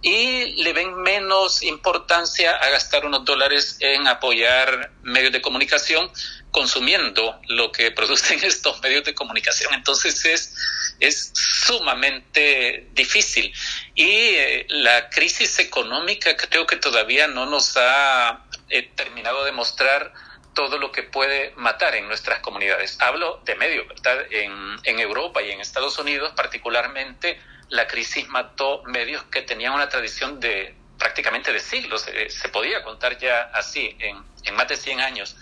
y 0.00 0.62
le 0.62 0.72
ven 0.72 1.02
menos 1.02 1.62
importancia 1.62 2.56
a 2.56 2.70
gastar 2.70 3.04
unos 3.04 3.26
dólares 3.26 3.76
en 3.80 4.08
apoyar 4.08 4.90
medios 5.02 5.32
de 5.32 5.42
comunicación 5.42 6.10
consumiendo 6.50 7.38
lo 7.48 7.72
que 7.72 7.90
producen 7.98 8.42
estos 8.42 8.80
medios 8.80 9.04
de 9.04 9.14
comunicación. 9.14 9.74
Entonces 9.74 10.24
es, 10.24 10.54
es 10.98 11.30
sumamente 11.34 12.88
difícil. 12.94 13.52
Y 13.94 14.06
eh, 14.08 14.66
la 14.70 15.10
crisis 15.10 15.58
económica 15.58 16.34
creo 16.38 16.66
que 16.66 16.76
todavía 16.76 17.26
no 17.28 17.44
nos 17.44 17.76
ha 17.76 18.46
eh, 18.70 18.90
terminado 18.94 19.44
de 19.44 19.52
mostrar 19.52 20.14
todo 20.54 20.78
lo 20.78 20.92
que 20.92 21.02
puede 21.02 21.52
matar 21.56 21.94
en 21.96 22.06
nuestras 22.06 22.40
comunidades. 22.40 22.96
Hablo 23.00 23.40
de 23.44 23.54
medio, 23.56 23.86
¿verdad? 23.86 24.24
En, 24.30 24.98
Europa 24.98 25.42
y 25.42 25.50
en 25.50 25.60
Estados 25.60 25.98
Unidos 25.98 26.32
particularmente, 26.36 27.40
la 27.68 27.86
crisis 27.86 28.28
mató 28.28 28.82
medios 28.84 29.22
que 29.24 29.42
tenían 29.42 29.72
una 29.72 29.88
tradición 29.88 30.40
de 30.40 30.74
prácticamente 30.98 31.52
de 31.52 31.60
siglos, 31.60 32.02
se, 32.02 32.30
se 32.30 32.48
podía 32.48 32.82
contar 32.82 33.18
ya 33.18 33.50
así, 33.52 33.96
en, 33.98 34.24
en, 34.44 34.54
más 34.54 34.68
de 34.68 34.76
100 34.76 35.00
años. 35.00 35.36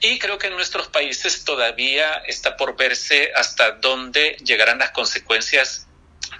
Y 0.00 0.18
creo 0.18 0.38
que 0.38 0.48
en 0.48 0.54
nuestros 0.54 0.88
países 0.88 1.44
todavía 1.44 2.22
está 2.26 2.56
por 2.56 2.76
verse 2.76 3.32
hasta 3.34 3.72
dónde 3.72 4.36
llegarán 4.44 4.78
las 4.78 4.90
consecuencias 4.90 5.88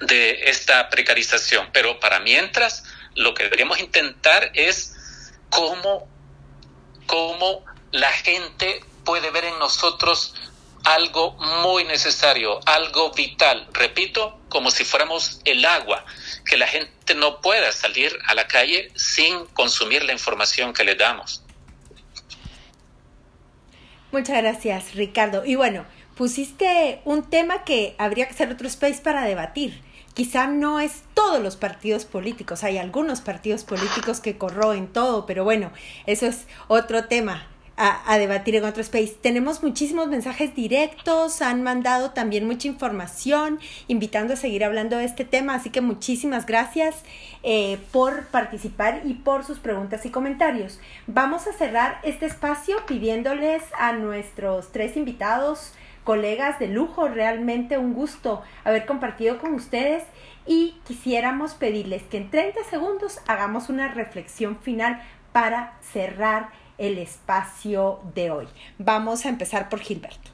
de 0.00 0.50
esta 0.50 0.90
precarización. 0.90 1.70
Pero 1.72 1.98
para 1.98 2.20
mientras, 2.20 2.84
lo 3.14 3.32
que 3.32 3.44
deberíamos 3.44 3.80
intentar 3.80 4.50
es 4.54 5.32
cómo, 5.48 6.08
cómo 7.06 7.64
la 7.94 8.10
gente 8.10 8.80
puede 9.04 9.30
ver 9.30 9.44
en 9.44 9.58
nosotros 9.60 10.34
algo 10.84 11.36
muy 11.62 11.84
necesario, 11.84 12.58
algo 12.66 13.12
vital. 13.12 13.68
Repito, 13.72 14.40
como 14.48 14.72
si 14.72 14.84
fuéramos 14.84 15.40
el 15.44 15.64
agua, 15.64 16.04
que 16.44 16.56
la 16.56 16.66
gente 16.66 17.14
no 17.14 17.40
pueda 17.40 17.70
salir 17.70 18.12
a 18.26 18.34
la 18.34 18.48
calle 18.48 18.90
sin 18.96 19.46
consumir 19.46 20.02
la 20.02 20.12
información 20.12 20.72
que 20.72 20.82
le 20.82 20.96
damos. 20.96 21.44
Muchas 24.10 24.42
gracias, 24.42 24.94
Ricardo. 24.96 25.44
Y 25.44 25.54
bueno, 25.54 25.86
pusiste 26.16 27.00
un 27.04 27.30
tema 27.30 27.62
que 27.62 27.94
habría 27.96 28.26
que 28.26 28.34
hacer 28.34 28.50
otro 28.50 28.66
space 28.66 29.02
para 29.02 29.22
debatir. 29.22 29.80
Quizá 30.14 30.48
no 30.48 30.80
es 30.80 31.04
todos 31.14 31.40
los 31.40 31.54
partidos 31.56 32.04
políticos, 32.04 32.64
hay 32.64 32.78
algunos 32.78 33.20
partidos 33.20 33.62
políticos 33.62 34.20
que 34.20 34.36
corroen 34.36 34.92
todo, 34.92 35.26
pero 35.26 35.44
bueno, 35.44 35.72
eso 36.06 36.26
es 36.26 36.46
otro 36.68 37.06
tema 37.06 37.48
a, 37.76 38.18
debatir 38.18 38.56
en 38.56 38.64
otro 38.64 38.82
space. 38.82 39.16
Tenemos 39.20 39.62
muchísimos 39.62 40.08
mensajes 40.08 40.54
directos, 40.54 41.42
han 41.42 41.62
mandado 41.62 42.10
también 42.10 42.46
mucha 42.46 42.68
información, 42.68 43.58
invitando 43.88 44.34
a 44.34 44.36
seguir 44.36 44.64
hablando 44.64 44.96
de 44.96 45.04
este 45.04 45.24
tema, 45.24 45.54
así 45.54 45.70
que 45.70 45.80
muchísimas 45.80 46.46
gracias 46.46 47.02
eh, 47.42 47.78
por 47.92 48.26
participar 48.26 49.02
y 49.04 49.14
por 49.14 49.44
sus 49.44 49.58
preguntas 49.58 50.06
y 50.06 50.10
comentarios. 50.10 50.78
Vamos 51.06 51.46
a 51.46 51.52
cerrar 51.52 51.98
este 52.04 52.26
espacio 52.26 52.76
pidiéndoles 52.86 53.62
a 53.76 53.92
nuestros 53.92 54.70
tres 54.70 54.96
invitados, 54.96 55.72
colegas 56.04 56.58
de 56.58 56.68
lujo, 56.68 57.08
realmente 57.08 57.78
un 57.78 57.94
gusto 57.94 58.42
haber 58.62 58.86
compartido 58.86 59.38
con 59.38 59.54
ustedes 59.54 60.04
y 60.46 60.76
quisiéramos 60.86 61.54
pedirles 61.54 62.02
que 62.02 62.18
en 62.18 62.30
30 62.30 62.62
segundos 62.64 63.18
hagamos 63.26 63.68
una 63.68 63.88
reflexión 63.88 64.58
final 64.58 65.02
para 65.32 65.72
cerrar 65.80 66.50
el 66.78 66.98
espacio 66.98 68.00
de 68.14 68.30
hoy. 68.30 68.48
Vamos 68.78 69.24
a 69.24 69.28
empezar 69.28 69.68
por 69.68 69.80
Gilberto. 69.80 70.30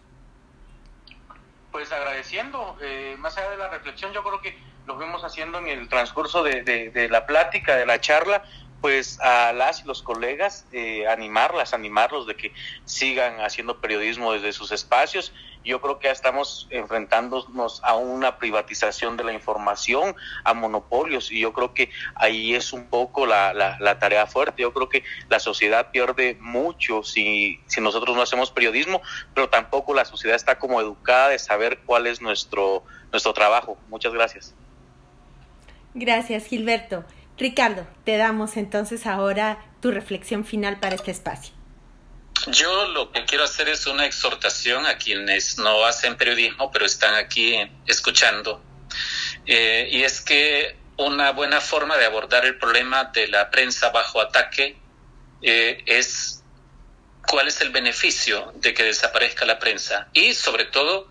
Pues 1.73 1.93
agradeciendo, 1.93 2.77
eh, 2.83 3.17
más 3.19 3.37
allá 3.39 3.51
de 3.51 3.57
la 3.57 3.69
reflexión, 3.69 4.12
yo 4.12 4.23
creo 4.23 4.41
que 4.41 4.59
lo 4.87 4.97
vemos 4.97 5.23
haciendo 5.23 5.59
en 5.59 5.69
el 5.69 5.89
transcurso 5.89 6.43
de, 6.43 6.62
de 6.62 7.09
la 7.09 7.27
plática, 7.27 7.77
de 7.77 7.87
la 7.87 8.01
charla, 8.01 8.43
pues 8.81 9.20
a 9.20 9.52
las 9.52 9.81
y 9.81 9.85
los 9.85 10.02
colegas, 10.02 10.66
eh, 10.73 11.07
animarlas, 11.07 11.74
animarlos 11.74 12.27
de 12.27 12.36
que 12.36 12.52
sigan 12.85 13.40
haciendo 13.40 13.81
periodismo 13.81 14.32
desde 14.32 14.52
sus 14.52 14.73
espacios. 14.73 15.32
Yo 15.62 15.81
creo 15.82 15.98
que 15.98 16.07
ya 16.07 16.12
estamos 16.12 16.66
enfrentándonos 16.70 17.82
a 17.85 17.94
una 17.94 18.39
privatización 18.39 19.19
de 19.19 19.24
la 19.24 19.35
información, 19.35 20.16
a 20.44 20.55
monopolios, 20.55 21.31
y 21.31 21.40
yo 21.40 21.52
creo 21.52 21.74
que 21.74 21.90
ahí 22.15 22.55
es 22.55 22.73
un 22.73 22.86
poco 22.86 23.27
la, 23.27 23.52
la, 23.52 23.98
tarea 23.98 24.27
fuerte. 24.27 24.62
Yo 24.62 24.73
creo 24.73 24.89
que 24.89 25.05
la 25.28 25.39
sociedad 25.39 25.90
pierde 25.90 26.39
mucho 26.40 27.02
si, 27.02 27.61
si 27.66 27.82
nosotros 27.82 28.16
no 28.16 28.23
hacemos 28.23 28.51
periodismo, 28.51 29.02
pero 29.35 29.51
tampoco 29.51 29.93
la 29.93 30.07
sociedad 30.07 30.35
está 30.35 30.59
como 30.59 30.81
educada 30.81 31.28
de 31.28 31.39
saber 31.39 31.81
cuál 31.85 32.07
es 32.07 32.23
nuestro, 32.23 32.85
nuestro 33.12 33.35
trabajo. 33.35 33.77
Muchas 33.90 34.15
gracias. 34.15 34.55
Gracias, 35.93 36.47
Gilberto. 36.47 37.05
Ricardo, 37.41 37.87
te 38.05 38.19
damos 38.19 38.59
entonces 38.59 39.07
ahora 39.07 39.65
tu 39.81 39.91
reflexión 39.91 40.45
final 40.45 40.79
para 40.79 40.95
este 40.95 41.11
espacio. 41.11 41.55
Yo 42.49 42.89
lo 42.89 43.11
que 43.12 43.25
quiero 43.25 43.45
hacer 43.45 43.71
es 43.71 43.87
una 43.87 44.05
exhortación 44.05 44.85
a 44.85 44.99
quienes 44.99 45.57
no 45.57 45.87
hacen 45.87 46.17
periodismo, 46.17 46.71
pero 46.71 46.85
están 46.85 47.15
aquí 47.15 47.57
escuchando. 47.87 48.62
Eh, 49.47 49.89
y 49.91 50.03
es 50.03 50.21
que 50.21 50.77
una 50.99 51.33
buena 51.33 51.62
forma 51.62 51.97
de 51.97 52.05
abordar 52.05 52.45
el 52.45 52.59
problema 52.59 53.05
de 53.05 53.29
la 53.29 53.51
prensa 53.51 53.89
bajo 53.89 54.21
ataque 54.21 54.77
eh, 55.41 55.83
es 55.87 56.43
cuál 57.27 57.49
es 57.49 57.62
el 57.62 57.71
beneficio 57.71 58.53
de 58.57 58.75
que 58.75 58.83
desaparezca 58.83 59.47
la 59.47 59.59
prensa 59.59 60.09
y 60.12 60.35
sobre 60.35 60.67
todo 60.67 61.11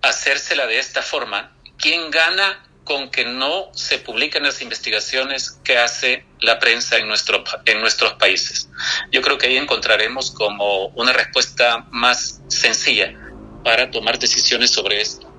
hacérsela 0.00 0.68
de 0.68 0.78
esta 0.78 1.02
forma. 1.02 1.56
¿Quién 1.76 2.12
gana 2.12 2.69
con 2.90 3.08
que 3.08 3.24
no 3.24 3.72
se 3.72 3.98
publiquen 3.98 4.42
las 4.42 4.60
investigaciones 4.62 5.52
que 5.62 5.78
hace 5.78 6.24
la 6.40 6.58
prensa 6.58 6.96
en, 6.96 7.04
en 7.04 7.80
nuestros 7.80 8.12
países. 8.14 8.68
Yo 9.12 9.22
creo 9.22 9.38
que 9.38 9.46
ahí 9.46 9.56
encontraremos 9.56 10.32
como 10.32 10.86
una 10.96 11.12
respuesta 11.12 11.86
más 11.92 12.42
sencilla 12.48 13.14
para 13.62 13.92
tomar 13.92 14.18
decisiones 14.18 14.70
sobre 14.70 15.00
esto. 15.00 15.32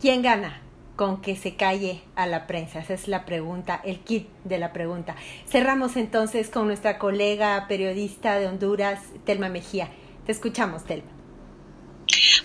¿Quién 0.00 0.22
gana 0.22 0.62
con 0.94 1.20
que 1.20 1.34
se 1.34 1.56
calle 1.56 2.02
a 2.14 2.28
la 2.28 2.46
prensa? 2.46 2.78
Esa 2.78 2.94
es 2.94 3.08
la 3.08 3.24
pregunta, 3.24 3.80
el 3.84 3.98
kit 3.98 4.28
de 4.44 4.58
la 4.58 4.72
pregunta. 4.72 5.16
Cerramos 5.48 5.96
entonces 5.96 6.50
con 6.50 6.68
nuestra 6.68 7.00
colega 7.00 7.66
periodista 7.66 8.38
de 8.38 8.46
Honduras, 8.46 9.00
Telma 9.26 9.48
Mejía. 9.48 9.90
Te 10.24 10.30
escuchamos, 10.30 10.84
Telma. 10.84 11.17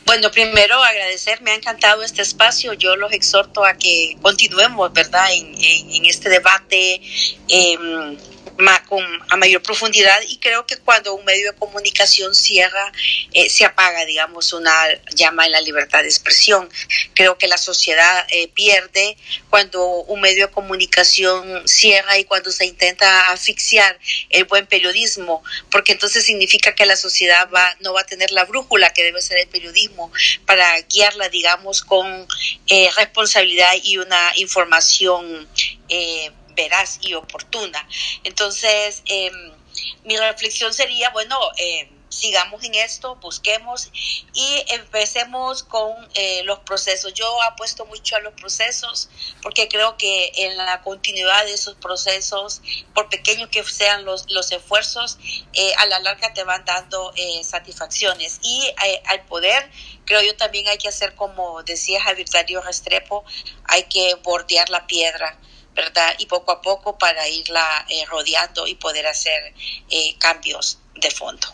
Bueno, 0.06 0.32
primero 0.32 0.84
agradecer, 0.84 1.42
me 1.42 1.52
ha 1.52 1.56
encantado 1.56 2.04
este 2.04 2.22
espacio. 2.22 2.74
Yo 2.74 2.96
los 2.96 3.12
exhorto 3.14 3.66
a 3.66 3.74
que 3.76 4.18
continuemos, 4.22 4.92
¿verdad?, 4.94 5.34
en, 5.34 5.56
en, 5.56 6.06
este 6.06 6.30
debate. 6.30 7.02
Eh, 7.48 7.78
con, 8.88 9.04
a 9.30 9.38
mayor 9.38 9.62
profundidad 9.62 10.20
y 10.28 10.38
creo 10.38 10.66
que 10.66 10.78
cuando 10.78 11.14
un 11.14 11.26
medio 11.26 11.52
de 11.52 11.58
comunicación 11.58 12.36
cierra, 12.36 12.92
eh, 13.34 13.50
se 13.50 13.66
apaga, 13.66 14.06
digamos, 14.06 14.54
una 14.54 14.74
llama 15.16 15.46
en 15.46 15.52
la 15.52 15.62
libertad 15.62 16.02
de 16.02 16.08
expresión. 16.08 16.70
Creo 17.14 17.38
que 17.38 17.48
la 17.48 17.58
sociedad 17.58 18.26
eh, 18.30 18.48
pierde 18.50 19.18
cuando 19.50 19.86
un 20.04 20.22
medio 20.22 20.48
de 20.48 20.54
comunicación 20.54 21.68
cierra 21.68 22.18
y 22.18 22.26
cuando 22.26 22.52
se 22.52 22.66
intenta 22.66 23.32
asfixiar 23.32 24.00
el 24.30 24.46
buen 24.46 24.66
periodismo, 24.68 25.44
porque 25.72 25.94
entonces 25.94 26.26
significa 26.26 26.76
que 26.76 26.86
la 26.86 26.96
sociedad 26.96 27.50
va, 27.54 27.76
no 27.80 27.94
va 27.94 28.02
a 28.02 28.06
tener 28.06 28.32
la 28.32 28.46
brújula 28.46 28.94
que 28.94 29.04
debe 29.04 29.22
ser 29.22 29.40
el 29.40 29.48
periodismo 29.48 30.12
para 30.46 30.80
guiarla, 30.82 31.30
digamos, 31.30 31.82
con 31.82 32.28
eh, 32.68 32.90
responsabilidad 32.96 33.74
y 33.84 33.98
una 33.98 34.32
información 34.36 35.48
eh, 35.90 36.32
veraz 36.56 37.00
y 37.02 37.14
oportuna. 37.14 37.88
Entonces, 38.24 39.04
em, 39.06 39.52
mi 40.04 40.18
reflexión 40.18 40.74
sería, 40.74 41.10
bueno, 41.10 41.38
em, 41.58 41.90
sigamos 42.14 42.64
en 42.64 42.76
esto, 42.76 43.16
busquemos 43.16 43.90
y 44.34 44.64
empecemos 44.70 45.64
con 45.64 45.92
eh, 46.14 46.44
los 46.44 46.60
procesos. 46.60 47.14
Yo 47.14 47.42
apuesto 47.44 47.86
mucho 47.86 48.16
a 48.16 48.20
los 48.20 48.34
procesos 48.34 49.10
porque 49.42 49.68
creo 49.68 49.98
que 49.98 50.32
en 50.36 50.56
la 50.58 50.82
continuidad 50.82 51.46
de 51.46 51.54
esos 51.54 51.76
procesos, 51.76 52.62
por 52.94 53.10
pequeños 53.10 53.50
que 53.50 53.64
sean 53.64 54.06
los, 54.06 54.32
los 54.32 54.52
esfuerzos, 54.52 55.18
eh, 55.54 55.74
a 55.78 55.86
la 55.88 56.00
larga 56.00 56.34
te 56.34 56.44
van 56.44 56.64
dando 56.66 57.14
eh, 57.16 57.44
satisfacciones. 57.44 58.40
Y 58.44 58.74
al 59.06 59.26
poder, 59.26 59.70
creo 60.06 60.22
yo 60.22 60.36
también 60.36 60.68
hay 60.68 60.78
que 60.78 60.88
hacer 60.88 61.16
como 61.16 61.64
decía 61.64 62.02
Javier 62.04 62.30
Darío 62.30 62.62
Restrepo, 62.62 63.26
hay 63.66 63.84
que 63.84 64.16
bordear 64.16 64.70
la 64.70 64.86
piedra 64.86 65.38
¿verdad? 65.74 66.14
Y 66.18 66.26
poco 66.26 66.52
a 66.52 66.62
poco 66.62 66.98
para 66.98 67.28
irla 67.28 67.86
eh, 67.90 68.06
rodeando 68.06 68.68
y 68.68 68.76
poder 68.76 69.08
hacer 69.08 69.54
eh, 69.90 70.16
cambios 70.20 70.80
de 70.96 71.12
fondo. 71.12 71.48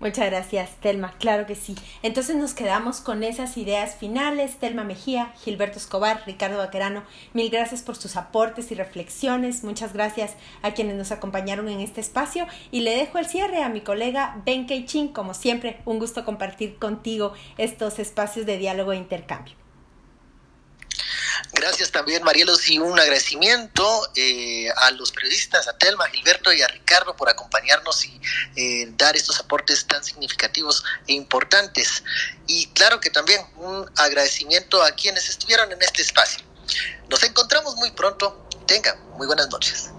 Muchas 0.00 0.26
gracias, 0.26 0.70
Telma. 0.80 1.14
Claro 1.18 1.44
que 1.44 1.56
sí. 1.56 1.74
Entonces 2.04 2.36
nos 2.36 2.54
quedamos 2.54 3.00
con 3.00 3.24
esas 3.24 3.56
ideas 3.56 3.96
finales. 3.96 4.56
Telma 4.60 4.84
Mejía, 4.84 5.34
Gilberto 5.42 5.78
Escobar, 5.78 6.22
Ricardo 6.24 6.58
Vaquerano, 6.58 7.02
mil 7.32 7.50
gracias 7.50 7.82
por 7.82 7.96
sus 7.96 8.14
aportes 8.14 8.70
y 8.70 8.76
reflexiones. 8.76 9.64
Muchas 9.64 9.92
gracias 9.92 10.34
a 10.62 10.70
quienes 10.70 10.94
nos 10.94 11.10
acompañaron 11.10 11.68
en 11.68 11.80
este 11.80 12.00
espacio. 12.00 12.46
Y 12.70 12.82
le 12.82 12.94
dejo 12.94 13.18
el 13.18 13.26
cierre 13.26 13.64
a 13.64 13.68
mi 13.68 13.80
colega 13.80 14.40
Ben 14.46 14.68
Keichin. 14.68 15.08
Como 15.08 15.34
siempre, 15.34 15.80
un 15.84 15.98
gusto 15.98 16.24
compartir 16.24 16.78
contigo 16.78 17.32
estos 17.56 17.98
espacios 17.98 18.46
de 18.46 18.56
diálogo 18.56 18.92
e 18.92 18.98
intercambio. 18.98 19.57
Gracias 21.52 21.90
también, 21.90 22.22
Marielos, 22.22 22.68
y 22.68 22.78
un 22.78 22.98
agradecimiento 22.98 24.10
eh, 24.16 24.68
a 24.76 24.90
los 24.92 25.12
periodistas, 25.12 25.68
a 25.68 25.76
Telma, 25.76 26.04
a 26.04 26.08
Gilberto 26.08 26.52
y 26.52 26.62
a 26.62 26.68
Ricardo 26.68 27.16
por 27.16 27.28
acompañarnos 27.28 28.04
y 28.04 28.20
eh, 28.56 28.88
dar 28.96 29.16
estos 29.16 29.38
aportes 29.40 29.86
tan 29.86 30.02
significativos 30.04 30.84
e 31.06 31.12
importantes. 31.14 32.02
Y 32.46 32.66
claro 32.68 33.00
que 33.00 33.10
también 33.10 33.44
un 33.56 33.90
agradecimiento 33.96 34.82
a 34.82 34.92
quienes 34.92 35.28
estuvieron 35.28 35.70
en 35.72 35.82
este 35.82 36.02
espacio. 36.02 36.40
Nos 37.08 37.22
encontramos 37.22 37.76
muy 37.76 37.90
pronto. 37.92 38.48
Tengan 38.66 38.98
muy 39.16 39.26
buenas 39.26 39.48
noches. 39.48 39.90